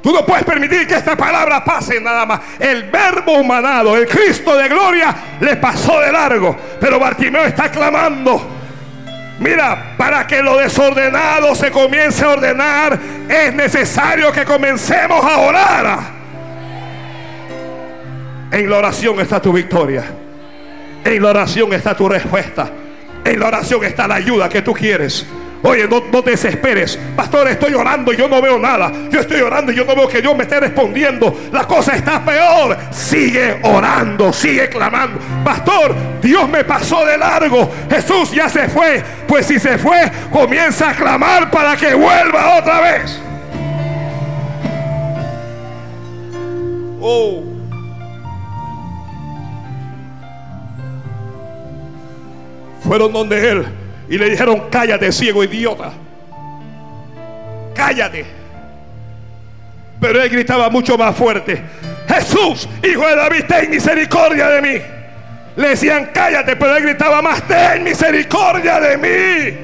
Tú 0.02 0.12
no 0.12 0.26
puedes 0.26 0.44
permitir 0.44 0.86
que 0.86 0.96
esta 0.96 1.16
palabra 1.16 1.64
pase 1.64 1.98
nada 1.98 2.26
más. 2.26 2.40
El 2.58 2.90
verbo 2.90 3.38
humanado, 3.38 3.96
el 3.96 4.06
Cristo 4.06 4.54
de 4.54 4.68
gloria, 4.68 5.14
le 5.40 5.56
pasó 5.56 5.98
de 6.00 6.12
largo. 6.12 6.54
Pero 6.78 7.00
Bartimeo 7.00 7.44
está 7.44 7.70
clamando. 7.70 8.50
Mira, 9.40 9.94
para 9.96 10.26
que 10.26 10.42
lo 10.42 10.58
desordenado 10.58 11.54
se 11.54 11.70
comience 11.70 12.22
a 12.24 12.28
ordenar, 12.28 12.98
es 13.28 13.54
necesario 13.54 14.30
que 14.30 14.44
comencemos 14.44 15.24
a 15.24 15.38
orar. 15.38 16.23
En 18.54 18.70
la 18.70 18.78
oración 18.78 19.18
está 19.18 19.42
tu 19.42 19.52
victoria. 19.52 20.04
En 21.04 21.20
la 21.20 21.30
oración 21.30 21.72
está 21.72 21.96
tu 21.96 22.08
respuesta. 22.08 22.70
En 23.24 23.40
la 23.40 23.48
oración 23.48 23.84
está 23.84 24.06
la 24.06 24.14
ayuda 24.14 24.48
que 24.48 24.62
tú 24.62 24.72
quieres. 24.72 25.26
Oye, 25.62 25.88
no, 25.88 26.00
te 26.22 26.30
desesperes. 26.30 26.96
Pastor, 27.16 27.48
estoy 27.48 27.74
orando 27.74 28.12
y 28.12 28.16
yo 28.16 28.28
no 28.28 28.40
veo 28.40 28.56
nada. 28.56 28.92
Yo 29.10 29.18
estoy 29.18 29.40
orando 29.40 29.72
y 29.72 29.74
yo 29.74 29.84
no 29.84 29.96
veo 29.96 30.06
que 30.06 30.22
Dios 30.22 30.36
me 30.36 30.44
esté 30.44 30.60
respondiendo. 30.60 31.36
La 31.50 31.66
cosa 31.66 31.96
está 31.96 32.24
peor. 32.24 32.78
Sigue 32.92 33.58
orando, 33.64 34.32
sigue 34.32 34.68
clamando. 34.68 35.18
Pastor, 35.44 35.92
Dios 36.22 36.48
me 36.48 36.62
pasó 36.62 37.04
de 37.04 37.18
largo. 37.18 37.68
Jesús 37.90 38.30
ya 38.30 38.48
se 38.48 38.68
fue. 38.68 39.02
Pues 39.26 39.46
si 39.46 39.58
se 39.58 39.78
fue, 39.78 39.98
comienza 40.30 40.90
a 40.90 40.94
clamar 40.94 41.50
para 41.50 41.76
que 41.76 41.92
vuelva 41.92 42.58
otra 42.58 42.80
vez. 42.80 43.20
Oh. 47.00 47.53
Fueron 52.84 53.12
donde 53.12 53.50
él 53.50 53.66
y 54.08 54.18
le 54.18 54.30
dijeron, 54.30 54.64
cállate, 54.70 55.10
ciego 55.10 55.42
idiota. 55.42 55.92
Cállate. 57.74 58.24
Pero 60.00 60.22
él 60.22 60.28
gritaba 60.28 60.68
mucho 60.68 60.98
más 60.98 61.16
fuerte. 61.16 61.62
Jesús, 62.06 62.68
hijo 62.82 63.06
de 63.06 63.16
David, 63.16 63.44
ten 63.48 63.70
misericordia 63.70 64.48
de 64.48 64.62
mí. 64.62 64.82
Le 65.56 65.68
decían, 65.68 66.10
cállate, 66.12 66.56
pero 66.56 66.76
él 66.76 66.82
gritaba 66.82 67.22
más, 67.22 67.42
ten 67.46 67.82
misericordia 67.82 68.80
de 68.80 68.96
mí. 68.98 69.56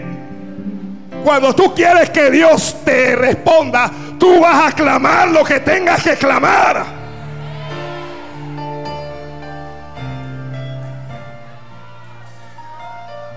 Cuando 1.23 1.55
tú 1.55 1.75
quieres 1.75 2.09
que 2.11 2.31
Dios 2.31 2.77
te 2.85 3.14
responda, 3.14 3.91
tú 4.18 4.41
vas 4.41 4.73
a 4.73 4.75
clamar 4.75 5.29
lo 5.29 5.45
que 5.45 5.61
tengas 5.61 6.03
que 6.03 6.16
clamar. 6.16 6.99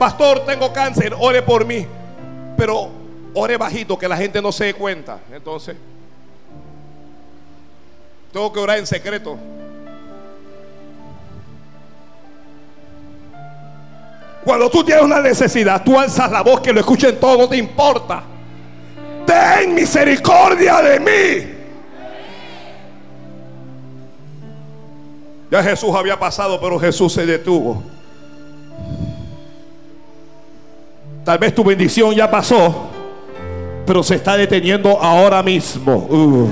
Pastor, 0.03 0.43
tengo 0.45 0.73
cáncer, 0.73 1.15
ore 1.17 1.41
por 1.43 1.63
mí. 1.63 1.87
Pero 2.57 2.89
ore 3.33 3.55
bajito, 3.55 3.97
que 3.97 4.05
la 4.05 4.17
gente 4.17 4.41
no 4.41 4.51
se 4.51 4.65
dé 4.65 4.73
cuenta. 4.73 5.17
Entonces, 5.31 5.77
tengo 8.33 8.51
que 8.51 8.59
orar 8.59 8.79
en 8.79 8.85
secreto. 8.85 9.37
Cuando 14.43 14.69
tú 14.69 14.83
tienes 14.83 15.05
una 15.05 15.21
necesidad, 15.21 15.81
tú 15.85 15.97
alzas 15.97 16.29
la 16.29 16.41
voz 16.41 16.59
que 16.59 16.73
lo 16.73 16.81
escuchen 16.81 17.17
todos, 17.17 17.37
no 17.37 17.47
te 17.47 17.55
importa. 17.55 18.23
Ten 19.25 19.73
misericordia 19.73 20.81
de 20.81 20.99
mí. 20.99 21.53
Ya 25.49 25.63
Jesús 25.63 25.95
había 25.95 26.19
pasado, 26.19 26.59
pero 26.59 26.77
Jesús 26.77 27.13
se 27.13 27.25
detuvo. 27.25 27.92
Tal 31.23 31.37
vez 31.37 31.55
tu 31.55 31.63
bendición 31.63 32.13
ya 32.13 32.29
pasó, 32.29 32.89
pero 33.85 34.03
se 34.03 34.15
está 34.15 34.35
deteniendo 34.35 35.01
ahora 35.01 35.41
mismo. 35.41 36.49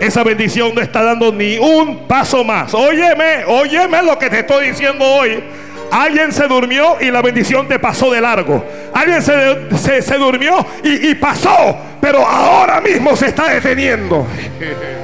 Esa 0.00 0.24
bendición 0.24 0.74
no 0.74 0.80
está 0.80 1.02
dando 1.02 1.30
ni 1.30 1.56
un 1.58 2.08
paso 2.08 2.42
más. 2.42 2.74
Óyeme, 2.74 3.44
óyeme 3.46 4.02
lo 4.02 4.18
que 4.18 4.28
te 4.28 4.40
estoy 4.40 4.70
diciendo 4.70 5.04
hoy. 5.04 5.44
Alguien 5.92 6.32
se 6.32 6.48
durmió 6.48 6.96
y 7.00 7.10
la 7.10 7.22
bendición 7.22 7.68
te 7.68 7.78
pasó 7.78 8.10
de 8.10 8.20
largo. 8.20 8.64
Alguien 8.92 9.22
se, 9.22 10.02
se, 10.02 10.18
durmió 10.18 10.66
y, 10.82 11.10
y 11.10 11.14
pasó, 11.14 11.76
pero 12.00 12.26
ahora 12.26 12.80
mismo 12.80 13.14
se 13.14 13.26
está 13.26 13.50
deteniendo. 13.52 14.26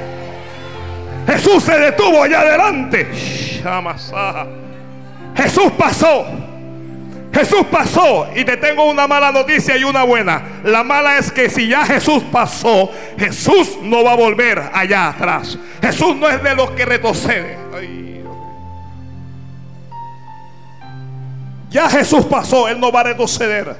Jesús 1.27 1.63
se 1.63 1.77
detuvo 1.77 2.23
allá 2.23 2.41
adelante. 2.41 3.07
Jesús 5.35 5.71
pasó. 5.77 6.46
Jesús 7.33 7.65
pasó 7.71 8.27
y 8.35 8.43
te 8.43 8.57
tengo 8.57 8.85
una 8.89 9.07
mala 9.07 9.31
noticia 9.31 9.77
y 9.77 9.83
una 9.83 10.03
buena. 10.03 10.61
La 10.63 10.83
mala 10.83 11.17
es 11.17 11.31
que 11.31 11.49
si 11.49 11.67
ya 11.67 11.85
Jesús 11.85 12.23
pasó, 12.31 12.91
Jesús 13.17 13.77
no 13.81 14.03
va 14.03 14.13
a 14.13 14.15
volver 14.15 14.71
allá 14.73 15.09
atrás. 15.09 15.57
Jesús 15.81 16.15
no 16.15 16.27
es 16.27 16.41
de 16.41 16.55
los 16.55 16.71
que 16.71 16.85
retroceden. 16.85 17.67
Ya 21.69 21.89
Jesús 21.89 22.25
pasó, 22.25 22.67
Él 22.67 22.79
no 22.79 22.91
va 22.91 23.01
a 23.01 23.03
retroceder. 23.03 23.75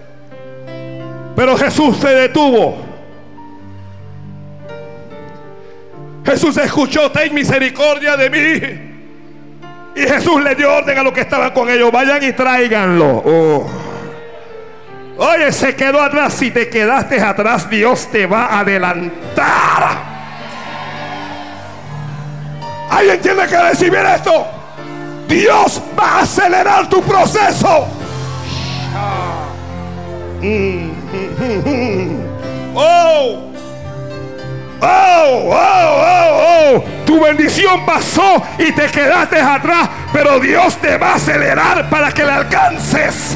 Pero 1.35 1.57
Jesús 1.57 1.97
se 1.97 2.09
detuvo. 2.09 2.77
Jesús 6.25 6.57
escuchó, 6.57 7.09
ten 7.11 7.33
misericordia 7.33 8.17
de 8.17 8.29
mí. 8.29 8.86
Y 9.97 10.01
Jesús 10.01 10.43
le 10.43 10.53
dio 10.53 10.71
orden 10.71 10.95
a 10.99 11.01
los 11.01 11.11
que 11.11 11.21
estaban 11.21 11.49
con 11.51 11.67
ellos, 11.67 11.91
vayan 11.91 12.23
y 12.23 12.31
tráiganlo. 12.31 13.23
Oh. 13.25 13.67
Oye, 15.17 15.51
se 15.51 15.75
quedó 15.75 15.99
atrás. 15.99 16.35
Si 16.35 16.51
te 16.51 16.69
quedaste 16.69 17.19
atrás, 17.19 17.67
Dios 17.67 18.07
te 18.11 18.27
va 18.27 18.45
a 18.45 18.59
adelantar. 18.59 19.97
¿Alguien 22.91 23.21
tiene 23.21 23.47
que 23.47 23.57
recibir 23.57 24.05
esto? 24.15 24.45
Dios 25.27 25.81
va 25.99 26.19
a 26.19 26.21
acelerar 26.21 26.87
tu 26.87 27.01
proceso. 27.01 27.87
Oh, 34.81 35.49
oh, 35.51 35.53
oh, 35.53 36.75
oh. 36.75 36.83
Tu 37.05 37.19
bendición 37.19 37.85
pasó 37.85 38.43
y 38.59 38.71
te 38.71 38.87
quedaste 38.87 39.39
atrás, 39.39 39.89
pero 40.13 40.39
Dios 40.39 40.75
te 40.77 40.97
va 40.97 41.13
a 41.13 41.15
acelerar 41.15 41.89
para 41.89 42.11
que 42.11 42.23
le 42.23 42.31
alcances. 42.31 43.35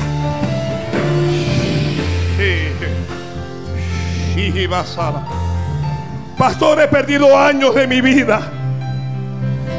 Pastor, 6.38 6.82
he 6.82 6.88
perdido 6.88 7.38
años 7.38 7.76
de 7.76 7.88
mi 7.88 8.02
vida. 8.02 8.61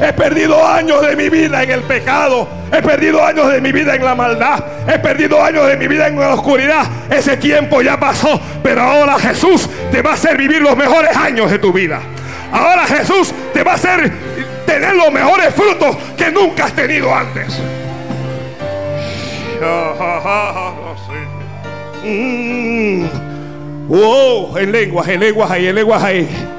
He 0.01 0.11
perdido 0.13 0.65
años 0.65 1.01
de 1.01 1.15
mi 1.15 1.29
vida 1.29 1.63
en 1.63 1.71
el 1.71 1.81
pecado. 1.81 2.47
He 2.71 2.81
perdido 2.81 3.23
años 3.23 3.51
de 3.51 3.61
mi 3.61 3.71
vida 3.71 3.95
en 3.95 4.03
la 4.03 4.15
maldad. 4.15 4.63
He 4.87 4.99
perdido 4.99 5.41
años 5.41 5.67
de 5.67 5.77
mi 5.77 5.87
vida 5.87 6.07
en 6.07 6.19
la 6.19 6.33
oscuridad. 6.33 6.85
Ese 7.09 7.37
tiempo 7.37 7.81
ya 7.81 7.99
pasó. 7.99 8.39
Pero 8.61 8.81
ahora 8.81 9.19
Jesús 9.19 9.69
te 9.91 10.01
va 10.01 10.11
a 10.11 10.13
hacer 10.13 10.37
vivir 10.37 10.61
los 10.61 10.75
mejores 10.75 11.15
años 11.15 11.49
de 11.51 11.59
tu 11.59 11.71
vida. 11.71 12.01
Ahora 12.51 12.85
Jesús 12.85 13.33
te 13.53 13.63
va 13.63 13.71
a 13.73 13.75
hacer 13.75 14.11
tener 14.65 14.95
los 14.95 15.11
mejores 15.11 15.53
frutos 15.53 15.95
que 16.17 16.31
nunca 16.31 16.65
has 16.65 16.73
tenido 16.73 17.13
antes. 17.13 17.59
Mm. 22.03 23.05
Oh, 23.89 24.57
en 24.57 24.71
lenguas, 24.71 25.07
en 25.07 25.19
lenguas 25.19 25.51
ahí, 25.51 25.67
en 25.67 25.75
lenguas 25.75 26.03
ahí. 26.03 26.52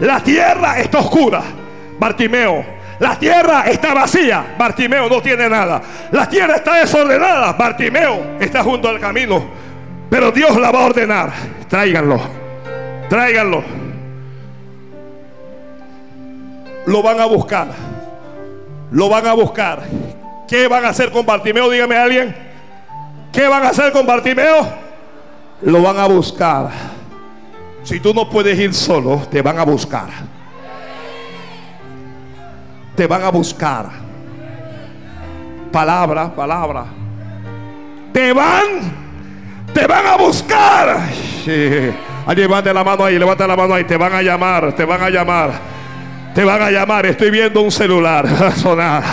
La 0.00 0.20
tierra 0.20 0.80
está 0.80 0.98
oscura, 0.98 1.42
Bartimeo. 1.98 2.64
La 2.98 3.16
tierra 3.16 3.62
está 3.66 3.94
vacía, 3.94 4.56
Bartimeo 4.58 5.08
no 5.08 5.22
tiene 5.22 5.48
nada. 5.48 5.80
La 6.10 6.28
tierra 6.28 6.56
está 6.56 6.80
desordenada, 6.80 7.52
Bartimeo 7.52 8.38
está 8.40 8.64
junto 8.64 8.88
al 8.88 8.98
camino. 8.98 9.44
Pero 10.10 10.32
Dios 10.32 10.58
la 10.58 10.72
va 10.72 10.80
a 10.80 10.86
ordenar. 10.86 11.32
Tráiganlo, 11.68 12.20
tráiganlo. 13.08 13.62
Lo 16.86 17.02
van 17.02 17.20
a 17.20 17.26
buscar, 17.26 17.68
lo 18.90 19.08
van 19.08 19.26
a 19.28 19.34
buscar. 19.34 19.82
¿Qué 20.48 20.66
van 20.66 20.84
a 20.86 20.88
hacer 20.88 21.12
con 21.12 21.26
Bartimeo? 21.26 21.68
Dígame 21.68 21.96
a 21.96 22.02
alguien. 22.04 22.34
¿Qué 23.30 23.46
van 23.46 23.62
a 23.62 23.68
hacer 23.68 23.92
con 23.92 24.06
Bartimeo? 24.06 24.66
Lo 25.62 25.82
van 25.82 25.98
a 25.98 26.06
buscar. 26.06 26.70
Si 27.82 28.00
tú 28.00 28.14
no 28.14 28.28
puedes 28.28 28.58
ir 28.58 28.72
solo, 28.72 29.22
te 29.30 29.42
van 29.42 29.58
a 29.58 29.64
buscar. 29.64 30.08
Te 32.96 33.06
van 33.06 33.22
a 33.22 33.30
buscar. 33.30 33.86
Palabra, 35.70 36.34
palabra. 36.34 36.86
Te 38.12 38.32
van, 38.32 38.92
te 39.74 39.86
van 39.86 40.06
a 40.06 40.16
buscar. 40.16 40.98
Sí. 41.44 41.92
levante 42.34 42.72
la 42.72 42.82
mano 42.82 43.04
ahí, 43.04 43.18
levanta 43.18 43.46
la 43.46 43.54
mano 43.54 43.74
ahí. 43.74 43.84
Te 43.84 43.96
van 43.98 44.14
a 44.14 44.22
llamar, 44.22 44.72
te 44.72 44.84
van 44.84 45.02
a 45.02 45.10
llamar. 45.10 45.50
Te 46.34 46.42
van 46.42 46.62
a 46.62 46.70
llamar. 46.70 47.06
Estoy 47.06 47.30
viendo 47.30 47.60
un 47.60 47.70
celular 47.70 48.26
sonar. 48.56 49.04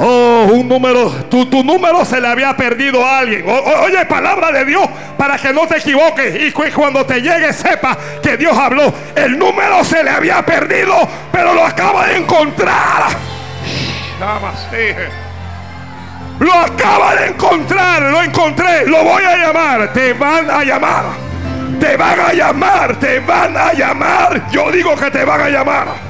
Oh, 0.00 0.46
un 0.52 0.68
número, 0.68 1.10
tu, 1.28 1.46
tu, 1.46 1.64
número 1.64 2.04
se 2.04 2.20
le 2.20 2.28
había 2.28 2.56
perdido 2.56 3.04
a 3.04 3.18
alguien. 3.18 3.44
oye, 3.48 4.06
palabra 4.06 4.52
de 4.52 4.64
Dios 4.64 4.88
para 5.16 5.36
que 5.36 5.52
no 5.52 5.66
te 5.66 5.78
equivoques 5.78 6.40
y 6.40 6.52
cuando 6.70 7.04
te 7.04 7.20
llegue 7.20 7.52
sepa 7.52 7.98
que 8.22 8.36
Dios 8.36 8.56
habló. 8.56 8.94
El 9.16 9.36
número 9.36 9.82
se 9.84 10.04
le 10.04 10.10
había 10.10 10.40
perdido, 10.46 10.96
pero 11.32 11.52
lo 11.52 11.64
acaba 11.64 12.06
de 12.06 12.18
encontrar. 12.18 13.08
Lo 16.38 16.54
acaba 16.54 17.16
de 17.16 17.26
encontrar, 17.26 18.02
lo 18.02 18.22
encontré, 18.22 18.86
lo 18.86 19.02
voy 19.02 19.24
a 19.24 19.36
llamar. 19.36 19.92
Te 19.92 20.12
van 20.12 20.48
a 20.48 20.62
llamar. 20.62 21.04
Te 21.80 21.96
van 21.96 22.20
a 22.20 22.32
llamar, 22.32 22.96
te 23.00 23.18
van 23.18 23.56
a 23.56 23.72
llamar. 23.72 24.48
Yo 24.50 24.70
digo 24.70 24.94
que 24.94 25.10
te 25.10 25.24
van 25.24 25.40
a 25.40 25.48
llamar. 25.48 26.07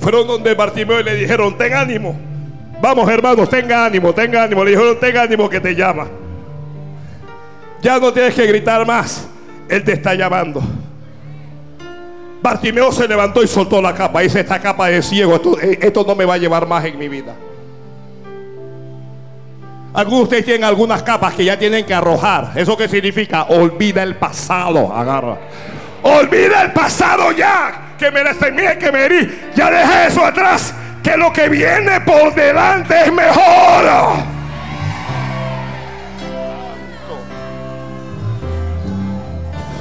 Fueron 0.00 0.26
donde 0.26 0.54
Bartimeo 0.54 1.00
y 1.00 1.04
le 1.04 1.14
dijeron, 1.14 1.56
ten 1.56 1.74
ánimo. 1.74 2.16
Vamos 2.80 3.08
hermanos, 3.08 3.48
tenga 3.48 3.86
ánimo, 3.86 4.12
tenga 4.12 4.44
ánimo. 4.44 4.64
Le 4.64 4.72
dijeron, 4.72 4.98
ten 5.00 5.16
ánimo 5.16 5.48
que 5.48 5.60
te 5.60 5.74
llama. 5.74 6.06
Ya 7.82 7.98
no 7.98 8.12
tienes 8.12 8.34
que 8.34 8.46
gritar 8.46 8.86
más. 8.86 9.26
Él 9.68 9.82
te 9.82 9.92
está 9.92 10.14
llamando. 10.14 10.62
Bartimeo 12.42 12.92
se 12.92 13.08
levantó 13.08 13.42
y 13.42 13.48
soltó 13.48 13.82
la 13.82 13.94
capa. 13.94 14.20
Dice, 14.20 14.40
esta 14.40 14.60
capa 14.60 14.88
de 14.88 15.02
ciego, 15.02 15.34
esto, 15.34 15.58
esto 15.58 16.04
no 16.06 16.14
me 16.14 16.24
va 16.24 16.34
a 16.34 16.38
llevar 16.38 16.66
más 16.68 16.84
en 16.84 16.98
mi 16.98 17.08
vida. 17.08 17.34
Algunos 19.92 20.20
de 20.20 20.24
ustedes 20.24 20.44
tienen 20.44 20.64
algunas 20.64 21.02
capas 21.02 21.34
que 21.34 21.44
ya 21.44 21.58
tienen 21.58 21.84
que 21.86 21.94
arrojar. 21.94 22.52
¿Eso 22.54 22.76
qué 22.76 22.86
significa? 22.86 23.44
Olvida 23.44 24.02
el 24.02 24.16
pasado. 24.16 24.92
Agarra. 24.92 25.38
Olvida 26.02 26.62
el 26.62 26.72
pasado 26.72 27.32
ya. 27.32 27.94
Que 27.98 28.10
me 28.10 28.22
lastimé, 28.22 28.78
que 28.78 28.92
me 28.92 29.04
herí. 29.04 29.50
Ya 29.54 29.70
deja 29.70 30.06
eso 30.06 30.24
atrás. 30.24 30.74
Que 31.02 31.16
lo 31.16 31.32
que 31.32 31.48
viene 31.48 32.00
por 32.00 32.34
delante 32.34 33.02
es 33.04 33.12
mejor. 33.12 33.84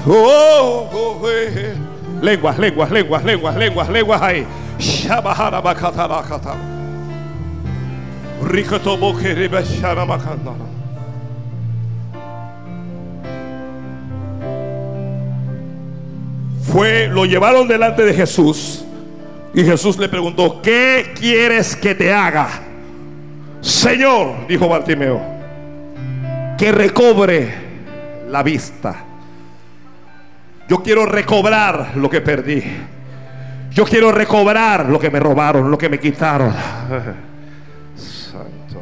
Oh, 0.07 0.89
oh, 0.93 1.19
oh, 1.23 1.29
eh. 1.29 1.51
eh. 1.55 1.75
Lenguas, 2.21 2.59
lenguas, 2.59 2.91
lenguas, 2.91 3.23
lenguas, 3.23 3.55
lenguas, 3.55 3.89
lenguas 3.89 4.21
ahí. 4.21 4.45
Shabahara 4.77 5.61
bakata 5.61 6.07
bakata. 6.07 6.55
Rico 8.43 8.79
tomo 8.79 9.17
que 9.17 9.33
rebe 9.33 9.63
shara 9.63 10.05
Fue, 16.75 17.07
lo 17.07 17.23
llevaron 17.23 17.69
delante 17.69 18.03
de 18.03 18.13
Jesús 18.13 18.83
y 19.53 19.63
Jesús 19.63 19.97
le 19.97 20.09
preguntó, 20.09 20.61
¿qué 20.61 21.13
quieres 21.17 21.73
que 21.73 21.95
te 21.95 22.11
haga? 22.11 22.49
Señor, 23.61 24.45
dijo 24.45 24.67
Bartimeo, 24.67 25.21
que 26.57 26.73
recobre 26.73 27.53
la 28.27 28.43
vista. 28.43 29.05
Yo 30.67 30.83
quiero 30.83 31.05
recobrar 31.05 31.95
lo 31.95 32.09
que 32.09 32.19
perdí. 32.19 32.61
Yo 33.71 33.85
quiero 33.85 34.11
recobrar 34.11 34.89
lo 34.89 34.99
que 34.99 35.09
me 35.09 35.21
robaron, 35.21 35.71
lo 35.71 35.77
que 35.77 35.87
me 35.87 35.97
quitaron. 35.97 36.53
Santo 37.95 38.81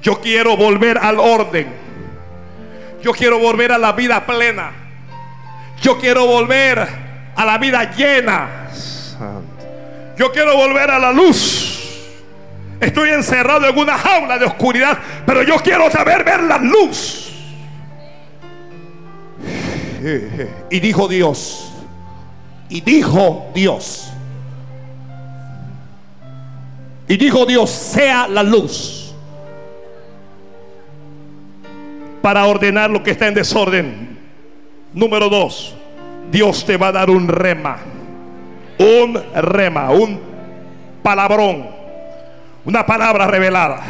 Yo 0.00 0.18
quiero 0.22 0.56
volver 0.56 0.96
al 0.96 1.20
orden. 1.20 1.81
Yo 3.02 3.12
quiero 3.12 3.38
volver 3.38 3.72
a 3.72 3.78
la 3.78 3.92
vida 3.92 4.24
plena. 4.24 4.70
Yo 5.80 5.98
quiero 5.98 6.26
volver 6.26 6.88
a 7.34 7.44
la 7.44 7.58
vida 7.58 7.90
llena. 7.92 8.68
Yo 10.16 10.30
quiero 10.30 10.56
volver 10.56 10.90
a 10.90 10.98
la 10.98 11.12
luz. 11.12 11.70
Estoy 12.80 13.10
encerrado 13.10 13.68
en 13.68 13.76
una 13.76 13.96
jaula 13.98 14.38
de 14.38 14.44
oscuridad, 14.44 14.98
pero 15.26 15.42
yo 15.42 15.56
quiero 15.56 15.90
saber 15.90 16.24
ver 16.24 16.42
la 16.44 16.58
luz. 16.58 17.32
Y 20.70 20.80
dijo 20.80 21.06
Dios, 21.06 21.72
y 22.68 22.80
dijo 22.80 23.50
Dios, 23.54 24.12
y 27.06 27.16
dijo 27.16 27.46
Dios, 27.46 27.70
sea 27.70 28.26
la 28.26 28.42
luz 28.42 29.01
para 32.22 32.46
ordenar 32.46 32.90
lo 32.90 33.02
que 33.02 33.10
está 33.10 33.28
en 33.28 33.34
desorden. 33.34 34.18
Número 34.94 35.28
dos, 35.28 35.76
Dios 36.30 36.64
te 36.64 36.76
va 36.76 36.88
a 36.88 36.92
dar 36.92 37.10
un 37.10 37.28
rema, 37.28 37.78
un 38.78 39.20
rema, 39.34 39.90
un 39.90 40.20
palabrón, 41.02 41.66
una 42.64 42.86
palabra 42.86 43.26
revelada. 43.26 43.82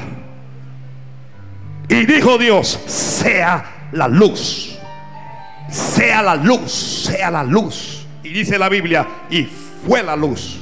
Y 1.89 2.07
dijo 2.07 2.39
Dios, 2.39 2.81
sea 2.87 3.65
la 3.93 4.09
luz 4.09 4.73
sea 5.73 6.23
la 6.23 6.37
luz, 6.37 6.71
sea 7.07 7.31
la 7.31 7.43
luz. 7.43 8.07
Y 8.23 8.29
dice 8.29 8.59
la 8.59 8.69
Biblia, 8.69 9.07
y 9.31 9.49
fue 9.87 10.03
la 10.03 10.15
luz. 10.15 10.59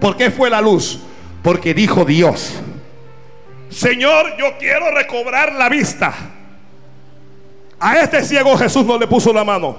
¿Por 0.00 0.16
qué 0.16 0.30
fue 0.30 0.48
la 0.48 0.60
luz? 0.60 1.00
Porque 1.42 1.74
dijo 1.74 2.04
Dios, 2.04 2.60
Señor, 3.68 4.36
yo 4.38 4.56
quiero 4.58 4.90
recobrar 4.92 5.52
la 5.54 5.68
vista. 5.68 6.14
A 7.78 7.98
este 7.98 8.22
ciego 8.24 8.56
Jesús 8.56 8.84
no 8.84 8.98
le 8.98 9.06
puso 9.06 9.32
la 9.32 9.44
mano. 9.44 9.76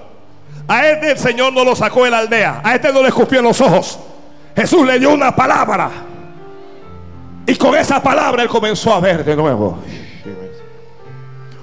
A 0.68 0.88
este 0.88 1.12
el 1.12 1.18
Señor 1.18 1.54
no 1.54 1.64
lo 1.64 1.76
sacó 1.76 2.06
de 2.06 2.12
la 2.12 2.20
aldea. 2.20 2.62
A 2.64 2.76
este 2.76 2.91
no 2.91 3.02
le 3.02 3.10
escupió 3.10 3.39
en 3.39 3.46
los 3.46 3.60
ojos. 3.62 4.00
Jesús 4.56 4.86
le 4.86 5.00
dio 5.00 5.14
una 5.14 5.36
palabra. 5.36 5.89
Y 7.46 7.56
con 7.56 7.76
esa 7.76 8.02
palabra 8.02 8.43
él 8.43 8.50
comenzó 8.50 8.93
a 8.93 9.00
ver 9.00 9.24
de 9.24 9.36
nuevo. 9.36 9.78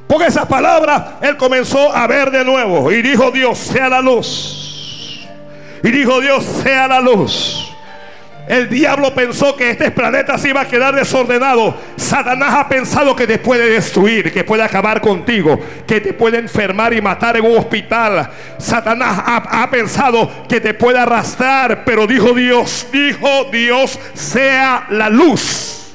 Con 0.06 0.22
esa 0.22 0.46
palabra 0.46 1.18
él 1.22 1.36
comenzó 1.36 1.92
a 1.94 2.06
ver 2.06 2.30
de 2.30 2.44
nuevo 2.44 2.92
y 2.92 3.02
dijo 3.02 3.30
Dios, 3.30 3.58
sea 3.58 3.88
la 3.88 4.00
luz. 4.00 5.26
Y 5.82 5.90
dijo 5.90 6.20
Dios, 6.20 6.44
sea 6.62 6.86
la 6.86 7.00
luz. 7.00 7.71
El 8.52 8.68
diablo 8.68 9.14
pensó 9.14 9.56
que 9.56 9.70
este 9.70 9.90
planeta 9.90 10.36
se 10.36 10.50
iba 10.50 10.60
a 10.60 10.68
quedar 10.68 10.94
desordenado. 10.94 11.74
Satanás 11.96 12.52
ha 12.54 12.68
pensado 12.68 13.16
que 13.16 13.26
te 13.26 13.38
puede 13.38 13.70
destruir, 13.70 14.30
que 14.30 14.44
puede 14.44 14.62
acabar 14.62 15.00
contigo, 15.00 15.58
que 15.86 16.02
te 16.02 16.12
puede 16.12 16.36
enfermar 16.36 16.92
y 16.92 17.00
matar 17.00 17.38
en 17.38 17.46
un 17.46 17.56
hospital. 17.56 18.28
Satanás 18.58 19.22
ha, 19.24 19.70
pensado 19.70 20.30
que 20.50 20.60
te 20.60 20.74
puede 20.74 20.98
arrastrar, 20.98 21.82
pero 21.82 22.06
dijo 22.06 22.34
Dios, 22.34 22.86
dijo 22.92 23.44
Dios, 23.50 23.98
sea 24.12 24.86
la 24.90 25.08
luz. 25.08 25.94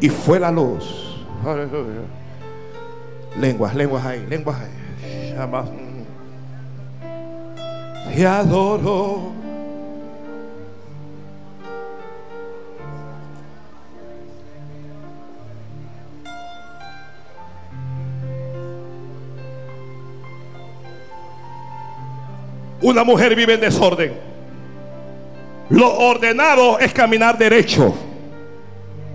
y 0.00 0.08
fue 0.10 0.38
la 0.38 0.52
luz. 0.52 1.26
Lenguas, 3.36 3.74
lenguas 3.74 4.06
ahí, 4.06 4.24
lenguas 4.28 4.60
ahí. 4.60 4.70
Te 8.08 8.26
adoro. 8.26 9.32
Una 22.82 23.04
mujer 23.04 23.34
vive 23.34 23.54
en 23.54 23.60
desorden. 23.60 24.12
Lo 25.68 25.98
ordenado 25.98 26.78
es 26.78 26.92
caminar 26.92 27.38
derecho. 27.38 27.94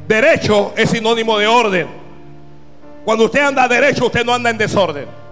Derecho 0.07 0.73
es 0.77 0.89
sinónimo 0.91 1.37
de 1.37 1.47
orden. 1.47 1.87
Cuando 3.03 3.25
usted 3.25 3.41
anda 3.41 3.67
derecho, 3.67 4.05
usted 4.05 4.23
no 4.23 4.33
anda 4.33 4.49
en 4.51 4.57
desorden. 4.57 5.24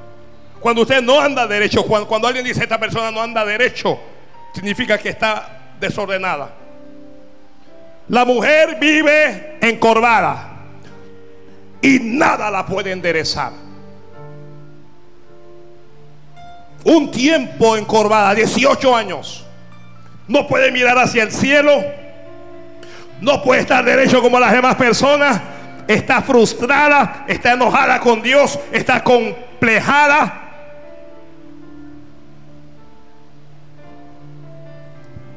Cuando 0.63 0.81
usted 0.81 1.03
no 1.03 1.19
anda 1.19 1.45
derecho, 1.45 1.85
cuando, 1.85 2.27
alguien 2.27 2.43
dice 2.43 2.63
esta 2.63 2.79
persona 2.79 3.11
no 3.11 3.21
anda 3.21 3.45
derecho, 3.45 3.99
significa 4.55 4.97
que 4.97 5.09
está 5.09 5.75
desordenada. 5.79 6.55
La 8.07 8.25
mujer 8.25 8.77
vive 8.79 9.59
encorvada 9.61 10.49
y 11.81 11.99
nada 11.99 12.49
la 12.49 12.65
puede 12.65 12.91
enderezar. 12.91 13.51
Un 16.85 17.11
tiempo 17.11 17.77
encorvada, 17.77 18.33
18 18.33 18.95
años. 18.95 19.45
No 20.27 20.47
puede 20.47 20.71
mirar 20.71 20.97
hacia 20.97 21.23
el 21.23 21.31
cielo 21.31 21.83
no 23.23 23.41
puede 23.41 23.61
estar 23.61 23.85
derecho 23.85 24.21
como 24.21 24.37
las 24.37 24.51
demás 24.51 24.75
personas. 24.75 25.41
Está 25.87 26.21
frustrada, 26.21 27.23
está 27.27 27.53
enojada 27.53 27.99
con 28.01 28.21
Dios, 28.21 28.59
está 28.71 29.01
complejada. 29.01 30.42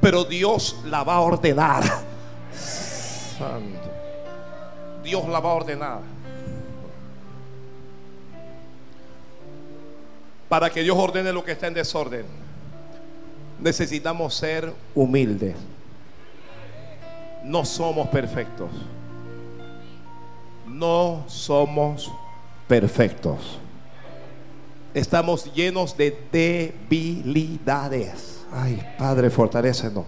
Pero 0.07 0.25
Dios 0.25 0.77
la 0.85 1.03
va 1.03 1.17
a 1.17 1.21
ordenar. 1.21 1.83
Santo. 2.53 3.91
Dios 5.03 5.29
la 5.29 5.41
va 5.41 5.51
a 5.51 5.55
ordenar. 5.55 6.01
Para 10.49 10.71
que 10.71 10.85
Dios 10.85 10.97
ordene 10.97 11.33
lo 11.33 11.45
que 11.45 11.51
está 11.51 11.67
en 11.67 11.75
desorden, 11.75 12.25
necesitamos 13.59 14.35
ser 14.35 14.73
humildes 14.95 15.57
no 17.47 17.65
somos 17.65 18.09
perfectos. 18.09 18.69
No 20.67 21.25
somos 21.29 22.11
perfectos. 22.69 23.59
Estamos 24.93 25.53
llenos 25.55 25.97
de 25.97 26.19
debilidades. 26.33 28.36
Ay, 28.53 28.83
Padre, 28.99 29.31
fortalecenos. 29.31 30.05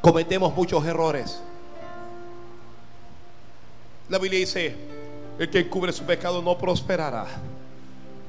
Cometemos 0.00 0.54
muchos 0.54 0.84
errores. 0.84 1.40
La 4.08 4.18
Biblia 4.18 4.40
dice, 4.40 4.76
el 5.38 5.48
que 5.50 5.68
cubre 5.68 5.92
su 5.92 6.04
pecado 6.04 6.42
no 6.42 6.58
prosperará, 6.58 7.26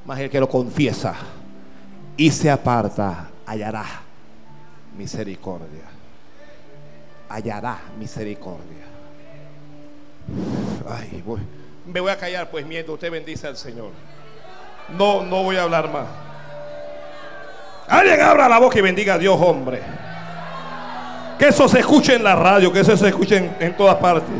mas 0.04 0.18
el 0.20 0.30
que 0.30 0.40
lo 0.40 0.48
confiesa 0.48 1.14
y 2.16 2.30
se 2.30 2.50
aparta 2.50 3.28
hallará 3.44 3.84
misericordia. 4.96 5.84
Hallará 7.28 7.78
misericordia. 7.98 8.86
Ay, 10.88 11.22
voy. 11.26 11.40
Me 11.86 12.00
voy 12.00 12.10
a 12.10 12.16
callar, 12.16 12.50
pues 12.50 12.66
mientras 12.66 12.94
usted 12.94 13.10
bendice 13.10 13.46
al 13.46 13.56
Señor. 13.56 13.90
No, 14.88 15.22
no 15.22 15.42
voy 15.42 15.56
a 15.56 15.62
hablar 15.62 15.90
más. 15.90 16.04
Alguien 17.88 18.20
abra 18.20 18.48
la 18.48 18.58
boca 18.58 18.78
y 18.78 18.82
bendiga 18.82 19.14
a 19.14 19.18
Dios, 19.18 19.38
hombre. 19.40 19.82
Que 21.38 21.48
eso 21.48 21.68
se 21.68 21.80
escuche 21.80 22.14
en 22.14 22.24
la 22.24 22.34
radio, 22.34 22.72
que 22.72 22.80
eso 22.80 22.96
se 22.96 23.08
escuche 23.08 23.50
en, 23.60 23.76
todas 23.76 23.96
partes. 23.96 24.30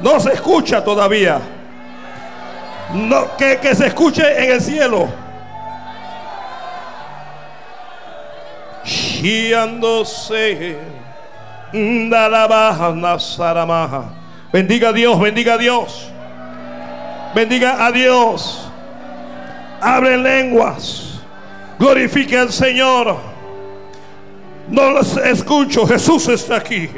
No 0.00 0.20
se 0.20 0.32
escucha 0.34 0.84
todavía. 0.84 1.40
No, 2.94 3.36
que, 3.36 3.58
que 3.58 3.74
se 3.74 3.86
escuche 3.86 4.44
en 4.44 4.52
el 4.52 4.60
cielo. 4.60 5.08
Bendiga 14.52 14.90
a 14.90 14.92
Dios, 14.92 15.20
bendiga 15.20 15.54
a 15.54 15.58
Dios. 15.58 16.08
Bendiga 17.34 17.84
a 17.84 17.92
Dios. 17.92 18.67
Abre 19.80 20.16
lenguas. 20.16 21.20
Glorifique 21.78 22.36
al 22.36 22.52
Señor. 22.52 23.16
No 24.68 24.90
los 24.90 25.16
escucho. 25.16 25.86
Jesús 25.86 26.28
está 26.28 26.56
aquí. 26.56 26.88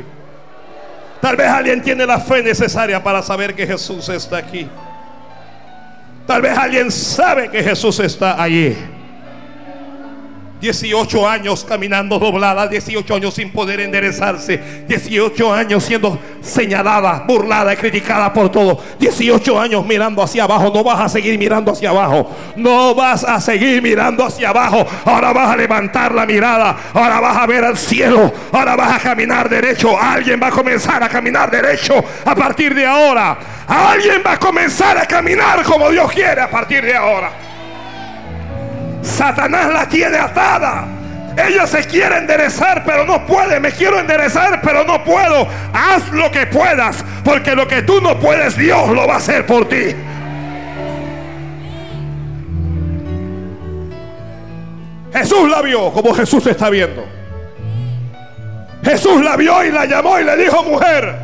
Tal 1.21 1.37
vez 1.37 1.49
alguien 1.49 1.83
tiene 1.83 2.07
la 2.07 2.19
fe 2.19 2.43
necesaria 2.43 3.03
para 3.03 3.23
saber 3.23 3.55
que 3.55 3.67
Jesús 3.67 4.09
está 4.09 4.39
aquí. 4.39 4.67
Tal 6.27 6.43
vez 6.43 6.57
alguien 6.57 6.91
sabe 6.91 7.51
que 7.51 7.63
Jesús 7.63 8.01
está 8.01 8.43
allí. 8.43 8.77
18 10.61 11.29
años 11.29 11.65
caminando 11.65 12.19
doblada, 12.19 12.69
18 12.69 13.15
años 13.15 13.35
sin 13.35 13.51
poder 13.51 13.81
enderezarse, 13.81 14.85
18 14.87 15.53
años 15.53 15.83
siendo 15.85 16.19
señalada, 16.43 17.25
burlada 17.27 17.73
y 17.73 17.77
criticada 17.77 18.33
por 18.33 18.51
todo, 18.51 18.83
18 18.99 19.61
años 19.61 19.87
mirando 19.87 20.23
hacia 20.23 20.45
abajo, 20.45 20.71
no 20.73 20.85
vas 20.85 21.01
a 21.01 21.09
seguir 21.09 21.39
mirando 21.39 21.73
hacia 21.73 21.91
abajo, 21.91 22.31
no 22.57 22.95
vas 22.95 23.25
a 23.25 23.41
seguir 23.41 23.83
mirando 23.83 24.25
hacia 24.25 24.51
abajo, 24.51 24.87
ahora 25.05 25.33
vas 25.33 25.51
a 25.51 25.57
levantar 25.57 26.15
la 26.15 26.27
mirada, 26.27 26.77
ahora 26.93 27.21
vas 27.21 27.37
a 27.39 27.47
ver 27.47 27.65
al 27.65 27.79
cielo, 27.79 28.33
ahora 28.53 28.77
vas 28.77 28.97
a 28.97 29.01
caminar 29.01 29.49
derecho, 29.49 29.99
alguien 29.99 30.41
va 30.43 30.49
a 30.49 30.53
comenzar 30.53 31.03
a 31.03 31.09
caminar 31.09 31.51
derecho 31.51 32.05
a 32.25 32.35
partir 32.35 32.75
de 32.75 32.87
ahora, 32.87 33.39
alguien 33.67 34.23
va 34.25 34.33
a 34.33 34.39
comenzar 34.39 34.99
a 34.99 35.07
caminar 35.07 35.63
como 35.63 35.91
Dios 35.91 36.13
quiere 36.13 36.43
a 36.43 36.51
partir 36.51 36.85
de 36.85 36.95
ahora. 36.95 37.50
Satanás 39.03 39.73
la 39.73 39.89
tiene 39.89 40.19
atada. 40.19 40.87
Ella 41.37 41.67
se 41.67 41.85
quiere 41.85 42.19
enderezar, 42.19 42.85
pero 42.85 43.07
no 43.07 43.25
puede. 43.25 43.61
Me 43.61 43.73
quiero 43.73 43.99
enderezar, 43.99 44.61
pero 44.63 44.85
no 44.85 45.03
puedo. 45.05 45.47
Haz 45.73 46.11
lo 46.13 46.31
que 46.31 46.47
puedas, 46.47 47.05
porque 47.25 47.55
lo 47.55 47.67
que 47.67 47.83
tú 47.83 48.01
no 48.01 48.19
puedes, 48.19 48.57
Dios 48.57 48.89
lo 48.91 49.07
va 49.07 49.15
a 49.15 49.17
hacer 49.19 49.47
por 49.47 49.69
ti. 49.69 49.95
Jesús 55.13 55.51
la 55.51 55.61
vio 55.63 55.93
como 55.93 56.15
Jesús 56.15 56.47
está 56.47 56.71
viendo. 56.71 57.05
Jesús 58.83 59.23
la 59.23 59.37
vio 59.37 59.65
y 59.65 59.71
la 59.71 59.85
llamó 59.85 60.19
y 60.19 60.25
le 60.25 60.37
dijo, 60.37 60.63
mujer, 60.63 61.15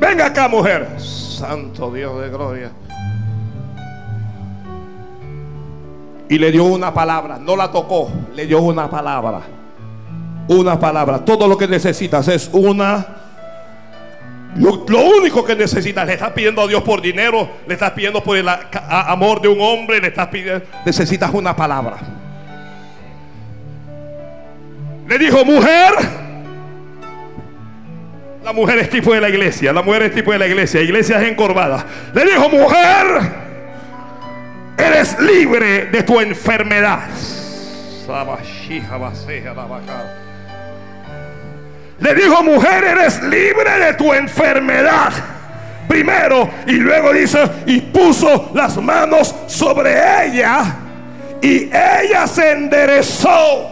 venga 0.00 0.26
acá, 0.26 0.48
mujer. 0.48 0.88
Santo 0.98 1.92
Dios 1.92 2.20
de 2.20 2.28
gloria. 2.28 2.70
Y 6.34 6.38
le 6.40 6.50
dio 6.50 6.64
una 6.64 6.92
palabra. 6.92 7.38
No 7.38 7.54
la 7.54 7.70
tocó, 7.70 8.10
le 8.34 8.44
dio 8.44 8.60
una 8.60 8.90
palabra. 8.90 9.42
Una 10.48 10.80
palabra. 10.80 11.24
Todo 11.24 11.46
lo 11.46 11.56
que 11.56 11.68
necesitas 11.68 12.26
es 12.26 12.50
una. 12.52 13.06
Lo, 14.56 14.84
único 15.16 15.44
que 15.44 15.54
necesitas, 15.54 16.04
le 16.04 16.14
estás 16.14 16.32
pidiendo 16.32 16.62
a 16.62 16.66
Dios 16.66 16.82
por 16.82 17.00
dinero, 17.00 17.48
le 17.68 17.74
estás 17.74 17.92
pidiendo 17.92 18.20
por 18.20 18.36
el 18.36 18.48
amor 18.48 19.40
de 19.42 19.46
un 19.46 19.60
hombre, 19.60 20.00
le 20.00 20.08
estás 20.08 20.26
pidiendo, 20.26 20.64
necesitas 20.84 21.30
una 21.32 21.54
palabra. 21.54 21.98
Le 25.06 25.18
dijo, 25.18 25.44
mujer, 25.44 25.92
la 28.44 28.52
mujer 28.52 28.78
es 28.80 28.90
tipo 28.90 29.14
de 29.14 29.20
la 29.20 29.28
iglesia, 29.28 29.72
la 29.72 29.82
mujer 29.82 30.02
es 30.02 30.14
tipo 30.14 30.32
de 30.32 30.38
la 30.40 30.48
iglesia, 30.48 30.80
iglesia 30.80 31.22
es 31.22 31.30
encorvada. 31.30 31.86
Le 32.12 32.24
dijo, 32.24 32.48
mujer, 32.48 33.43
Eres 34.76 35.18
libre 35.20 35.86
de 35.86 36.02
tu 36.02 36.20
enfermedad. 36.20 37.08
Le 42.00 42.14
dijo, 42.14 42.42
mujer, 42.42 42.84
eres 42.84 43.22
libre 43.22 43.78
de 43.78 43.94
tu 43.94 44.12
enfermedad. 44.12 45.12
Primero, 45.88 46.50
y 46.66 46.72
luego 46.72 47.12
dice, 47.12 47.44
y 47.66 47.80
puso 47.80 48.50
las 48.54 48.76
manos 48.78 49.34
sobre 49.46 49.92
ella, 50.26 50.64
y 51.40 51.70
ella 51.72 52.26
se 52.26 52.52
enderezó. 52.52 53.70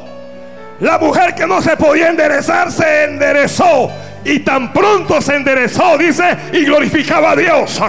La 0.81 0.99
mujer 0.99 1.35
que 1.35 1.47
no 1.47 1.61
se 1.63 1.77
podía 1.77 2.09
enderezar 2.09 2.71
se 2.71 3.05
enderezó. 3.05 3.91
Y 4.25 4.41
tan 4.41 4.73
pronto 4.73 5.21
se 5.21 5.37
enderezó, 5.37 5.99
dice, 5.99 6.37
y 6.53 6.65
glorificaba 6.65 7.33
a 7.33 7.37
Dios. 7.37 7.81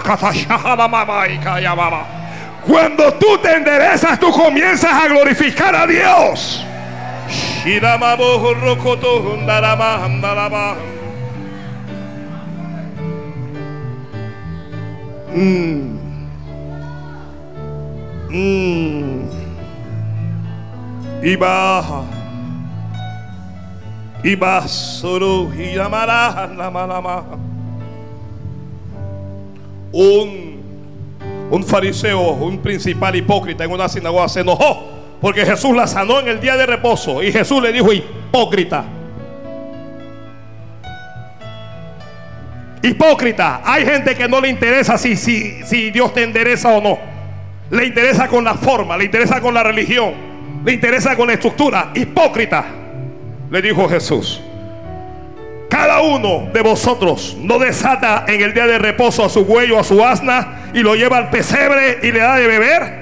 Cuando 2.68 3.14
tú 3.16 3.38
te 3.42 3.56
enderezas, 3.56 4.20
tú 4.20 4.32
comienzas 4.32 4.94
a 4.94 5.08
glorificar 5.08 5.76
a 5.76 5.86
Dios. 5.86 6.66
Mm. 15.34 15.98
Mm. 18.30 19.30
Y 21.24 21.36
baja. 21.36 22.04
Y 24.24 24.38
solo 24.68 25.52
y 25.54 25.76
llamará 25.76 26.48
la 26.56 26.72
Un 29.92 30.43
un 31.54 31.64
fariseo, 31.64 32.20
un 32.32 32.58
principal 32.58 33.16
hipócrita 33.16 33.64
en 33.64 33.70
una 33.70 33.88
sinagoga 33.88 34.28
se 34.28 34.40
enojó 34.40 34.90
porque 35.22 35.46
Jesús 35.46 35.76
la 35.76 35.86
sanó 35.86 36.20
en 36.20 36.28
el 36.28 36.40
día 36.40 36.58
de 36.58 36.66
reposo 36.66 37.22
y 37.22 37.32
Jesús 37.32 37.62
le 37.62 37.72
dijo 37.72 37.94
hipócrita. 37.94 38.84
Hipócrita, 42.82 43.62
hay 43.64 43.86
gente 43.86 44.16
que 44.16 44.28
no 44.28 44.42
le 44.42 44.50
interesa 44.50 44.98
si, 44.98 45.16
si, 45.16 45.64
si 45.64 45.92
Dios 45.92 46.12
te 46.12 46.24
endereza 46.24 46.70
o 46.70 46.82
no. 46.82 46.98
Le 47.70 47.86
interesa 47.86 48.28
con 48.28 48.44
la 48.44 48.56
forma, 48.56 48.98
le 48.98 49.06
interesa 49.06 49.40
con 49.40 49.54
la 49.54 49.62
religión, 49.62 50.12
le 50.66 50.74
interesa 50.74 51.16
con 51.16 51.28
la 51.28 51.34
estructura. 51.34 51.92
Hipócrita, 51.94 52.66
le 53.52 53.62
dijo 53.62 53.88
Jesús. 53.88 54.42
Cada 55.74 56.02
uno 56.02 56.52
de 56.54 56.62
vosotros 56.62 57.36
no 57.40 57.58
desata 57.58 58.26
en 58.28 58.42
el 58.42 58.54
día 58.54 58.68
de 58.68 58.78
reposo 58.78 59.26
a 59.26 59.30
su 59.30 59.44
buey 59.44 59.72
o 59.72 59.80
a 59.80 59.84
su 59.84 60.06
asna 60.06 60.70
y 60.72 60.82
lo 60.82 60.94
lleva 60.94 61.18
al 61.18 61.32
pesebre 61.32 61.98
y 62.04 62.12
le 62.12 62.20
da 62.20 62.36
de 62.36 62.46
beber. 62.46 62.94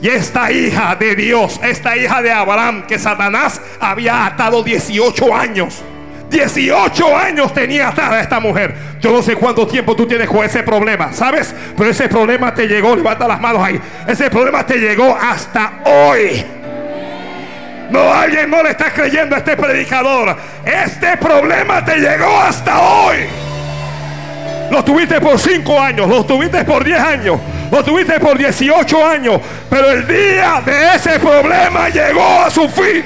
Y 0.00 0.08
esta 0.08 0.50
hija 0.50 0.96
de 0.96 1.16
Dios, 1.16 1.60
esta 1.62 1.98
hija 1.98 2.22
de 2.22 2.32
Abraham 2.32 2.86
que 2.86 2.98
Satanás 2.98 3.60
había 3.78 4.24
atado 4.24 4.62
18 4.62 5.36
años. 5.36 5.82
18 6.30 7.14
años 7.14 7.52
tenía 7.52 7.88
atada 7.88 8.18
esta 8.18 8.40
mujer. 8.40 8.74
Yo 9.02 9.12
no 9.12 9.20
sé 9.20 9.36
cuánto 9.36 9.66
tiempo 9.66 9.94
tú 9.94 10.06
tienes 10.06 10.26
con 10.26 10.46
ese 10.46 10.62
problema, 10.62 11.12
¿sabes? 11.12 11.54
Pero 11.76 11.90
ese 11.90 12.08
problema 12.08 12.54
te 12.54 12.66
llegó, 12.66 12.96
levanta 12.96 13.28
las 13.28 13.38
manos 13.38 13.62
ahí. 13.62 13.78
Ese 14.08 14.30
problema 14.30 14.64
te 14.64 14.78
llegó 14.78 15.14
hasta 15.14 15.82
hoy. 15.84 16.42
No, 17.94 18.12
alguien 18.12 18.50
no 18.50 18.60
le 18.60 18.70
está 18.70 18.92
creyendo 18.92 19.36
a 19.36 19.38
este 19.38 19.56
predicador. 19.56 20.36
Este 20.64 21.16
problema 21.16 21.84
te 21.84 21.98
llegó 21.98 22.40
hasta 22.40 22.80
hoy. 22.80 23.18
Lo 24.68 24.82
tuviste 24.82 25.20
por 25.20 25.38
5 25.38 25.80
años, 25.80 26.08
lo 26.08 26.26
tuviste 26.26 26.64
por 26.64 26.82
10 26.82 26.98
años, 26.98 27.38
lo 27.70 27.84
tuviste 27.84 28.18
por 28.18 28.36
18 28.36 29.06
años. 29.06 29.40
Pero 29.70 29.90
el 29.90 30.08
día 30.08 30.60
de 30.66 30.96
ese 30.96 31.20
problema 31.20 31.88
llegó 31.88 32.42
a 32.44 32.50
su 32.50 32.68
fin. 32.68 33.04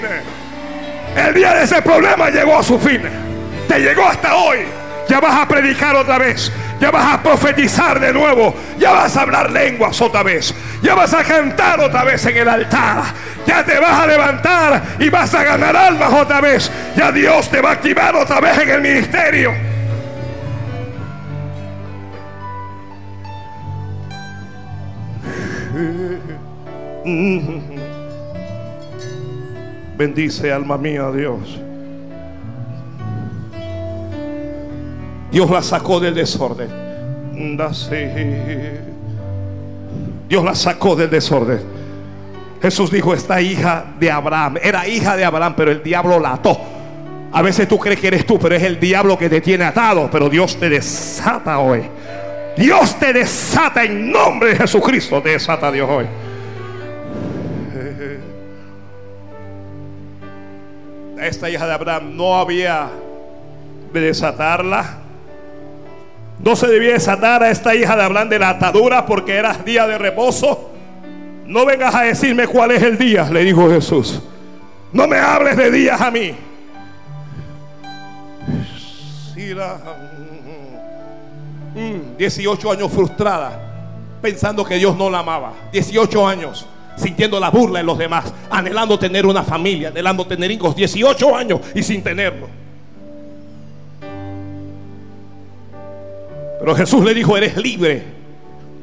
El 1.14 1.34
día 1.34 1.52
de 1.52 1.64
ese 1.64 1.82
problema 1.82 2.30
llegó 2.30 2.56
a 2.56 2.62
su 2.62 2.78
fin. 2.78 3.02
Te 3.68 3.80
llegó 3.80 4.06
hasta 4.06 4.36
hoy. 4.36 4.60
Ya 5.08 5.20
vas 5.20 5.40
a 5.40 5.48
predicar 5.48 5.96
otra 5.96 6.18
vez. 6.18 6.52
Ya 6.80 6.90
vas 6.90 7.14
a 7.14 7.22
profetizar 7.22 7.98
de 7.98 8.12
nuevo. 8.12 8.54
Ya 8.78 8.92
vas 8.92 9.16
a 9.16 9.22
hablar 9.22 9.50
lenguas 9.50 9.98
otra 10.00 10.22
vez. 10.22 10.54
Ya 10.82 10.94
vas 10.94 11.14
a 11.14 11.24
cantar 11.24 11.80
otra 11.80 12.04
vez 12.04 12.24
en 12.26 12.36
el 12.36 12.48
altar. 12.48 13.04
Ya 13.46 13.64
te 13.64 13.80
vas 13.80 14.02
a 14.02 14.06
levantar 14.06 14.82
y 14.98 15.08
vas 15.08 15.32
a 15.34 15.42
ganar 15.42 15.74
almas 15.74 16.12
otra 16.12 16.42
vez. 16.42 16.70
Ya 16.94 17.10
Dios 17.10 17.48
te 17.48 17.60
va 17.60 17.70
a 17.70 17.72
activar 17.72 18.14
otra 18.14 18.40
vez 18.40 18.58
en 18.58 18.68
el 18.68 18.82
ministerio. 18.82 19.54
Bendice 29.96 30.52
alma 30.52 30.76
mía 30.76 31.10
Dios. 31.10 31.67
Dios 35.30 35.50
la 35.50 35.62
sacó 35.62 36.00
del 36.00 36.14
desorden. 36.14 36.68
Dios 40.28 40.44
la 40.44 40.54
sacó 40.54 40.96
del 40.96 41.10
desorden. 41.10 41.60
Jesús 42.60 42.90
dijo, 42.90 43.14
esta 43.14 43.40
hija 43.40 43.84
de 43.98 44.10
Abraham, 44.10 44.56
era 44.62 44.86
hija 44.88 45.16
de 45.16 45.24
Abraham, 45.24 45.54
pero 45.56 45.70
el 45.70 45.82
diablo 45.82 46.18
la 46.18 46.34
ató. 46.34 46.58
A 47.32 47.42
veces 47.42 47.68
tú 47.68 47.78
crees 47.78 48.00
que 48.00 48.08
eres 48.08 48.26
tú, 48.26 48.38
pero 48.38 48.54
es 48.54 48.62
el 48.62 48.80
diablo 48.80 49.16
que 49.16 49.28
te 49.28 49.40
tiene 49.40 49.64
atado, 49.64 50.08
pero 50.10 50.28
Dios 50.28 50.56
te 50.58 50.68
desata 50.68 51.58
hoy. 51.58 51.82
Dios 52.56 52.98
te 52.98 53.12
desata 53.12 53.84
en 53.84 54.10
nombre 54.10 54.50
de 54.50 54.56
Jesucristo, 54.56 55.22
te 55.22 55.30
desata 55.30 55.70
Dios 55.70 55.88
hoy. 55.88 56.06
Esta 61.20 61.50
hija 61.50 61.66
de 61.66 61.72
Abraham 61.72 62.16
no 62.16 62.36
había 62.36 62.88
de 63.92 64.00
desatarla. 64.00 65.07
No 66.38 66.54
se 66.54 66.68
debía 66.68 66.92
desatar 66.92 67.42
a 67.42 67.50
esta 67.50 67.74
hija 67.74 67.96
de 67.96 68.02
hablar 68.02 68.28
de 68.28 68.38
la 68.38 68.50
atadura 68.50 69.06
porque 69.06 69.34
era 69.34 69.54
día 69.54 69.86
de 69.86 69.98
reposo. 69.98 70.70
No 71.46 71.66
vengas 71.66 71.94
a 71.94 72.02
decirme 72.02 72.46
cuál 72.46 72.72
es 72.72 72.82
el 72.82 72.96
día, 72.96 73.28
le 73.30 73.44
dijo 73.44 73.68
Jesús. 73.68 74.22
No 74.92 75.06
me 75.06 75.18
hables 75.18 75.56
de 75.56 75.70
días 75.70 76.00
a 76.00 76.10
mí. 76.10 76.34
18 82.18 82.72
años 82.72 82.92
frustrada, 82.92 83.52
pensando 84.20 84.64
que 84.64 84.76
Dios 84.76 84.96
no 84.96 85.10
la 85.10 85.20
amaba. 85.20 85.52
18 85.72 86.26
años 86.26 86.66
sintiendo 86.96 87.38
la 87.38 87.50
burla 87.50 87.78
de 87.78 87.84
los 87.84 87.96
demás, 87.96 88.32
anhelando 88.50 88.98
tener 88.98 89.24
una 89.24 89.42
familia, 89.42 89.88
anhelando 89.88 90.26
tener 90.26 90.50
hijos. 90.50 90.74
18 90.74 91.36
años 91.36 91.60
y 91.74 91.82
sin 91.82 92.02
tenerlo. 92.02 92.48
Pero 96.58 96.74
Jesús 96.74 97.04
le 97.04 97.14
dijo, 97.14 97.36
eres 97.36 97.56
libre 97.56 98.02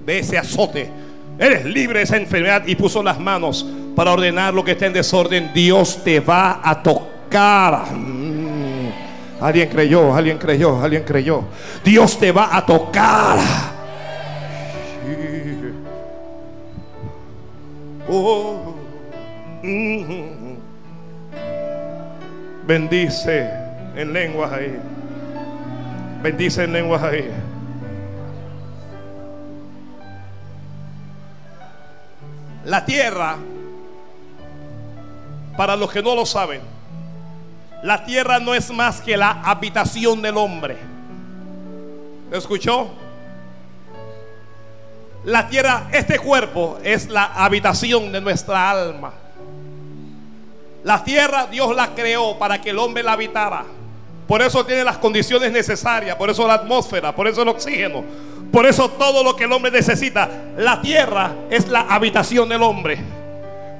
de 0.05 0.19
ese 0.19 0.37
azote. 0.37 0.89
Eres 1.37 1.65
libre 1.65 1.99
de 1.99 2.03
esa 2.05 2.17
enfermedad 2.17 2.63
y 2.65 2.75
puso 2.75 3.03
las 3.03 3.19
manos 3.19 3.65
para 3.95 4.11
ordenar 4.11 4.53
lo 4.53 4.63
que 4.63 4.71
está 4.71 4.85
en 4.85 4.93
desorden. 4.93 5.51
Dios 5.53 6.01
te 6.03 6.19
va 6.19 6.61
a 6.63 6.81
tocar. 6.81 7.91
Mm. 7.93 8.89
Alguien 9.41 9.67
creyó, 9.67 10.15
alguien 10.15 10.37
creyó, 10.37 10.81
alguien 10.81 11.03
creyó. 11.03 11.43
Dios 11.83 12.17
te 12.17 12.31
va 12.31 12.55
a 12.55 12.65
tocar. 12.65 13.37
Oh. 18.07 18.75
Mm. 19.61 20.55
Bendice 22.65 23.49
en 23.95 24.13
lenguas 24.13 24.53
ahí. 24.53 24.77
Bendice 26.23 26.63
en 26.63 26.73
lenguas 26.73 27.03
ahí. 27.03 27.29
La 32.65 32.83
tierra, 32.83 33.37
para 35.55 35.75
los 35.75 35.91
que 35.91 36.01
no 36.01 36.15
lo 36.15 36.25
saben, 36.25 36.61
la 37.83 38.03
tierra 38.03 38.39
no 38.39 38.55
es 38.55 38.71
más 38.71 39.01
que 39.01 39.15
la 39.15 39.41
habitación 39.43 40.21
del 40.21 40.35
hombre. 40.37 40.77
¿Escuchó? 42.31 42.89
La 45.25 45.47
tierra, 45.47 45.87
este 45.91 46.17
cuerpo 46.17 46.79
es 46.83 47.07
la 47.09 47.25
habitación 47.25 48.11
de 48.11 48.21
nuestra 48.21 48.71
alma. 48.71 49.13
La 50.83 51.03
tierra 51.03 51.45
Dios 51.45 51.75
la 51.75 51.93
creó 51.93 52.37
para 52.39 52.59
que 52.61 52.71
el 52.71 52.79
hombre 52.79 53.03
la 53.03 53.13
habitara. 53.13 53.65
Por 54.27 54.41
eso 54.41 54.65
tiene 54.65 54.83
las 54.83 54.97
condiciones 54.97 55.51
necesarias, 55.51 56.15
por 56.15 56.31
eso 56.31 56.47
la 56.47 56.55
atmósfera, 56.55 57.15
por 57.15 57.27
eso 57.27 57.43
el 57.43 57.49
oxígeno, 57.49 58.03
por 58.55 58.65
eso 58.65 58.89
todo 58.91 59.21
lo 59.21 59.35
que 59.35 59.43
el 59.43 59.51
hombre 59.51 59.69
necesita. 59.69 60.29
La 60.55 60.81
tierra 60.81 61.29
es 61.49 61.67
la 61.67 61.81
habitación 61.81 62.47
del 62.47 62.63
hombre. 62.63 62.97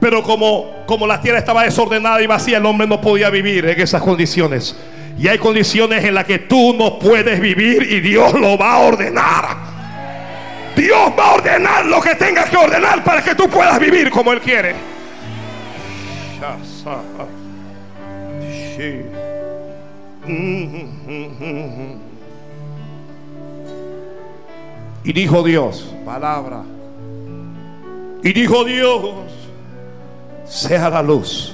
Pero 0.02 0.22
como, 0.22 0.84
como 0.86 1.08
la 1.08 1.22
tierra 1.22 1.40
estaba 1.40 1.64
desordenada 1.64 2.22
y 2.22 2.28
vacía, 2.28 2.58
el 2.58 2.66
hombre 2.66 2.86
no 2.86 3.00
podía 3.00 3.30
vivir 3.30 3.66
en 3.70 3.80
esas 3.80 4.02
condiciones. 4.02 4.76
Y 5.18 5.30
hay 5.30 5.38
condiciones 5.38 6.04
en 6.04 6.14
las 6.14 6.26
que 6.26 6.40
tú 6.40 6.76
no 6.78 7.00
puedes 7.00 7.40
vivir 7.40 7.84
y 7.90 8.02
Dios 8.02 8.34
lo 8.34 8.58
va 8.58 8.74
a 8.74 8.80
ordenar. 8.80 9.46
Dios 10.76 11.10
va 11.18 11.30
a 11.30 11.34
ordenar 11.36 11.86
lo 11.86 12.02
que 12.02 12.16
tengas 12.16 12.50
que 12.50 12.58
ordenar 12.58 13.02
para 13.02 13.24
que 13.24 13.34
tú 13.34 13.48
puedas 13.48 13.80
vivir 13.80 14.10
como 14.10 14.34
Él 14.34 14.42
quiere. 14.42 14.76
Y 25.06 25.14
dijo 25.14 25.44
Dios, 25.44 25.94
palabra. 26.04 26.64
Y 28.24 28.34
dijo 28.34 28.64
Dios, 28.64 29.04
sea 30.46 30.90
la 30.90 31.04
luz. 31.04 31.54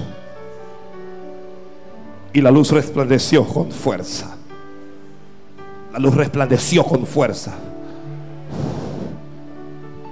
Y 2.32 2.40
la 2.40 2.50
luz 2.50 2.70
resplandeció 2.70 3.44
con 3.44 3.70
fuerza. 3.70 4.38
La 5.92 5.98
luz 5.98 6.14
resplandeció 6.14 6.82
con 6.82 7.06
fuerza. 7.06 7.52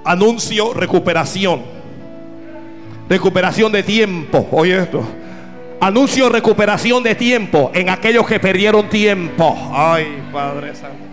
Anuncio 0.05 0.75
recuperación. 0.75 1.63
Recuperación 3.09 3.71
de 3.71 3.81
tiempo. 3.81 4.47
Oye 4.51 4.77
esto. 4.77 5.01
Anuncio 5.79 6.29
recuperación 6.29 7.01
de 7.01 7.15
tiempo 7.15 7.71
en 7.73 7.89
aquellos 7.89 8.27
que 8.27 8.39
perdieron 8.39 8.87
tiempo. 8.87 9.57
Ay, 9.73 10.21
Padre 10.31 10.75
Santo. 10.75 11.10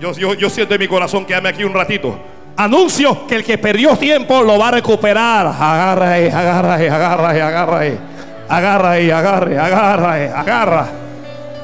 Yo, 0.00 0.12
yo, 0.34 0.50
siento 0.50 0.74
en 0.74 0.80
mi 0.80 0.88
corazón 0.88 1.24
que 1.24 1.34
aquí 1.34 1.64
un 1.64 1.72
ratito. 1.72 2.18
Anuncio 2.56 3.26
que 3.26 3.36
el 3.36 3.44
que 3.44 3.58
perdió 3.58 3.96
tiempo 3.96 4.42
lo 4.42 4.58
va 4.58 4.68
a 4.68 4.70
recuperar. 4.72 5.46
Agarra 5.46 6.12
ahí, 6.12 6.28
agarra 6.28 6.74
ahí, 6.74 6.86
agarra 6.86 7.30
ahí, 7.30 7.40
agarra 7.40 7.78
ahí. 7.78 7.98
Agarra 8.48 8.90
ahí, 8.92 9.10
agarre, 9.10 9.58
agarra 9.58 10.12
ahí, 10.12 10.30
agarra. 10.34 10.86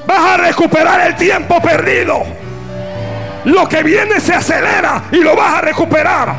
Vas 0.06 0.18
a 0.18 0.36
recuperar 0.36 1.06
el 1.06 1.16
tiempo 1.16 1.60
perdido. 1.60 2.22
Lo 3.44 3.68
que 3.68 3.82
viene 3.82 4.20
se 4.20 4.34
acelera 4.34 5.04
y 5.12 5.16
lo 5.16 5.36
vas 5.36 5.54
a 5.54 5.60
recuperar. 5.60 6.34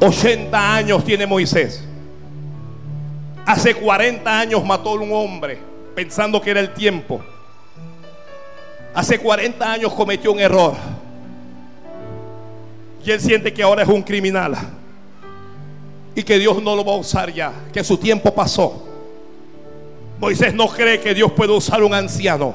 80 0.00 0.74
años 0.74 1.04
tiene 1.04 1.26
Moisés. 1.26 1.84
Hace 3.46 3.74
40 3.74 4.38
años 4.38 4.64
mató 4.64 4.90
a 4.90 4.94
un 4.94 5.12
hombre 5.12 5.58
pensando 5.94 6.40
que 6.40 6.50
era 6.50 6.60
el 6.60 6.72
tiempo. 6.72 7.22
Hace 8.94 9.18
40 9.18 9.72
años 9.72 9.92
cometió 9.92 10.32
un 10.32 10.38
error. 10.38 10.74
Y 13.04 13.10
él 13.10 13.20
siente 13.20 13.52
que 13.52 13.62
ahora 13.62 13.82
es 13.82 13.88
un 13.88 14.02
criminal. 14.02 14.56
Y 16.14 16.22
que 16.22 16.38
Dios 16.38 16.62
no 16.62 16.76
lo 16.76 16.84
va 16.84 16.92
a 16.92 16.96
usar 16.96 17.32
ya. 17.32 17.52
Que 17.72 17.82
su 17.82 17.98
tiempo 17.98 18.32
pasó. 18.32 18.86
Moisés 20.18 20.54
no 20.54 20.68
cree 20.68 21.00
que 21.00 21.12
Dios 21.12 21.32
pueda 21.32 21.52
usar 21.52 21.82
un 21.82 21.92
anciano. 21.92 22.54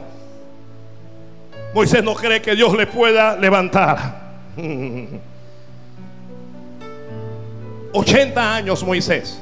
Moisés 1.73 2.03
no 2.03 2.15
cree 2.15 2.41
que 2.41 2.55
Dios 2.55 2.75
le 2.75 2.87
pueda 2.87 3.35
levantar. 3.35 4.29
80 7.91 8.55
años 8.55 8.83
Moisés. 8.83 9.41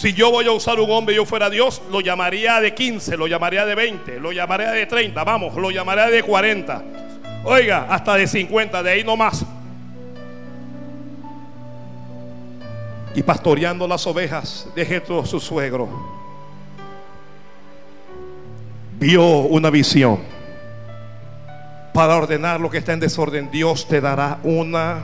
Si 0.00 0.14
yo 0.14 0.30
voy 0.30 0.46
a 0.46 0.52
usar 0.52 0.80
un 0.80 0.90
hombre 0.90 1.12
y 1.12 1.16
yo 1.18 1.26
fuera 1.26 1.50
Dios, 1.50 1.82
lo 1.90 2.00
llamaría 2.00 2.58
de 2.58 2.72
15, 2.72 3.18
lo 3.18 3.26
llamaría 3.26 3.66
de 3.66 3.74
20, 3.74 4.18
lo 4.18 4.32
llamaría 4.32 4.70
de 4.70 4.86
30, 4.86 5.22
vamos, 5.24 5.54
lo 5.56 5.70
llamaría 5.70 6.06
de 6.06 6.22
40. 6.22 6.82
Oiga, 7.44 7.86
hasta 7.86 8.14
de 8.14 8.26
50, 8.26 8.82
de 8.82 8.90
ahí 8.92 9.04
no 9.04 9.14
más. 9.18 9.44
Y 13.14 13.22
pastoreando 13.22 13.86
las 13.86 14.06
ovejas 14.06 14.66
de 14.74 14.86
Jetro, 14.86 15.26
su 15.26 15.38
suegro, 15.38 15.86
vio 18.98 19.22
una 19.22 19.68
visión. 19.68 20.20
Para 21.92 22.16
ordenar 22.16 22.58
lo 22.58 22.70
que 22.70 22.78
está 22.78 22.94
en 22.94 23.00
desorden, 23.00 23.50
Dios 23.50 23.86
te 23.86 24.00
dará 24.00 24.38
una, 24.44 25.00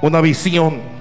una 0.00 0.22
visión 0.22 0.93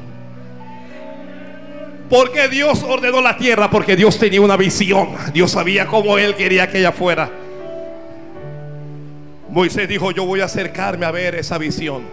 ¿Por 2.14 2.32
qué 2.32 2.48
Dios 2.48 2.84
ordenó 2.88 3.22
la 3.22 3.38
tierra? 3.38 3.72
Porque 3.72 3.96
Dios 3.96 4.20
tenía 4.20 4.40
una 4.40 4.56
visión. 4.56 5.16
Dios 5.34 5.50
sabía 5.50 5.88
cómo 5.88 6.20
Él 6.20 6.36
quería 6.36 6.70
que 6.70 6.78
ella 6.78 6.92
fuera. 6.92 7.28
Moisés 9.50 9.90
dijo, 9.90 10.12
yo 10.12 10.24
voy 10.24 10.42
a 10.42 10.46
acercarme 10.46 11.08
a 11.08 11.12
ver 11.12 11.34
esa 11.34 11.58
visión. 11.58 12.04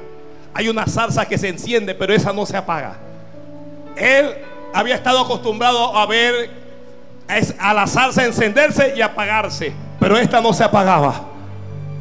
Hay 0.55 0.71
una 0.71 0.87
salsa 0.87 1.27
que 1.27 1.37
se 1.37 1.51
enciende, 1.51 1.95
pero 1.95 2.15
esa 2.15 2.33
no 2.33 2.47
se 2.47 2.57
apaga. 2.57 2.97
Él 3.95 4.31
había 4.73 4.95
estado 4.95 5.21
acostumbrado 5.21 5.95
a 5.95 6.07
ver 6.07 6.49
a 7.59 7.75
la 7.75 7.87
salsa 7.87 8.25
encenderse 8.25 8.95
y 8.97 9.03
apagarse, 9.03 9.71
pero 9.99 10.17
esta 10.17 10.41
no 10.41 10.55
se 10.55 10.65
apagaba. 10.65 11.27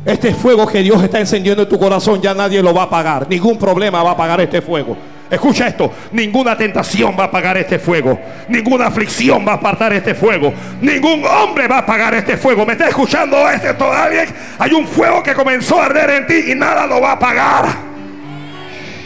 Este 0.06 0.34
fuego 0.34 0.66
que 0.68 0.82
Dios 0.82 1.04
está 1.04 1.20
encendiendo 1.20 1.64
en 1.64 1.68
tu 1.68 1.78
corazón 1.78 2.22
ya 2.22 2.34
nadie 2.34 2.64
lo 2.64 2.74
va 2.74 2.84
a 2.84 2.86
apagar. 2.86 3.28
Ningún 3.28 3.60
problema 3.60 4.02
va 4.02 4.12
a 4.12 4.14
apagar 4.14 4.40
este 4.40 4.62
fuego. 4.62 4.96
Escucha 5.30 5.68
esto, 5.68 5.94
ninguna 6.12 6.58
tentación 6.58 7.16
va 7.18 7.26
a 7.26 7.28
apagar 7.28 7.56
este 7.58 7.78
fuego, 7.78 8.20
ninguna 8.48 8.88
aflicción 8.88 9.46
va 9.48 9.52
a 9.52 9.56
apartar 9.56 9.94
este 9.94 10.16
fuego, 10.16 10.52
ningún 10.82 11.24
hombre 11.24 11.68
va 11.68 11.78
a 11.78 11.80
apagar 11.80 12.16
este 12.16 12.36
fuego. 12.36 12.66
¿Me 12.66 12.74
está 12.74 12.88
escuchando 12.88 13.48
este 13.48 13.74
todavía? 13.76 14.26
Hay 14.58 14.74
un 14.74 14.88
fuego 14.88 15.22
que 15.22 15.36
comenzó 15.36 15.80
a 15.80 15.86
arder 15.86 16.10
en 16.10 16.28
ti 16.28 16.52
y 16.52 16.56
nada 16.56 16.88
lo 16.88 17.00
va 17.00 17.12
a 17.12 17.14
apagar. 17.14 17.66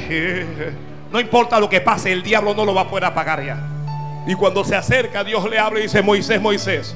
No 1.14 1.20
importa 1.20 1.60
lo 1.60 1.70
que 1.70 1.80
pase, 1.80 2.12
el 2.12 2.24
diablo 2.24 2.56
no 2.56 2.66
lo 2.66 2.74
va 2.74 2.82
a 2.82 2.88
poder 2.88 3.06
apagar 3.06 3.46
ya. 3.46 3.56
Y 4.26 4.34
cuando 4.34 4.64
se 4.64 4.76
acerca, 4.76 5.24
Dios 5.24 5.48
le 5.48 5.60
habla 5.60 5.80
y 5.80 5.84
dice, 5.84 6.02
Moisés, 6.02 6.42
Moisés, 6.42 6.96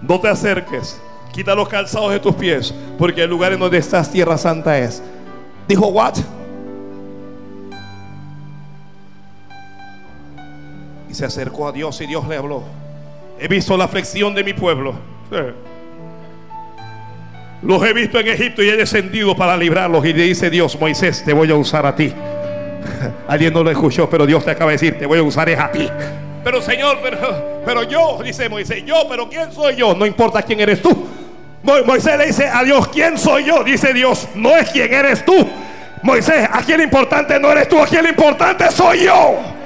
no 0.00 0.18
te 0.18 0.28
acerques, 0.28 0.98
quita 1.30 1.54
los 1.54 1.68
calzados 1.68 2.10
de 2.10 2.20
tus 2.20 2.34
pies, 2.36 2.74
porque 2.98 3.24
el 3.24 3.28
lugar 3.28 3.52
en 3.52 3.60
donde 3.60 3.76
estás, 3.76 4.10
tierra 4.10 4.38
santa 4.38 4.78
es. 4.78 5.02
Dijo, 5.68 5.88
what? 5.88 6.14
Y 11.10 11.14
se 11.14 11.24
acercó 11.24 11.66
a 11.66 11.72
Dios 11.72 12.00
y 12.00 12.06
Dios 12.06 12.28
le 12.28 12.36
habló. 12.36 12.62
He 13.40 13.48
visto 13.48 13.76
la 13.76 13.84
aflicción 13.84 14.32
de 14.32 14.44
mi 14.44 14.52
pueblo. 14.52 14.94
Los 17.62 17.82
he 17.82 17.92
visto 17.92 18.20
en 18.20 18.28
Egipto 18.28 18.62
y 18.62 18.68
he 18.68 18.76
descendido 18.76 19.34
para 19.34 19.56
librarlos. 19.56 20.06
Y 20.06 20.12
le 20.12 20.22
dice 20.22 20.50
Dios, 20.50 20.78
Moisés, 20.78 21.24
te 21.24 21.32
voy 21.32 21.50
a 21.50 21.56
usar 21.56 21.84
a 21.84 21.96
ti. 21.96 22.12
Alguien 23.26 23.52
no 23.52 23.64
lo 23.64 23.72
escuchó, 23.72 24.08
pero 24.08 24.24
Dios 24.24 24.44
te 24.44 24.52
acaba 24.52 24.70
de 24.70 24.76
decir, 24.76 24.96
te 25.00 25.04
voy 25.04 25.18
a 25.18 25.22
usar 25.24 25.48
es 25.48 25.58
a 25.58 25.72
ti. 25.72 25.88
Pero 26.44 26.62
Señor, 26.62 26.98
pero, 27.02 27.62
pero 27.66 27.82
yo, 27.82 28.20
dice 28.22 28.48
Moisés, 28.48 28.84
yo, 28.86 29.06
pero 29.08 29.28
¿quién 29.28 29.50
soy 29.50 29.74
yo? 29.74 29.94
No 29.96 30.06
importa 30.06 30.42
quién 30.42 30.60
eres 30.60 30.80
tú. 30.80 31.08
Moisés 31.64 32.18
le 32.18 32.26
dice 32.28 32.46
a 32.46 32.62
Dios, 32.62 32.86
¿quién 32.86 33.18
soy 33.18 33.46
yo? 33.46 33.64
Dice 33.64 33.92
Dios, 33.92 34.28
no 34.36 34.56
es 34.56 34.70
quién 34.70 34.94
eres 34.94 35.24
tú. 35.24 35.44
Moisés, 36.02 36.48
aquí 36.52 36.72
el 36.72 36.82
importante 36.82 37.38
no 37.40 37.50
eres 37.50 37.68
tú, 37.68 37.82
aquí 37.82 37.96
el 37.96 38.06
importante 38.06 38.70
soy 38.70 39.06
yo. 39.06 39.58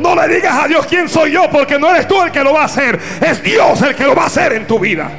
No 0.00 0.14
le 0.14 0.34
digas 0.34 0.64
a 0.64 0.66
Dios 0.66 0.86
quién 0.86 1.10
soy 1.10 1.32
yo, 1.32 1.50
porque 1.50 1.78
no 1.78 1.90
eres 1.90 2.08
tú 2.08 2.22
el 2.22 2.32
que 2.32 2.42
lo 2.42 2.54
va 2.54 2.62
a 2.62 2.64
hacer, 2.64 2.98
es 3.20 3.42
Dios 3.42 3.82
el 3.82 3.94
que 3.94 4.04
lo 4.04 4.14
va 4.14 4.22
a 4.22 4.26
hacer 4.26 4.54
en 4.54 4.66
tu 4.66 4.78
vida. 4.78 5.10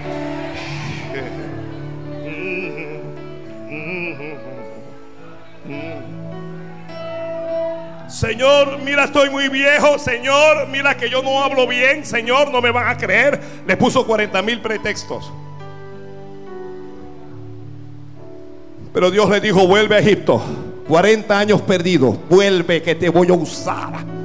Señor, 8.09 8.79
mira, 8.83 9.05
estoy 9.05 9.29
muy 9.29 9.49
viejo. 9.49 9.97
Señor, 9.97 10.67
mira 10.67 10.97
que 10.97 11.09
yo 11.09 11.21
no 11.21 11.43
hablo 11.43 11.65
bien. 11.67 12.05
Señor, 12.05 12.51
no 12.51 12.61
me 12.61 12.71
van 12.71 12.87
a 12.87 12.97
creer. 12.97 13.39
Le 13.65 13.77
puso 13.77 14.05
40 14.05 14.41
mil 14.41 14.61
pretextos. 14.61 15.31
Pero 18.93 19.09
Dios 19.09 19.29
le 19.29 19.39
dijo, 19.39 19.65
vuelve 19.65 19.95
a 19.95 19.99
Egipto. 19.99 20.41
40 20.87 21.39
años 21.39 21.61
perdidos. 21.61 22.17
Vuelve 22.29 22.81
que 22.81 22.93
te 22.93 23.09
voy 23.09 23.29
a 23.29 23.33
usar. 23.33 24.21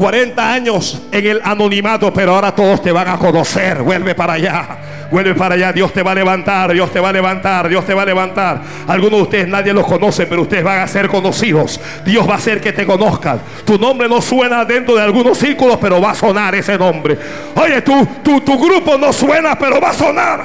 40 0.00 0.52
años 0.54 1.02
en 1.12 1.26
el 1.26 1.42
anonimato, 1.44 2.10
pero 2.10 2.34
ahora 2.34 2.54
todos 2.54 2.80
te 2.80 2.90
van 2.90 3.06
a 3.06 3.18
conocer. 3.18 3.82
Vuelve 3.82 4.14
para 4.14 4.32
allá. 4.32 4.78
Vuelve 5.10 5.34
para 5.34 5.56
allá. 5.56 5.74
Dios 5.74 5.92
te 5.92 6.02
va 6.02 6.12
a 6.12 6.14
levantar. 6.14 6.72
Dios 6.72 6.90
te 6.90 6.98
va 6.98 7.10
a 7.10 7.12
levantar. 7.12 7.68
Dios 7.68 7.84
te 7.84 7.92
va 7.92 8.00
a 8.00 8.06
levantar. 8.06 8.62
Algunos 8.88 9.18
de 9.18 9.22
ustedes 9.24 9.48
nadie 9.48 9.74
los 9.74 9.86
conoce, 9.86 10.24
pero 10.24 10.40
ustedes 10.40 10.64
van 10.64 10.80
a 10.80 10.86
ser 10.86 11.06
conocidos. 11.06 11.78
Dios 12.02 12.26
va 12.26 12.32
a 12.32 12.36
hacer 12.38 12.62
que 12.62 12.72
te 12.72 12.86
conozcan. 12.86 13.42
Tu 13.66 13.78
nombre 13.78 14.08
no 14.08 14.22
suena 14.22 14.64
dentro 14.64 14.94
de 14.94 15.02
algunos 15.02 15.36
círculos, 15.36 15.76
pero 15.78 16.00
va 16.00 16.12
a 16.12 16.14
sonar 16.14 16.54
ese 16.54 16.78
nombre. 16.78 17.18
Oye, 17.56 17.82
tu, 17.82 18.06
tu, 18.24 18.40
tu 18.40 18.58
grupo 18.58 18.96
no 18.96 19.12
suena, 19.12 19.58
pero 19.58 19.82
va 19.82 19.90
a 19.90 19.92
sonar. 19.92 20.44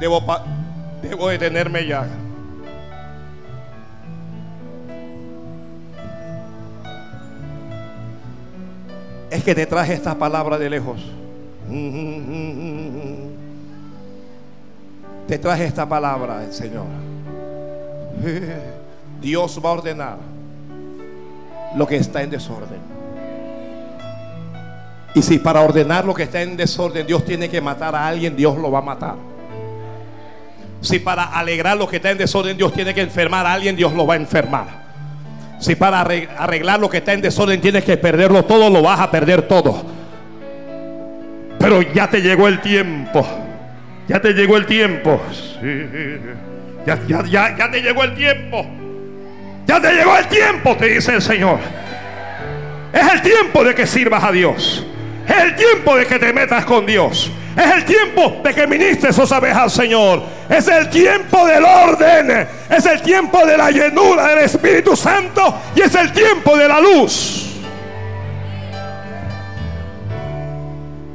Debo, 0.00 0.20
debo 1.02 1.28
detenerme 1.28 1.86
ya. 1.86 2.04
Es 9.34 9.42
que 9.42 9.52
te 9.52 9.66
traje 9.66 9.94
esta 9.94 10.14
palabra 10.14 10.56
de 10.58 10.70
lejos. 10.70 11.00
Te 15.26 15.38
traje 15.38 15.64
esta 15.64 15.88
palabra, 15.88 16.46
Señor. 16.52 16.86
Dios 19.20 19.60
va 19.62 19.70
a 19.70 19.72
ordenar 19.72 20.18
lo 21.74 21.84
que 21.84 21.96
está 21.96 22.22
en 22.22 22.30
desorden. 22.30 22.78
Y 25.16 25.22
si 25.22 25.40
para 25.40 25.62
ordenar 25.62 26.04
lo 26.04 26.14
que 26.14 26.22
está 26.22 26.40
en 26.40 26.56
desorden 26.56 27.04
Dios 27.04 27.24
tiene 27.24 27.48
que 27.48 27.60
matar 27.60 27.96
a 27.96 28.06
alguien, 28.06 28.36
Dios 28.36 28.56
lo 28.56 28.70
va 28.70 28.78
a 28.78 28.82
matar. 28.82 29.16
Si 30.80 31.00
para 31.00 31.24
alegrar 31.24 31.76
lo 31.76 31.88
que 31.88 31.96
está 31.96 32.12
en 32.12 32.18
desorden 32.18 32.56
Dios 32.56 32.72
tiene 32.72 32.94
que 32.94 33.00
enfermar 33.00 33.44
a 33.46 33.54
alguien, 33.54 33.74
Dios 33.74 33.92
lo 33.94 34.06
va 34.06 34.14
a 34.14 34.16
enfermar. 34.16 34.83
Si 35.58 35.74
para 35.76 36.00
arreglar 36.00 36.80
lo 36.80 36.90
que 36.90 36.98
está 36.98 37.12
en 37.12 37.20
desorden 37.20 37.60
tienes 37.60 37.84
que 37.84 37.96
perderlo 37.96 38.44
todo, 38.44 38.70
lo 38.70 38.82
vas 38.82 39.00
a 39.00 39.10
perder 39.10 39.42
todo. 39.42 39.84
Pero 41.58 41.80
ya 41.80 42.08
te 42.08 42.20
llegó 42.20 42.48
el 42.48 42.60
tiempo. 42.60 43.26
Ya 44.08 44.20
te 44.20 44.32
llegó 44.32 44.56
el 44.56 44.66
tiempo. 44.66 45.20
Ya, 46.86 46.98
ya, 47.06 47.24
ya, 47.24 47.56
ya 47.56 47.70
te 47.70 47.80
llegó 47.80 48.04
el 48.04 48.14
tiempo. 48.14 48.66
Ya 49.66 49.80
te 49.80 49.92
llegó 49.94 50.16
el 50.18 50.26
tiempo, 50.28 50.76
te 50.76 50.86
dice 50.86 51.14
el 51.14 51.22
Señor. 51.22 51.58
Es 52.92 53.12
el 53.12 53.22
tiempo 53.22 53.64
de 53.64 53.74
que 53.74 53.86
sirvas 53.86 54.22
a 54.22 54.30
Dios. 54.30 54.86
Es 55.26 55.36
el 55.36 55.56
tiempo 55.56 55.96
de 55.96 56.06
que 56.06 56.18
te 56.18 56.32
metas 56.32 56.64
con 56.64 56.84
Dios. 56.84 57.30
Es 57.56 57.72
el 57.72 57.84
tiempo 57.84 58.40
de 58.42 58.52
que 58.52 58.66
ministres 58.66 59.18
otra 59.18 59.40
vez 59.40 59.54
al 59.54 59.70
Señor. 59.70 60.22
Es 60.48 60.66
el 60.68 60.90
tiempo 60.90 61.46
del 61.46 61.64
orden. 61.64 62.48
Es 62.68 62.84
el 62.86 63.00
tiempo 63.00 63.46
de 63.46 63.56
la 63.56 63.70
llenura 63.70 64.28
del 64.28 64.40
Espíritu 64.40 64.96
Santo. 64.96 65.54
Y 65.74 65.82
es 65.82 65.94
el 65.94 66.12
tiempo 66.12 66.56
de 66.56 66.68
la 66.68 66.80
luz. 66.80 67.54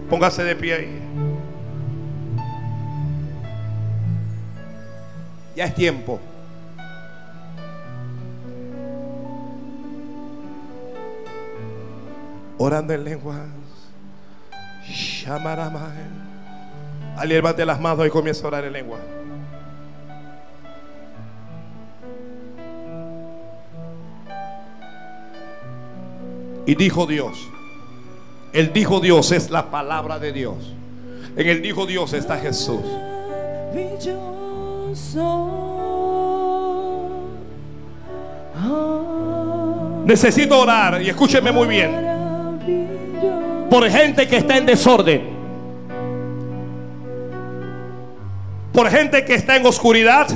Póngase 0.10 0.44
de 0.44 0.56
pie 0.56 0.73
ahí. 0.73 0.99
Ya 5.56 5.65
es 5.65 5.76
tiempo. 5.76 6.19
Orando 12.57 12.94
en 12.94 13.03
lenguas. 13.03 13.40
Levante 17.27 17.65
las 17.65 17.80
manos 17.80 18.07
y 18.07 18.10
comienza 18.10 18.45
a 18.45 18.47
orar 18.47 18.65
en 18.65 18.73
lengua. 18.73 18.97
Y 26.65 26.76
dijo 26.76 27.06
Dios. 27.06 27.47
El 28.53 28.73
dijo 28.73 28.99
Dios 28.99 29.31
es 29.31 29.49
la 29.49 29.69
palabra 29.69 30.18
de 30.19 30.31
Dios. 30.31 30.73
En 31.35 31.47
el 31.47 31.61
dijo 31.61 31.85
Dios 31.85 32.14
está 32.14 32.38
Jesús. 32.38 32.81
Necesito 40.06 40.60
orar 40.60 41.01
y 41.01 41.10
escúcheme 41.10 41.51
muy 41.51 41.68
bien. 41.68 42.09
Por 43.70 43.90
gente 43.90 44.28
que 44.28 44.38
está 44.38 44.58
en 44.58 44.66
desorden 44.66 45.40
por 48.74 48.90
gente 48.90 49.24
que 49.26 49.36
está 49.36 49.58
en 49.58 49.66
oscuridad 49.66 50.28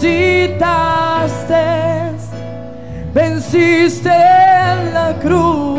Resucitaste, 0.00 1.66
venciste 3.12 4.08
en 4.08 4.94
la 4.94 5.14
cruz 5.20 5.78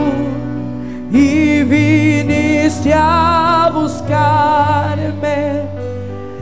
y 1.12 1.64
viniste 1.64 2.94
a 2.94 3.72
buscarme, 3.74 5.64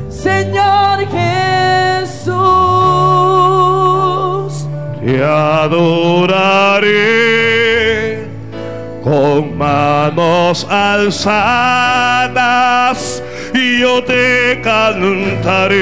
Señor 0.09 1.07
Jesús. 1.07 2.35
Te 5.01 5.23
adoraré 5.23 6.19
con 9.03 9.57
manos 9.57 10.67
alzadas 10.69 12.19
y 13.53 13.79
yo 13.79 14.03
te 14.03 14.59
cantaré. 14.61 15.79